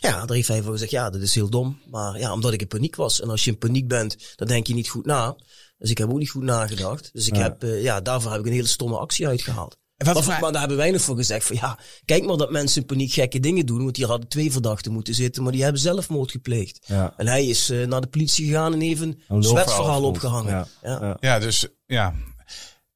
Ja, 0.00 0.26
daar 0.26 0.36
heeft 0.36 0.48
hij 0.48 0.62
voor 0.62 0.72
gezegd, 0.72 0.90
ja, 0.90 1.10
dat 1.10 1.20
is 1.20 1.34
heel 1.34 1.50
dom. 1.50 1.80
Maar 1.90 2.18
ja, 2.18 2.32
omdat 2.32 2.52
ik 2.52 2.60
in 2.60 2.66
paniek 2.66 2.96
was. 2.96 3.20
En 3.20 3.30
als 3.30 3.44
je 3.44 3.50
in 3.50 3.58
paniek 3.58 3.88
bent, 3.88 4.32
dan 4.36 4.48
denk 4.48 4.66
je 4.66 4.74
niet 4.74 4.88
goed 4.88 5.06
na. 5.06 5.36
Dus 5.78 5.90
ik 5.90 5.98
heb 5.98 6.08
ook 6.10 6.18
niet 6.18 6.30
goed 6.30 6.42
nagedacht. 6.42 7.10
Dus 7.12 7.26
ik 7.26 7.36
Ja. 7.36 7.42
heb, 7.42 7.62
eh, 7.62 7.82
ja, 7.82 8.00
daarvoor 8.00 8.30
heb 8.30 8.40
ik 8.40 8.46
een 8.46 8.52
hele 8.52 8.66
stomme 8.66 8.98
actie 8.98 9.26
uitgehaald. 9.26 9.76
Wat 10.04 10.14
Maar, 10.14 10.22
voor- 10.22 10.40
maar 10.40 10.50
daar 10.50 10.60
hebben 10.60 10.78
wij 10.78 10.90
nog 10.90 11.00
voor 11.00 11.16
gezegd 11.16 11.46
van 11.46 11.56
ja, 11.56 11.78
kijk 12.04 12.24
maar 12.24 12.36
dat 12.36 12.50
mensen 12.50 12.80
in 12.80 12.86
paniek 12.86 13.12
gekke 13.12 13.40
dingen 13.40 13.66
doen. 13.66 13.82
Want 13.84 13.96
hier 13.96 14.06
hadden 14.06 14.28
twee 14.28 14.52
verdachten 14.52 14.92
moeten 14.92 15.14
zitten, 15.14 15.42
maar 15.42 15.52
die 15.52 15.62
hebben 15.62 15.80
zelfmoord 15.80 16.30
gepleegd. 16.30 16.78
Ja. 16.86 17.14
En 17.16 17.26
hij 17.26 17.46
is 17.46 17.70
eh, 17.70 17.86
naar 17.86 18.00
de 18.00 18.06
politie 18.06 18.46
gegaan 18.46 18.72
en 18.72 18.82
even 18.82 19.20
een 19.28 19.42
zwetsverhaal 19.42 20.02
opgehangen. 20.02 20.52
Ja. 20.52 20.66
Ja. 20.82 20.98
Ja. 21.00 21.16
Ja, 21.20 21.38
dus 21.38 21.66
ja. 21.86 22.14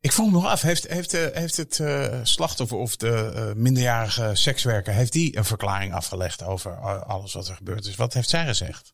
Ik 0.01 0.13
vroeg 0.13 0.27
me 0.27 0.33
nog 0.33 0.47
af, 0.47 0.61
heeft, 0.63 0.89
heeft, 0.89 1.15
eh, 1.15 1.23
heeft 1.33 1.57
het 1.57 1.79
eh, 1.81 2.07
slachtoffer 2.23 2.77
of 2.77 2.97
de 2.97 3.33
eh, 3.35 3.53
minderjarige 3.55 4.31
sekswerker, 4.35 4.93
heeft 4.93 5.13
die 5.13 5.37
een 5.37 5.45
verklaring 5.45 5.95
afgelegd 5.95 6.43
over 6.45 6.77
alles 7.05 7.33
wat 7.33 7.49
er 7.49 7.55
gebeurd 7.55 7.87
is? 7.87 7.97
Wat 7.97 8.13
heeft 8.15 8.29
zij 8.29 8.47
gezegd? 8.47 8.93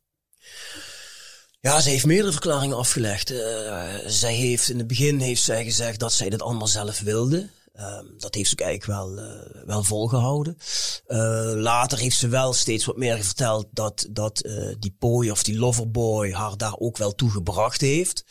Ja, 1.61 1.81
ze 1.81 1.89
heeft 1.91 2.07
meerdere 2.07 2.33
verklaringen 2.33 2.77
afgelegd. 2.77 3.31
Eh, 3.31 3.95
zij 4.07 4.35
heeft 4.35 4.69
in 4.69 4.79
het 4.79 4.87
begin 4.87 5.19
heeft 5.21 5.43
zij 5.43 5.65
gezegd 5.65 5.99
dat 5.99 6.13
zij 6.13 6.31
dit 6.31 6.43
allemaal 6.43 6.67
zelf 6.67 7.01
wilde. 7.01 7.49
Ehm, 7.75 8.05
dat 8.19 8.35
heeft 8.35 8.49
ze 8.49 8.55
ook 8.55 8.67
eigenlijk 8.67 9.01
wel, 9.01 9.19
eh, 9.19 9.67
wel 9.67 9.83
volgehouden. 9.83 10.57
Eh, 11.07 11.53
later 11.55 11.99
heeft 11.99 12.17
ze 12.17 12.29
wel 12.29 12.53
steeds 12.53 12.85
wat 12.85 12.97
meer 12.97 13.25
verteld 13.25 13.67
dat, 13.71 14.07
dat 14.11 14.41
eh, 14.41 14.75
die 14.79 14.97
boy 14.99 15.29
of 15.29 15.43
die 15.43 15.59
loverboy 15.59 16.33
haar 16.33 16.57
daar 16.57 16.77
ook 16.77 16.97
wel 16.97 17.15
toe 17.15 17.31
gebracht 17.31 17.81
heeft. 17.81 18.25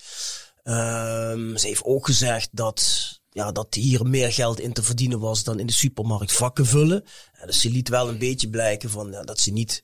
Ehm, 0.64 1.56
ze 1.56 1.68
heeft 1.68 1.84
ook 1.84 2.06
gezegd 2.06 2.50
dat, 2.52 3.10
ja, 3.30 3.52
dat 3.52 3.74
hier 3.74 4.06
meer 4.06 4.34
geld 4.34 4.60
in 4.60 4.74
te 4.74 4.84
verdienen 4.84 5.20
was 5.20 5.44
dan 5.44 5.60
in 5.60 5.68
de 5.68 5.74
supermarkt 5.74 6.34
vakken 6.34 6.66
vullen. 6.66 7.04
Dus 7.46 7.60
ze 7.60 7.70
liet 7.70 7.90
wel 7.90 8.10
een 8.10 8.18
beetje 8.18 8.50
blijken 8.50 8.90
van, 8.90 9.12
dat 9.12 9.40
ze 9.40 9.52
niet 9.52 9.82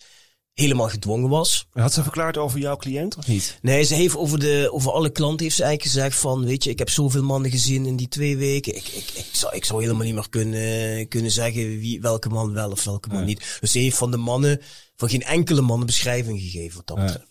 helemaal 0.54 0.90
gedwongen 0.90 1.30
was. 1.30 1.68
Had 1.72 1.94
ze 1.94 2.04
verklaard 2.04 2.38
over 2.38 2.60
jouw 2.60 2.76
cliënt 2.76 3.18
of 3.18 3.28
niet? 3.28 3.60
Nee, 3.62 3.84
ze 3.84 3.96
heeft 3.96 4.16
over, 4.16 4.40
de, 4.40 4.70
over 4.72 4.92
alle 4.92 5.10
klanten 5.10 5.44
heeft 5.44 5.56
ze 5.56 5.64
eigenlijk 5.64 5.94
gezegd 5.94 6.20
van, 6.20 6.46
weet 6.46 6.64
je, 6.64 6.70
ik 6.70 6.80
heb 6.80 6.90
zoveel 6.90 7.24
mannen 7.24 7.52
gezien 7.52 7.86
in 7.86 7.96
die 7.96 8.08
twee 8.08 8.38
weken. 8.38 8.76
Ik, 8.76 8.88
ik, 8.88 9.12
ik, 9.14 9.30
zou, 9.32 9.56
ik 9.56 9.66
zou 9.66 9.82
helemaal 9.82 10.06
niet 10.06 10.14
meer 10.14 10.30
kunnen, 10.30 11.08
kunnen 11.08 11.32
zeggen 11.32 11.80
wie, 11.80 12.02
welke 12.02 12.30
man 12.30 12.54
wel 12.54 12.72
of 12.72 12.84
welke 12.84 13.10
man 13.10 13.26
niet. 13.26 13.58
Dus 13.60 13.72
ze 13.72 13.80
heeft 13.80 13.98
van 13.98 14.12
de 14.12 14.18
mannen, 14.18 14.62
van 14.96 15.10
geen 15.10 15.24
enkele 15.24 15.62
man 15.62 15.80
een 15.80 15.86
beschrijving 15.86 16.40
gegeven 16.40 16.78
wat 16.78 16.88
dat 16.88 16.98
betreft. 16.98 17.28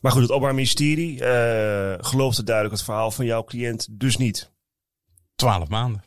Maar 0.00 0.12
goed, 0.12 0.22
het 0.22 0.30
Openbaar 0.30 0.54
Ministerie 0.54 1.24
eh 1.24 1.94
geloofde 1.98 2.42
duidelijk 2.42 2.76
het 2.76 2.84
verhaal 2.84 3.10
van 3.10 3.24
jouw 3.24 3.44
cliënt 3.44 3.86
dus 3.90 4.16
niet. 4.16 4.50
Twaalf 5.34 5.68
maanden. 5.68 6.02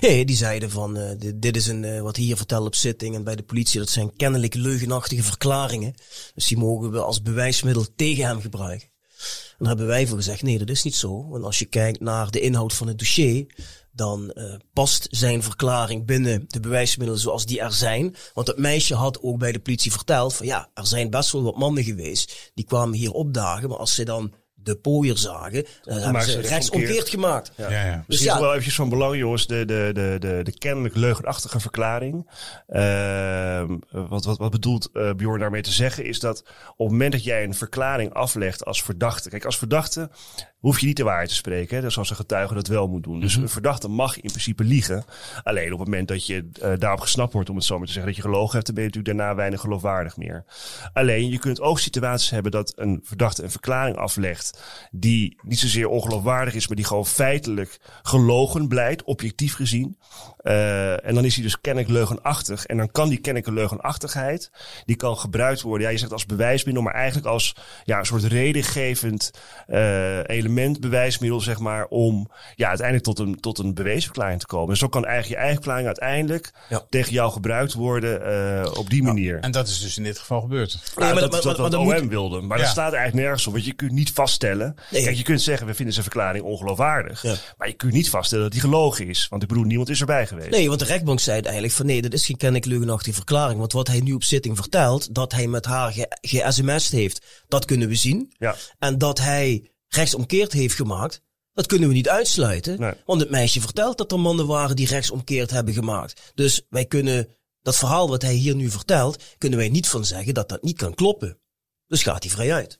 Nee, 0.00 0.24
die 0.24 0.36
zeiden 0.36 0.70
van, 0.70 0.96
eh, 0.96 1.32
dit, 1.34 1.56
is 1.56 1.66
een, 1.66 1.84
eh, 1.84 2.00
wat 2.00 2.16
hier 2.16 2.36
vertelt 2.36 2.66
op 2.66 2.74
zitting 2.74 3.14
en 3.14 3.24
bij 3.24 3.36
de 3.36 3.42
politie, 3.42 3.80
dat 3.80 3.88
zijn 3.88 4.16
kennelijk 4.16 4.54
leugenachtige 4.54 5.22
verklaringen. 5.22 5.94
Dus 6.34 6.46
die 6.46 6.58
mogen 6.58 6.90
we 6.90 7.00
als 7.00 7.22
bewijsmiddel 7.22 7.86
tegen 7.96 8.26
hem 8.26 8.40
gebruiken. 8.40 8.88
En 9.18 9.58
daar 9.58 9.68
hebben 9.68 9.86
wij 9.86 10.06
voor 10.06 10.16
gezegd, 10.16 10.42
nee, 10.42 10.58
dat 10.58 10.68
is 10.68 10.82
niet 10.82 10.94
zo. 10.94 11.28
Want 11.28 11.44
als 11.44 11.58
je 11.58 11.64
kijkt 11.64 12.00
naar 12.00 12.30
de 12.30 12.40
inhoud 12.40 12.72
van 12.72 12.86
het 12.86 12.98
dossier, 12.98 13.46
dan 13.92 14.30
eh, 14.30 14.54
past 14.72 15.06
zijn 15.10 15.42
verklaring 15.42 16.06
binnen 16.06 16.44
de 16.48 16.60
bewijsmiddelen 16.60 17.20
zoals 17.20 17.46
die 17.46 17.60
er 17.60 17.72
zijn. 17.72 18.16
Want 18.34 18.46
het 18.46 18.58
meisje 18.58 18.94
had 18.94 19.22
ook 19.22 19.38
bij 19.38 19.52
de 19.52 19.60
politie 19.60 19.92
verteld 19.92 20.34
van 20.34 20.46
ja, 20.46 20.70
er 20.74 20.86
zijn 20.86 21.10
best 21.10 21.32
wel 21.32 21.42
wat 21.42 21.56
mannen 21.56 21.84
geweest 21.84 22.50
die 22.54 22.64
kwamen 22.64 22.98
hier 22.98 23.12
opdagen, 23.12 23.68
maar 23.68 23.78
als 23.78 23.94
ze 23.94 24.04
dan 24.04 24.32
de 24.62 24.76
pooier 24.76 25.18
zagen, 25.18 25.66
dan 25.82 25.98
hebben 25.98 26.22
ze 26.22 26.40
rechtsomkeerd 26.40 27.08
gemaakt. 27.08 27.52
Ja, 27.56 27.70
ja. 27.70 27.96
Dus 27.96 28.04
Misschien 28.06 28.32
ja, 28.32 28.40
wel 28.40 28.50
eventjes 28.50 28.74
van 28.74 28.88
belang, 28.88 29.16
jongens, 29.16 29.46
de, 29.46 29.64
de, 29.64 29.90
de, 29.92 30.16
de, 30.18 30.40
de 30.42 30.58
kennelijk 30.58 30.96
leugenachtige 30.96 31.60
verklaring. 31.60 32.30
Ehm, 32.68 33.76
wat, 33.90 34.24
wat, 34.24 34.38
wat 34.38 34.50
bedoelt 34.50 34.90
eh 34.92 35.10
Bjorn 35.16 35.40
daarmee 35.40 35.62
te 35.62 35.72
zeggen, 35.72 36.04
is 36.04 36.20
dat 36.20 36.40
op 36.70 36.78
het 36.78 36.90
moment 36.90 37.12
dat 37.12 37.24
jij 37.24 37.44
een 37.44 37.54
verklaring 37.54 38.12
aflegt 38.12 38.64
als 38.64 38.82
verdachte. 38.82 39.28
Kijk, 39.28 39.44
als 39.44 39.58
verdachte 39.58 40.10
hoef 40.58 40.80
je 40.80 40.86
niet 40.86 40.96
de 40.96 41.02
waarheid 41.02 41.28
te 41.28 41.34
spreken, 41.34 41.82
hè, 41.82 41.90
zoals 41.90 42.10
een 42.10 42.16
getuige 42.16 42.54
dat 42.54 42.66
wel 42.66 42.88
moet 42.88 43.02
doen. 43.02 43.20
Dus 43.20 43.34
een 43.34 43.48
verdachte 43.48 43.88
mag 43.88 44.20
in 44.20 44.30
principe 44.30 44.64
liegen. 44.64 45.04
Alleen 45.42 45.72
op 45.72 45.78
het 45.78 45.88
moment 45.88 46.08
dat 46.08 46.26
je 46.26 46.48
eh, 46.60 46.72
daarop 46.78 47.00
gesnapt 47.00 47.32
wordt, 47.32 47.50
om 47.50 47.56
het 47.56 47.64
zo 47.64 47.78
maar 47.78 47.86
te 47.86 47.92
zeggen, 47.92 48.12
dat 48.12 48.22
je 48.22 48.28
gelogen 48.28 48.52
hebt, 48.52 48.66
dan 48.66 48.74
ben 48.74 48.84
je 48.84 48.90
natuurlijk 48.90 49.18
daarna 49.18 49.36
weinig 49.36 49.60
geloofwaardig 49.60 50.16
meer. 50.16 50.44
Alleen, 50.92 51.28
je 51.28 51.38
kunt 51.38 51.60
ook 51.60 51.78
situaties 51.78 52.30
hebben 52.30 52.52
dat 52.52 52.72
een 52.76 53.00
verdachte 53.04 53.42
een 53.42 53.50
verklaring 53.50 53.96
aflegt 53.96 54.51
die 54.90 55.38
niet 55.42 55.58
zozeer 55.58 55.88
ongeloofwaardig 55.88 56.54
is, 56.54 56.66
maar 56.66 56.76
die 56.76 56.86
gewoon 56.86 57.06
feitelijk 57.06 57.78
gelogen 58.02 58.68
blijkt, 58.68 59.02
objectief 59.04 59.54
gezien. 59.54 59.98
Eh, 60.36 61.06
en 61.06 61.14
dan 61.14 61.24
is 61.24 61.34
hij 61.34 61.42
dus 61.44 61.60
kennelijk 61.60 61.92
leugenachtig. 61.92 62.66
En 62.66 62.76
dan 62.76 62.90
kan 62.90 63.08
die 63.08 63.18
kennelijke 63.18 63.52
leugenachtigheid, 63.54 64.50
die 64.84 64.96
kan 64.96 65.16
gebruikt 65.16 65.60
worden, 65.60 65.86
ja, 65.86 65.92
je 65.92 65.98
zegt 65.98 66.12
als 66.12 66.26
bewijsmiddel, 66.26 66.82
maar 66.82 66.94
eigenlijk 66.94 67.26
als 67.26 67.56
ja, 67.84 67.98
een 67.98 68.06
soort 68.06 68.22
redengevend 68.24 69.30
eh, 69.66 70.28
element, 70.28 70.80
bewijsmiddel, 70.80 71.40
zeg 71.40 71.58
maar, 71.58 71.86
om 71.86 72.30
ja, 72.54 72.68
uiteindelijk 72.68 73.06
tot 73.06 73.18
een, 73.18 73.40
tot 73.40 73.58
een 73.58 73.74
beweesverklaring 73.74 74.40
te 74.40 74.46
komen. 74.46 74.70
En 74.70 74.76
zo 74.76 74.88
kan 74.88 75.04
eigenlijk 75.04 75.32
je 75.34 75.36
eigen 75.46 75.54
verklaring 75.56 75.86
uiteindelijk 75.86 76.52
Ja. 76.68 76.82
tegen 76.88 77.12
jou 77.12 77.32
gebruikt 77.32 77.72
worden 77.74 78.24
eh, 78.64 78.72
op 78.78 78.90
die 78.90 79.02
manier. 79.02 79.38
En 79.40 79.50
dat 79.50 79.68
is 79.68 79.80
dus 79.80 79.96
in 79.96 80.02
dit 80.04 80.18
geval 80.18 80.40
gebeurd. 80.40 80.72
Nou, 80.72 81.04
Nee, 81.04 81.12
maar 81.12 81.22
dat 81.30 81.38
is 81.38 81.44
wat, 81.44 81.58
maar- 81.58 81.70
wat 81.70 81.84
maar 81.86 81.98
OM 82.00 82.08
wilde. 82.08 82.40
Maar 82.40 82.56
Ja. 82.58 82.62
dat 82.62 82.72
staat 82.72 82.92
eigenlijk 82.92 83.24
nergens 83.24 83.46
op. 83.46 83.52
Want 83.52 83.64
je 83.64 83.72
kunt 83.72 83.92
niet 83.92 84.12
vaststellen. 84.46 84.74
Nee. 84.90 85.02
Kijk, 85.02 85.16
je 85.16 85.22
kunt 85.22 85.42
zeggen, 85.42 85.66
we 85.66 85.74
vinden 85.74 85.94
zijn 85.94 86.06
verklaring 86.06 86.44
ongeloofwaardig. 86.44 87.22
Ja. 87.22 87.34
Maar 87.56 87.68
je 87.68 87.74
kunt 87.74 87.92
niet 87.92 88.10
vaststellen 88.10 88.44
dat 88.44 88.52
die 88.52 88.60
gelogen 88.60 89.08
is. 89.08 89.26
Want 89.28 89.42
ik 89.42 89.48
bedoel, 89.48 89.64
niemand 89.64 89.88
is 89.88 90.00
erbij 90.00 90.26
geweest. 90.26 90.50
Nee, 90.50 90.68
want 90.68 90.80
de 90.80 90.86
rechtbank 90.86 91.20
zei 91.20 91.40
eigenlijk 91.40 91.74
van 91.74 91.86
nee, 91.86 92.02
dat 92.02 92.12
is 92.12 92.26
geen 92.26 92.36
kennelijk 92.36 92.66
leugenachtige 92.66 93.14
verklaring. 93.16 93.58
Want 93.58 93.72
wat 93.72 93.88
hij 93.88 94.00
nu 94.00 94.12
op 94.12 94.24
zitting 94.24 94.56
vertelt, 94.56 95.14
dat 95.14 95.32
hij 95.32 95.46
met 95.46 95.64
haar 95.64 95.92
ge- 95.92 96.16
ge-sms'd 96.20 96.92
heeft, 96.92 97.26
dat 97.48 97.64
kunnen 97.64 97.88
we 97.88 97.94
zien. 97.94 98.32
Ja. 98.38 98.56
En 98.78 98.98
dat 98.98 99.18
hij 99.18 99.70
rechtsomkeerd 99.88 100.52
heeft 100.52 100.74
gemaakt, 100.74 101.20
dat 101.52 101.66
kunnen 101.66 101.88
we 101.88 101.94
niet 101.94 102.08
uitsluiten. 102.08 102.80
Nee. 102.80 102.92
Want 103.06 103.20
het 103.20 103.30
meisje 103.30 103.60
vertelt 103.60 103.98
dat 103.98 104.12
er 104.12 104.20
mannen 104.20 104.46
waren 104.46 104.76
die 104.76 104.86
rechtsomkeerd 104.86 105.50
hebben 105.50 105.74
gemaakt. 105.74 106.32
Dus 106.34 106.66
wij 106.68 106.84
kunnen, 106.84 107.28
dat 107.62 107.76
verhaal 107.76 108.08
wat 108.08 108.22
hij 108.22 108.34
hier 108.34 108.54
nu 108.54 108.70
vertelt, 108.70 109.22
kunnen 109.38 109.58
wij 109.58 109.68
niet 109.68 109.88
van 109.88 110.04
zeggen 110.04 110.34
dat 110.34 110.48
dat 110.48 110.62
niet 110.62 110.76
kan 110.76 110.94
kloppen. 110.94 111.38
Dus 111.86 112.02
gaat 112.02 112.22
hij 112.22 112.32
vrij 112.32 112.52
uit. 112.52 112.78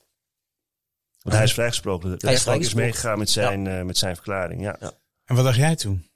Want 1.23 1.35
hij 1.37 1.45
is 1.45 1.53
vrijgesproken. 1.53 2.11
De 2.11 2.17
Hij 2.19 2.33
is 2.33 2.45
rechtbank 2.45 2.61
is 2.61 2.69
vrijgesproken. 2.71 2.87
meegegaan 2.87 3.19
met 3.19 3.31
zijn, 3.31 3.67
eh, 3.79 3.85
met 3.87 3.99
zijn 3.99 4.15
verklaring. 4.15 4.63
Ja. 4.63 4.77
Ja. 4.81 4.93
En 5.25 5.35
wat 5.35 5.45
dacht 5.45 5.57
jij 5.57 5.77
toen? 5.77 6.07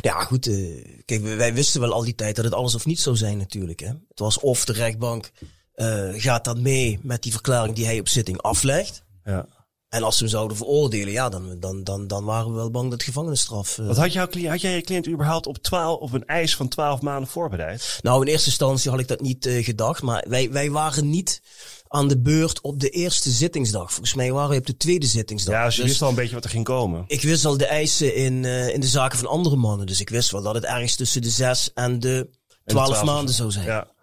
Ja, 0.00 0.20
goed. 0.24 0.46
eh, 0.46 1.02
kijk, 1.04 1.22
wij- 1.22 1.54
wisten 1.54 1.80
wel 1.80 1.92
al 1.92 2.04
die 2.04 2.14
tijd 2.14 2.36
dat 2.36 2.44
het 2.44 2.54
alles 2.54 2.74
of 2.74 2.86
niet 2.86 3.00
zou 3.00 3.16
zijn 3.16 3.38
natuurlijk. 3.38 3.80
Hè. 3.80 3.86
Het 4.08 4.18
was 4.18 4.38
of 4.38 4.64
de 4.64 4.72
rechtbank 4.72 5.30
eh, 5.72 6.08
gaat 6.12 6.44
dan 6.44 6.62
mee 6.62 6.98
met 7.02 7.22
die 7.22 7.32
verklaring 7.32 7.76
die 7.76 7.84
hij 7.84 7.98
op 8.00 8.08
zitting 8.08 8.40
aflegt. 8.42 9.02
Ja. 9.24 9.46
En 9.88 10.02
als 10.02 10.16
ze 10.16 10.22
hem 10.22 10.32
zouden 10.32 10.56
veroordelen, 10.56 11.12
ja, 11.12 11.28
dan, 11.28 11.60
dan, 11.60 11.84
dan, 11.84 12.06
dan 12.06 12.24
waren 12.24 12.50
we 12.50 12.56
wel 12.56 12.70
bang 12.70 12.90
dat 12.90 13.02
gevangenisstraf... 13.02 13.78
eh, 13.78 13.86
Wat 13.86 13.96
had, 13.96 14.12
jouw 14.12 14.26
cliënt, 14.26 14.50
had 14.50 14.60
jij 14.60 14.74
je 14.74 14.80
cliënt 14.80 15.08
überhaupt 15.08 15.46
op, 15.46 15.58
12, 15.58 15.98
op 16.00 16.12
een 16.12 16.26
eis 16.26 16.56
van 16.56 16.68
12 16.68 17.00
maanden 17.00 17.28
voorbereid? 17.30 17.98
Nou, 18.02 18.20
in 18.22 18.28
eerste 18.32 18.48
instantie 18.48 18.90
had 18.90 19.00
ik 19.00 19.08
dat 19.08 19.20
niet 19.20 19.46
gedacht. 19.50 20.02
Maar 20.02 20.24
wij, 20.28 20.50
wij 20.50 20.70
waren 20.70 21.10
niet 21.10 21.42
aan 21.88 22.08
de 22.08 22.18
beurt 22.18 22.60
op 22.60 22.80
de 22.80 22.88
eerste 22.90 23.30
zittingsdag. 23.30 23.90
Volgens 23.92 24.14
mij 24.14 24.32
waren 24.32 24.50
we 24.50 24.56
op 24.56 24.66
de 24.66 24.76
tweede 24.76 25.06
zittingsdag. 25.06 25.54
Ja, 25.54 25.64
dus 25.64 25.74
je 25.76 25.80
Dus 25.80 25.90
wist 25.90 26.02
al 26.02 26.08
een 26.08 26.14
beetje 26.14 26.34
wat 26.34 26.44
er 26.44 26.50
ging 26.50 26.64
komen. 26.64 27.04
ik 27.06 27.22
wist 27.22 27.44
al 27.44 27.56
de 27.56 27.66
eisen 27.66 28.14
in, 28.14 28.44
eh, 28.44 28.68
in 28.74 28.80
de 28.80 28.86
zaken 28.86 29.18
van 29.18 29.28
andere 29.28 29.56
mannen. 29.56 29.86
Dus 29.86 30.00
ik 30.00 30.08
wist 30.08 30.30
wel 30.30 30.42
dat 30.42 30.54
het 30.54 30.64
ergens 30.64 30.96
tussen 30.96 31.22
de 31.22 31.30
zes 31.30 31.70
en 31.74 32.00
de 32.00 32.28
twaalf 32.64 32.88
12 32.88 33.04
maanden 33.04 33.34
zou 33.34 33.50
zijn. 33.50 33.66
Ja. 33.66 33.94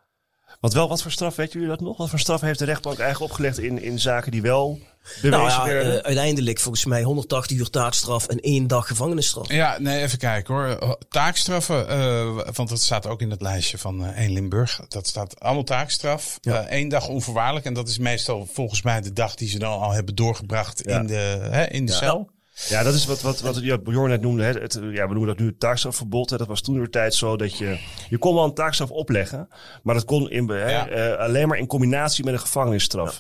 Want 0.64 0.76
wel, 0.76 0.88
wat 0.88 1.02
voor 1.02 1.12
straf, 1.12 1.36
weten 1.36 1.54
jullie 1.54 1.68
dat 1.76 1.86
nog? 1.86 1.98
Wat 1.98 2.10
voor 2.10 2.20
straf 2.20 2.42
heeft 2.42 2.60
de 2.60 2.66
rechtbank 2.66 3.00
eigenlijk 3.00 3.32
opgelegd 3.32 3.60
in, 3.60 3.82
in 3.82 4.00
zaken 4.00 4.32
die 4.32 4.42
wel 4.42 4.80
bewezen 5.22 5.30
Nou 5.30 5.50
ja, 5.50 5.82
eh, 5.82 5.96
uiteindelijk 5.96 6.60
volgens 6.60 6.86
mij 6.86 7.04
180 7.04 7.58
uur 7.58 7.70
taakstraf 7.70 8.28
en 8.28 8.40
één 8.40 8.68
dag 8.68 8.88
gevangenisstraf. 8.88 9.52
Ja, 9.52 9.78
nee, 9.80 10.02
even 10.02 10.18
kijken 10.18 10.54
hoor. 10.54 10.98
Taakstraffen, 11.10 11.88
eh, 11.88 12.40
want 12.54 12.70
dat 12.70 12.82
staat 12.82 13.08
ook 13.08 13.22
in 13.22 13.30
het 13.30 13.42
lijstje 13.42 13.78
van 13.78 14.06
eh 14.06 14.20
1 14.20 14.32
Limburg. 14.32 14.82
Dat 14.88 15.08
staat 15.08 15.40
allemaal 15.40 15.64
taakstraf. 15.64 16.38
Ja. 16.42 16.66
Eén 16.70 16.90
dag 16.90 17.08
onvoorwaardelijk. 17.08 17.66
En 17.66 17.74
dat 17.74 17.88
is 17.88 17.98
meestal 17.98 18.48
volgens 18.54 18.82
mij 18.82 19.02
de 19.02 19.14
dag 19.14 19.36
die 19.36 19.50
ze 19.50 19.60
dan 19.60 19.80
al 19.80 19.92
hebben 19.92 20.16
doorgebracht 20.16 20.82
Ja. 20.86 21.00
in 21.00 21.08
de, 21.08 21.48
hè, 21.52 21.70
in 21.70 21.86
de 21.86 21.92
cel. 21.92 22.30
Ja, 22.70 22.84
dat 22.84 22.94
is 22.94 23.06
wat, 23.06 23.22
wat, 23.22 23.40
wat 23.42 23.84
Bjorn 23.84 24.10
net 24.10 24.22
noemde. 24.22 24.44
Hè. 24.44 24.52
Het, 24.52 24.74
ja, 24.92 25.08
we 25.08 25.14
noemen 25.14 25.28
dat 25.28 25.40
nu 25.40 25.46
het 25.46 25.60
taakstrafverbod. 25.60 26.30
Hè. 26.30 26.38
Dat 26.38 26.48
was 26.48 26.62
toen 26.62 26.82
de 26.82 26.90
tijd 26.90 27.14
zo 27.14 27.36
dat 27.38 27.58
je... 27.58 27.78
Je 28.10 28.18
kon 28.18 28.36
wel 28.36 28.44
een 28.44 28.54
taakstraf 28.54 28.90
opleggen. 28.92 29.48
Maar 29.84 29.96
dat 29.96 30.06
kon 30.06 30.30
in, 30.30 30.50
hè, 30.50 30.70
Ja. 30.72 30.88
eh, 30.88 31.18
alleen 31.26 31.48
maar 31.48 31.58
in 31.58 31.68
combinatie 31.68 32.24
met 32.24 32.34
een 32.34 32.40
gevangenisstraf. 32.40 33.20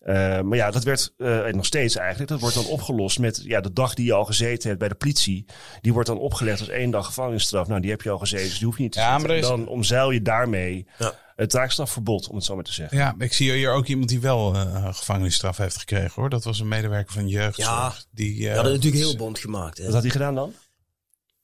Eh, 0.00 0.40
maar 0.40 0.56
ja, 0.56 0.70
dat 0.70 0.82
werd, 0.84 1.12
eh, 1.18 1.46
nog 1.46 1.64
steeds 1.66 1.96
eigenlijk, 1.96 2.30
dat 2.30 2.40
wordt 2.40 2.54
dan 2.54 2.66
opgelost 2.66 3.18
met 3.18 3.40
ja, 3.44 3.60
de 3.60 3.72
dag 3.72 3.94
die 3.94 4.06
je 4.06 4.12
al 4.12 4.24
gezeten 4.24 4.66
hebt 4.68 4.78
bij 4.80 4.88
de 4.88 4.94
politie. 4.94 5.44
Die 5.80 5.92
wordt 5.92 6.08
dan 6.08 6.18
opgelegd 6.18 6.60
als 6.60 6.68
één 6.68 6.90
dag 6.90 7.06
gevangenisstraf. 7.06 7.66
Nou, 7.68 7.80
die 7.80 7.90
heb 7.90 8.02
je 8.02 8.10
al 8.10 8.18
gezeten, 8.18 8.44
dus 8.48 8.58
die 8.58 8.66
hoef 8.66 8.76
je 8.76 8.82
niet 8.82 8.92
te 8.92 8.98
Ja, 9.00 9.18
maar 9.18 9.30
is- 9.30 9.46
Dan 9.46 9.66
omzeil 9.68 10.10
je 10.10 10.22
daarmee 10.22 10.86
Ja. 10.98 11.12
Het 11.42 11.50
taakstrafverbod, 11.50 12.28
om 12.28 12.36
het 12.36 12.44
zo 12.44 12.54
maar 12.54 12.64
te 12.64 12.72
zeggen. 12.72 12.98
Ja, 12.98 13.14
ik 13.18 13.32
zie 13.32 13.52
hier 13.52 13.72
ook 13.72 13.86
iemand 13.86 14.08
die 14.08 14.20
wel 14.20 14.54
eh, 14.54 14.94
gevangenisstraf 14.94 15.56
heeft 15.56 15.78
gekregen 15.78 16.12
hoor. 16.14 16.30
Dat 16.30 16.44
was 16.44 16.60
een 16.60 16.68
medewerker 16.68 17.12
van 17.12 17.28
jeugdzorg. 17.28 17.68
Ja. 17.68 17.94
die, 18.10 18.34
eh, 18.34 18.42
Ja, 18.42 18.54
dat 18.54 18.66
is 18.66 18.72
natuurlijk 18.72 19.02
heel 19.02 19.16
bond 19.16 19.38
gemaakt. 19.38 19.78
Hè. 19.78 19.84
Wat 19.84 19.92
had 19.92 20.02
hij 20.02 20.10
gedaan 20.10 20.34
dan? 20.34 20.52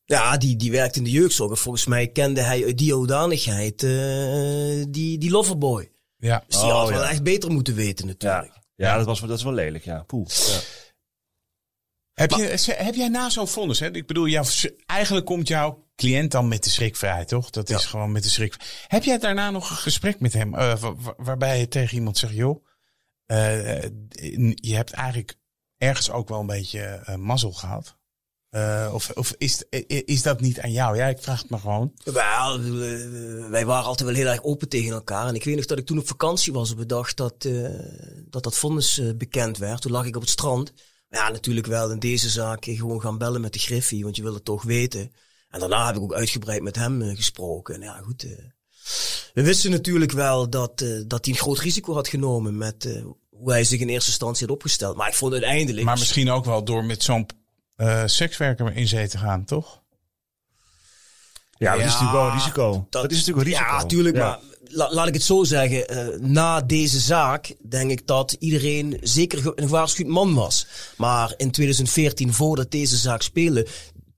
Ja, 0.04 0.36
die, 0.36 0.56
die 0.56 0.70
werkt 0.70 0.96
in 0.96 1.04
de 1.04 1.10
jeugdzorg. 1.10 1.50
En 1.50 1.56
Volgens 1.56 1.86
mij 1.86 2.06
kende 2.06 2.40
hij 2.40 2.64
uit 2.64 2.78
die 2.78 2.92
hoedanigheid 2.92 3.82
eh, 3.82 4.84
die, 4.88 5.18
die 5.18 5.30
loverboy. 5.30 5.90
Ja. 6.16 6.44
Dus 6.46 6.56
die 6.60 6.66
Oh, 6.70 6.78
had 6.78 6.88
wel 6.88 7.02
ja. 7.02 7.08
echt 7.10 7.22
beter 7.22 7.50
moeten 7.50 7.74
weten 7.74 8.06
Ja, 8.06 8.12
natuurlijk. 8.12 8.52
ja, 8.76 8.96
Dat, 8.96 9.06
was, 9.06 9.20
dat 9.20 9.30
is 9.38 9.42
wel 9.42 9.52
lelijk, 9.52 9.84
ja. 9.84 10.02
Poeh. 10.06 10.26
Ja. 10.28 10.58
Heb, 12.18 12.30
je, 12.30 12.74
heb 12.76 12.94
jij 12.94 13.08
na 13.08 13.30
zo'n 13.30 13.48
vonnis, 13.48 13.78
hè? 13.80 13.90
ik 13.94 14.06
bedoel, 14.06 14.42
eigenlijk 14.86 15.26
komt 15.26 15.48
jouw 15.48 15.86
cliënt 15.96 16.30
dan 16.30 16.48
met 16.48 16.64
de 16.64 16.70
schrik 16.70 16.96
vrij, 16.96 17.24
toch? 17.24 17.50
Dat 17.50 17.70
is 17.70 17.84
gewoon 17.84 18.12
met 18.12 18.22
de 18.22 18.28
schrik. 18.28 18.56
Heb 18.86 19.04
jij 19.04 19.18
daarna 19.18 19.50
nog 19.50 19.70
een 19.70 19.76
gesprek 19.76 20.20
met 20.20 20.32
hem 20.32 20.54
eh, 20.54 20.78
wa- 20.78 20.94
wa- 20.94 21.14
waarbij 21.16 21.58
je 21.58 21.68
tegen 21.68 21.94
iemand 21.96 22.18
zegt, 22.18 22.32
joh, 22.34 22.64
eh, 23.26 23.82
je 24.54 24.74
hebt 24.74 24.90
eigenlijk 24.92 25.38
ergens 25.76 26.10
ook 26.10 26.28
wel 26.28 26.40
een 26.40 26.46
beetje 26.46 26.80
eh, 26.80 27.14
mazzel 27.14 27.52
gehad? 27.52 27.96
Eh, 28.48 28.90
of 28.92 29.10
of 29.10 29.34
is, 29.38 29.62
is 29.88 30.22
dat 30.22 30.40
niet 30.40 30.60
aan 30.60 30.72
jou? 30.72 30.96
Ja, 30.96 31.06
ik 31.06 31.18
vraag 31.22 31.40
het 31.40 31.50
maar 31.50 31.60
gewoon. 31.60 31.92
Wel, 32.04 32.60
wij 33.50 33.66
waren 33.66 33.86
altijd 33.86 34.08
wel 34.08 34.18
heel 34.18 34.26
erg 34.28 34.42
open 34.42 34.68
tegen 34.68 34.92
elkaar. 34.92 35.26
En 35.26 35.34
ik 35.34 35.44
weet 35.44 35.56
nog 35.56 35.66
dat 35.66 35.78
ik 35.78 35.86
toen 35.86 35.98
op 35.98 36.08
vakantie 36.08 36.52
was 36.52 36.70
op 36.70 36.78
de 36.78 36.86
dag 36.86 37.14
dat 37.14 37.48
dat, 38.30 38.42
dat 38.42 38.56
vonnis 38.56 39.00
bekend 39.16 39.58
werd. 39.58 39.80
Toen 39.80 39.92
lag 39.92 40.04
ik 40.06 40.16
op 40.16 40.22
het 40.22 40.30
strand. 40.30 40.72
Maar 41.08 41.20
ja, 41.20 41.30
natuurlijk 41.30 41.66
wel 41.66 41.90
in 41.90 41.98
deze 41.98 42.28
zaak 42.28 42.64
gewoon 42.64 43.00
gaan 43.00 43.18
bellen 43.18 43.40
met 43.40 43.52
de 43.52 43.58
Griffie, 43.58 44.02
want 44.04 44.16
je 44.16 44.22
wil 44.22 44.34
het 44.34 44.44
toch 44.44 44.62
weten. 44.62 45.12
En 45.48 45.60
daarna 45.60 45.86
heb 45.86 45.96
ik 45.96 46.02
ook 46.02 46.14
uitgebreid 46.14 46.62
met 46.62 46.76
hem 46.76 47.02
eh, 47.02 47.16
gesproken. 47.16 47.74
En 47.74 47.80
ja, 47.80 48.00
goed. 48.04 48.24
eh, 48.24 48.30
we 49.34 49.42
wisten 49.42 49.70
natuurlijk 49.70 50.12
wel 50.12 50.50
dat, 50.50 50.80
eh, 50.80 50.88
dat 51.06 51.24
hij 51.24 51.34
een 51.34 51.40
groot 51.40 51.58
risico 51.58 51.94
had 51.94 52.08
genomen 52.08 52.56
met 52.56 53.02
hoe 53.30 53.50
hij 53.50 53.64
zich 53.64 53.80
in 53.80 53.88
eerste 53.88 54.10
instantie 54.10 54.46
had 54.46 54.56
opgesteld. 54.56 54.96
Maar 54.96 55.08
ik 55.08 55.14
vond 55.14 55.32
uiteindelijk... 55.32 55.86
Maar 55.86 55.98
misschien 55.98 56.30
ook 56.30 56.44
wel 56.44 56.64
door 56.64 56.84
met 56.84 57.02
zo'n 57.02 57.26
sekswerker 58.04 58.76
in 58.76 58.88
zee 58.88 59.08
te 59.08 59.18
gaan, 59.18 59.44
toch? 59.44 59.82
Ja, 61.58 61.70
dat 61.76 61.78
is 61.84 61.92
natuurlijk 61.92 62.12
wel 62.12 62.26
een 62.26 62.32
risico. 62.32 62.86
Dat, 62.90 63.10
is 63.10 63.16
natuurlijk 63.18 63.46
een 63.46 63.52
risico. 63.52 63.70
Ja, 63.76 63.84
tuurlijk. 63.84 64.16
Maar 64.16 64.38
la- 64.64 64.92
laat 64.92 65.06
ik 65.08 65.14
het 65.14 65.22
zo 65.22 65.44
zeggen. 65.44 65.88
eh, 65.88 66.18
na 66.20 66.60
deze 66.60 66.98
zaak 67.00 67.54
denk 67.68 67.90
ik 67.90 68.06
dat 68.06 68.36
iedereen 68.38 68.98
zeker 69.02 69.38
een 69.54 69.64
gewaarschuwd 69.68 70.06
man 70.06 70.34
was. 70.34 70.66
Maar 70.96 71.34
in 71.36 71.50
2014, 71.50 72.32
voordat 72.32 72.70
deze 72.70 72.96
zaak 72.96 73.22
speelde, 73.22 73.66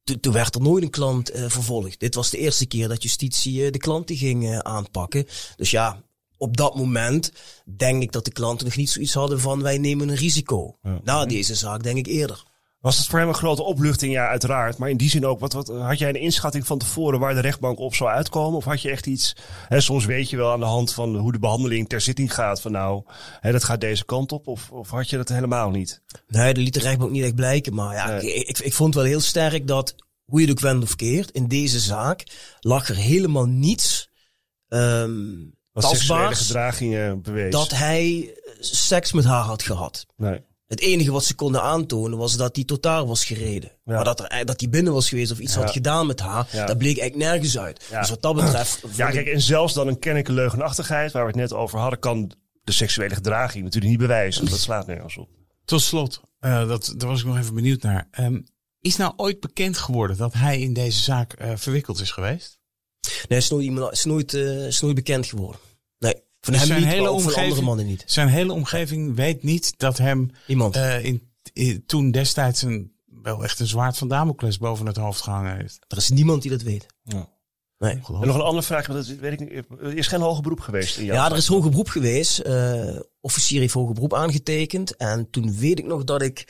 to- 0.05 0.14
toen 0.20 0.32
werd 0.32 0.55
er 0.55 0.61
nooit 0.61 0.82
een 0.82 0.91
klant 0.91 1.30
eh, 1.30 1.45
vervolgd. 1.49 2.01
Dit 2.01 2.14
was 2.14 2.30
de 2.30 2.38
eerste 2.38 2.66
keer 2.66 2.88
dat 2.88 3.03
justitie 3.03 3.64
eh, 3.64 3.70
de 3.72 3.78
klanten 3.78 4.16
ging 4.16 4.59
aanpakken. 4.62 5.26
Dus 5.57 5.70
ja, 5.70 6.03
op 6.36 6.57
dat 6.57 6.74
moment 6.76 7.32
denk 7.76 8.03
ik 8.03 8.12
dat 8.12 8.24
de 8.24 8.32
klanten 8.32 8.66
nog 8.66 8.76
niet 8.76 8.91
zoiets 8.91 9.14
hadden 9.14 9.41
van 9.41 9.62
wij 9.62 9.78
nemen 9.78 10.09
een 10.09 10.16
risico. 10.16 10.76
Na 11.05 11.24
deze 11.26 11.55
zaak 11.55 11.82
denk 11.82 11.97
ik 11.99 12.07
eerder. 12.07 12.43
Was 12.81 12.99
het 12.99 13.07
voor 13.07 13.18
hem 13.18 13.28
een 13.28 13.35
grote 13.35 13.62
opluchting? 13.62 14.12
Ja, 14.12 14.28
uiteraard. 14.28 14.78
Maar 14.78 14.91
in 14.91 14.97
die 14.97 15.11
zin 15.11 15.26
ook, 15.26 15.41
wat, 15.41 15.53
wat, 15.53 15.68
had 15.68 15.99
jij 15.99 16.09
een 16.09 16.20
inschatting 16.20 16.66
van 16.66 16.78
tevoren 16.78 17.20
waar 17.20 17.35
de 17.35 17.41
rechtbank 17.41 17.78
op 17.78 17.95
zou 17.95 18.11
uitkomen? 18.11 18.57
Of 18.57 18.64
had 18.64 18.83
je 18.83 18.91
echt 18.91 19.07
iets, 19.07 19.37
hè, 19.68 19.81
soms 19.81 20.05
weet 20.05 20.31
je 20.31 20.37
wel 20.37 20.53
aan 20.53 20.61
de 20.61 20.66
hand 20.66 20.93
van 20.95 21.16
hoe 21.16 21.33
de 21.33 21.39
behandeling 21.39 21.89
ter 21.89 22.01
zitting 22.01 22.35
gaat, 22.35 22.61
van 22.61 22.72
nou, 22.72 23.03
hè, 23.41 23.53
dat 23.53 23.64
gaat 23.64 23.81
deze 23.81 24.05
kant 24.05 24.33
op. 24.33 24.47
Of, 24.47 24.70
of 24.70 24.91
had 24.91 25.11
je 25.11 25.16
dat 25.16 25.28
helemaal 25.28 25.70
niet? 25.70 26.03
Nee, 26.28 26.55
dat 26.55 26.62
liet 26.62 26.74
de 26.74 26.81
rechtbank 26.81 27.11
niet 27.11 27.22
echt 27.24 27.35
blijken. 27.35 27.74
Maar 27.74 27.95
ja, 27.95 28.07
Nee. 28.07 28.35
ik, 28.35 28.49
ik, 28.49 28.59
ik 28.59 28.72
vond 28.74 28.95
wel 28.95 29.05
heel 29.05 29.20
sterk 29.20 29.66
dat, 29.66 29.95
hoe 30.24 30.41
je 30.41 30.47
het 30.47 30.57
ook 30.57 30.62
went 30.62 30.83
of 30.83 30.97
keert, 30.97 31.31
in 31.31 31.49
deze 31.49 31.78
zaak 31.81 32.24
lag 32.61 32.89
er 32.89 32.97
helemaal 32.97 33.47
niets 33.47 34.11
seksuele 34.68 35.53
tastbaars 35.74 36.39
gedragingen 36.47 37.22
bewees. 37.22 37.53
dat 37.53 37.70
hij 37.70 38.33
eh, 38.45 38.53
seks 38.61 39.12
met 39.12 39.24
haar 39.24 39.43
had 39.45 39.62
gehad. 39.62 40.07
nee. 40.16 40.49
Het 40.71 40.81
enige 40.81 41.11
wat 41.12 41.25
ze 41.25 41.35
konden 41.35 41.62
aantonen 41.62 42.18
was 42.18 42.37
dat 42.37 42.55
hij 42.57 42.64
totaal 42.64 43.07
was 43.07 43.25
gereden. 43.25 43.71
Ja. 43.85 43.95
Maar 43.95 44.05
dat, 44.05 44.21
er, 44.21 44.45
dat 44.45 44.61
hij 44.61 44.68
binnen 44.68 44.93
was 44.93 45.09
geweest 45.09 45.33
of 45.33 45.39
iets 45.39 45.55
Ja. 45.55 45.61
had 45.61 45.71
gedaan 45.71 46.07
met 46.07 46.21
haar, 46.21 46.49
Ja. 46.53 46.66
dat 46.66 46.79
bleek 46.79 46.99
eigenlijk 46.99 47.31
nergens 47.31 47.59
uit. 47.59 47.87
Ja. 47.91 48.01
Dus 48.01 48.11
wat 48.11 48.23
dat 48.23 48.35
betreft... 48.35 48.83
Ja, 48.97 49.11
kijk, 49.11 49.27
en 49.27 49.41
zelfs 49.41 49.75
dan 49.75 49.87
een 49.89 49.99
kennelijke 49.99 50.33
leugenachtigheid, 50.33 51.12
waar 51.12 51.23
we 51.23 51.29
het 51.29 51.37
net 51.39 51.53
over 51.53 51.79
hadden, 51.79 51.99
kan 51.99 52.33
de 52.62 52.73
seksuele 52.73 53.14
gedraging 53.14 53.64
natuurlijk 53.64 53.91
niet 53.93 54.01
bewijzen. 54.01 54.45
Dat 54.51 54.59
slaat 54.59 54.87
nergens 54.87 55.16
op. 55.16 55.29
Tot 55.64 55.81
slot, 55.83 56.21
eh, 56.41 56.68
dat, 56.68 56.95
daar 56.97 57.09
was 57.09 57.21
ik 57.21 57.27
nog 57.27 57.39
even 57.39 57.55
benieuwd 57.55 57.83
naar. 57.83 58.09
Ehm, 58.11 58.41
is 58.81 58.97
nou 58.97 59.12
ooit 59.16 59.41
bekend 59.41 59.79
geworden 59.79 60.16
dat 60.16 60.33
hij 60.33 60.61
in 60.61 60.73
deze 60.73 61.01
zaak 61.03 61.33
eh, 61.33 61.53
verwikkeld 61.57 62.01
is 62.01 62.11
geweest? 62.11 62.59
Nee, 63.29 63.39
is 63.39 63.51
nooit, 63.51 63.64
iemand, 63.64 63.93
is 63.93 64.05
nooit, 64.05 64.35
eh, 64.35 64.66
is 64.66 64.81
nooit 64.81 64.95
bekend 64.95 65.27
geworden. 65.27 65.61
Van 66.41 66.53
Dus 66.53 66.62
hem 66.62 66.70
zijn 66.70 66.80
niet, 66.80 66.91
hele 66.91 67.03
maar 67.03 67.11
ook 67.11 67.16
van 67.18 67.26
omgeving- 67.26 67.49
andere 67.51 67.66
mannen 67.66 67.86
niet. 67.86 68.03
Zijn 68.07 68.28
hele 68.28 68.53
omgeving 68.53 69.14
weet 69.16 69.43
niet 69.43 69.72
dat 69.78 69.99
hem 69.99 70.30
Iemand. 70.47 70.76
eh, 70.76 71.05
in, 71.05 71.30
in- 71.53 71.82
toen 71.86 72.11
destijds 72.11 72.62
een, 72.62 72.93
wel 73.22 73.45
echt 73.45 73.61
een 73.61 73.66
zwaard 73.66 73.97
van 73.99 74.09
Damocles 74.09 74.59
boven 74.59 74.86
het 74.86 74.97
hoofd 74.97 75.20
gehangen 75.22 75.57
heeft. 75.57 75.78
Er 75.88 75.97
is 75.97 76.09
niemand 76.09 76.43
die 76.43 76.51
dat 76.51 76.62
weet. 76.62 76.86
Ja. 77.03 77.28
Nee. 77.78 77.93
En 77.93 78.03
nog 78.09 78.34
een 78.34 78.41
andere 78.41 78.62
vraag, 78.66 78.86
want 78.86 79.07
dat 79.07 79.16
weet 79.16 79.32
ik 79.32 79.41
niet. 79.41 79.64
Er 79.80 79.97
is 79.97 80.07
geen 80.07 80.20
hoger 80.20 80.43
beroep 80.43 80.61
geweest 80.61 80.97
in 80.99 81.05
jouw 81.05 81.14
Ja, 81.14 81.30
er 81.30 81.36
is 81.36 81.47
hoger 81.47 81.70
beroep 81.70 81.88
geweest. 81.88 82.38
Eh 82.38 82.99
officier 83.20 83.61
heeft 83.61 83.74
hoger 83.74 83.95
beroep 83.95 84.14
aangetekend. 84.14 84.97
En 84.97 85.30
toen 85.30 85.57
weet 85.59 85.78
ik 85.78 85.84
nog 85.86 86.05
dat 86.05 86.22
ik 86.22 86.45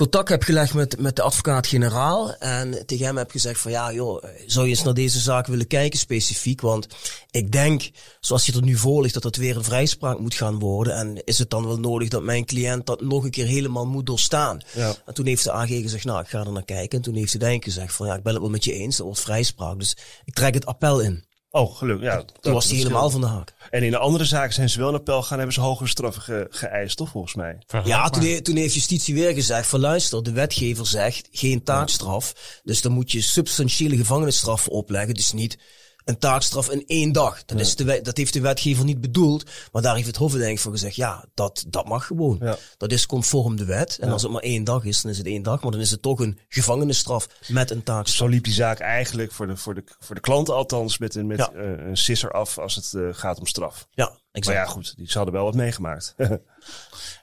contact 0.00 0.28
heb 0.28 0.42
gelegd 0.42 0.74
met, 0.74 0.98
met 0.98 1.16
de 1.16 1.22
advocaat-generaal. 1.22 2.34
En 2.34 2.86
tegen 2.86 3.06
hem 3.06 3.16
heb 3.16 3.30
gezegd 3.30 3.60
van 3.60 3.70
ja, 3.70 3.92
joh, 3.92 4.24
zou 4.46 4.64
je 4.64 4.70
eens 4.70 4.82
naar 4.82 4.94
deze 4.94 5.18
zaak 5.18 5.46
willen 5.46 5.66
kijken 5.66 5.98
specifiek? 5.98 6.60
Want 6.60 6.86
ik 7.30 7.52
denk, 7.52 7.90
zoals 8.20 8.46
je 8.46 8.52
er 8.52 8.62
nu 8.62 8.76
voor 8.76 9.02
ligt, 9.02 9.14
dat 9.14 9.22
dat 9.22 9.36
weer 9.36 9.56
een 9.56 9.64
vrijspraak 9.64 10.18
moet 10.18 10.34
gaan 10.34 10.58
worden. 10.58 10.94
En 10.94 11.24
is 11.24 11.38
het 11.38 11.50
dan 11.50 11.66
wel 11.66 11.78
nodig 11.78 12.08
dat 12.08 12.22
mijn 12.22 12.44
cliënt 12.44 12.86
dat 12.86 13.00
nog 13.00 13.24
een 13.24 13.30
keer 13.30 13.46
helemaal 13.46 13.86
moet 13.86 14.06
doorstaan? 14.06 14.60
Ja. 14.72 14.94
En 15.06 15.14
toen 15.14 15.26
heeft 15.26 15.44
de 15.44 15.52
AG 15.52 15.68
gezegd, 15.68 16.04
nou, 16.04 16.20
ik 16.20 16.28
ga 16.28 16.44
er 16.44 16.52
naar 16.52 16.64
kijken. 16.64 16.98
En 16.98 17.04
toen 17.04 17.14
heeft 17.14 17.32
de 17.32 17.38
Denk 17.38 17.64
gezegd 17.64 17.94
van 17.94 18.06
ja, 18.06 18.14
ik 18.14 18.22
ben 18.22 18.32
het 18.32 18.42
wel 18.42 18.50
met 18.50 18.64
je 18.64 18.72
eens, 18.72 18.96
dat 18.96 19.06
wordt 19.06 19.20
vrijspraak. 19.20 19.78
Dus 19.78 19.96
ik 20.24 20.34
trek 20.34 20.54
het 20.54 20.66
appel 20.66 21.00
in. 21.00 21.24
Oh, 21.52 21.76
gelukkig. 21.76 22.06
Ja, 22.06 22.22
Toen 22.40 22.52
was 22.52 22.66
hij 22.68 22.76
helemaal 22.76 23.10
van 23.10 23.20
de 23.20 23.26
haak. 23.26 23.52
En 23.70 23.82
in 23.82 23.90
de 23.90 23.98
andere 23.98 24.24
zaken 24.24 24.54
zijn 24.54 24.70
ze 24.70 24.78
wel 24.78 24.90
naar 24.90 24.98
appel 25.00 25.22
gaan, 25.22 25.36
hebben 25.36 25.54
ze 25.54 25.60
hogere 25.60 25.88
straffen 25.88 26.22
ge- 26.22 26.46
geëist, 26.50 26.96
toch 26.96 27.08
volgens 27.10 27.34
mij? 27.34 27.58
Ja, 27.84 28.08
toen, 28.10 28.22
he- 28.22 28.40
toen 28.40 28.56
heeft 28.56 28.74
justitie 28.74 29.14
weer 29.14 29.34
gezegd 29.34 29.66
van 29.68 29.80
luister, 29.80 30.22
de 30.22 30.32
wetgever 30.32 30.86
zegt 30.86 31.28
geen 31.32 31.62
taakstraf. 31.62 32.60
Dus 32.64 32.82
dan 32.82 32.92
moet 32.92 33.12
je 33.12 33.20
substantiële 33.20 33.96
gevangenisstraffen 33.96 34.72
opleggen. 34.72 35.14
Dus 35.14 35.32
niet 35.32 35.58
een 36.04 36.18
taakstraf 36.18 36.70
in 36.70 36.84
één 36.86 37.12
dag. 37.12 37.44
Dat, 37.44 37.60
is 37.60 37.76
de 37.76 37.84
wet- 37.84 38.04
dat 38.04 38.16
heeft 38.16 38.32
de 38.32 38.40
wetgever 38.40 38.84
niet 38.84 39.00
bedoeld. 39.00 39.44
Maar 39.72 39.82
daar 39.82 39.94
heeft 39.94 40.06
het 40.06 40.16
Hof 40.16 40.32
denk 40.32 40.50
ik 40.56 40.58
voor 40.58 40.72
gezegd, 40.72 40.96
ja, 40.96 41.24
dat, 41.34 41.64
dat 41.68 41.88
mag 41.88 42.06
gewoon. 42.06 42.38
Ja. 42.40 42.56
Dat 42.76 42.92
is 42.92 43.06
conform 43.06 43.56
de 43.56 43.64
wet. 43.64 43.98
En 44.00 44.10
als 44.12 44.22
het 44.22 44.30
maar 44.32 44.42
één 44.42 44.64
dag 44.64 44.84
is, 44.84 45.00
dan 45.02 45.10
is 45.10 45.18
het 45.18 45.26
één 45.26 45.42
dag. 45.42 45.62
Maar 45.62 45.70
dan 45.72 45.80
is 45.80 45.90
het 45.90 46.02
toch 46.02 46.20
een 46.20 46.38
gevangenisstraf 46.48 47.28
met 47.46 47.70
een 47.70 47.82
taakstraf. 47.82 48.16
Zo 48.16 48.26
liep 48.34 48.44
die 48.44 48.52
zaak 48.52 48.78
eigenlijk 48.78 49.32
voor 49.32 49.46
de, 49.46 49.56
voor 49.56 49.74
de, 49.74 49.84
voor 49.98 50.14
de 50.14 50.20
klanten 50.20 50.54
althans 50.54 50.98
met, 50.98 51.14
een, 51.14 51.26
met 51.26 51.38
Ja. 51.38 51.50
eh, 51.52 51.86
een 51.86 51.96
sisser 51.96 52.30
af 52.32 52.58
als 52.58 52.74
het 52.74 52.94
eh, 52.94 53.08
gaat 53.12 53.38
om 53.38 53.46
straf. 53.46 53.86
Ja, 53.90 54.04
Maar 54.08 54.18
exact. 54.32 54.56
ja, 54.58 54.64
goed, 54.64 54.96
die, 54.96 55.10
ze 55.10 55.16
hadden 55.16 55.34
wel 55.34 55.44
wat 55.44 55.54
meegemaakt. 55.54 56.14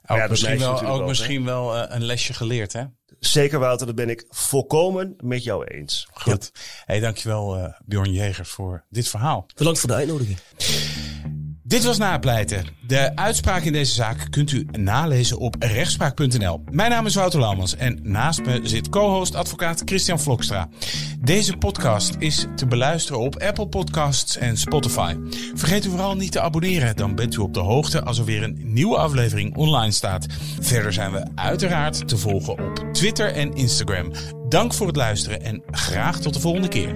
Ook 0.09 0.17
ja, 0.17 0.27
misschien 0.27 0.59
wel, 0.59 0.73
ook 0.73 0.81
wel, 0.81 1.07
misschien 1.07 1.45
wel 1.45 1.75
eh, 1.75 1.95
een 1.95 2.03
lesje 2.03 2.33
geleerd, 2.33 2.73
hè? 2.73 2.83
Zeker 3.27 3.59
Wouter, 3.59 3.85
dat 3.85 3.95
ben 3.95 4.09
ik 4.09 4.25
volkomen 4.29 5.15
met 5.19 5.43
jou 5.43 5.65
eens. 5.65 6.07
Goed. 6.13 6.51
Hey, 6.85 6.99
dankjewel 6.99 7.57
eh 7.57 7.73
Bjorn 7.85 8.11
Jegers 8.11 8.49
voor 8.49 8.83
dit 8.89 9.07
verhaal. 9.07 9.45
Bedankt 9.55 9.79
voor 9.79 9.89
de 9.89 9.95
uitnodiging. 9.95 10.37
Dit 11.67 11.83
was 11.83 11.97
Napleiten. 11.97 12.65
De 12.87 13.15
uitspraak 13.15 13.63
in 13.63 13.71
deze 13.71 13.93
zaak 13.93 14.27
kunt 14.29 14.51
u 14.51 14.67
nalezen 14.71 15.37
op 15.37 15.55
rechtspraak.nl. 15.59 16.63
Mijn 16.71 16.89
naam 16.89 17.05
is 17.05 17.15
Wouter 17.15 17.39
Laumans 17.39 17.75
en 17.75 17.99
naast 18.03 18.45
me 18.45 18.59
zit 18.63 18.89
co-host 18.89 19.35
advocaat 19.35 19.81
Christian 19.85 20.19
Vlokstra. 20.19 20.69
Deze 21.19 21.57
podcast 21.57 22.15
is 22.19 22.45
te 22.55 22.65
beluisteren 22.67 23.21
op 23.21 23.41
Apple 23.41 23.67
Podcasts 23.67 24.37
en 24.37 24.57
Spotify. 24.57 25.15
Vergeet 25.53 25.85
u 25.85 25.89
vooral 25.89 26.15
niet 26.15 26.31
te 26.31 26.41
abonneren, 26.41 26.95
dan 26.95 27.15
bent 27.15 27.35
u 27.35 27.39
op 27.39 27.53
de 27.53 27.59
hoogte 27.59 28.03
als 28.03 28.17
er 28.17 28.25
weer 28.25 28.43
een 28.43 28.59
nieuwe 28.63 28.97
aflevering 28.97 29.55
online 29.55 29.91
staat. 29.91 30.25
Verder 30.59 30.93
zijn 30.93 31.11
we 31.11 31.25
uiteraard 31.35 32.07
te 32.07 32.17
volgen 32.17 32.53
op 32.53 32.93
Twitter 32.93 33.33
en 33.33 33.53
Instagram. 33.53 34.11
Dank 34.49 34.73
voor 34.73 34.87
het 34.87 34.95
luisteren 34.95 35.41
en 35.41 35.63
graag 35.71 36.19
tot 36.19 36.33
de 36.33 36.39
volgende 36.39 36.67
keer. 36.67 36.95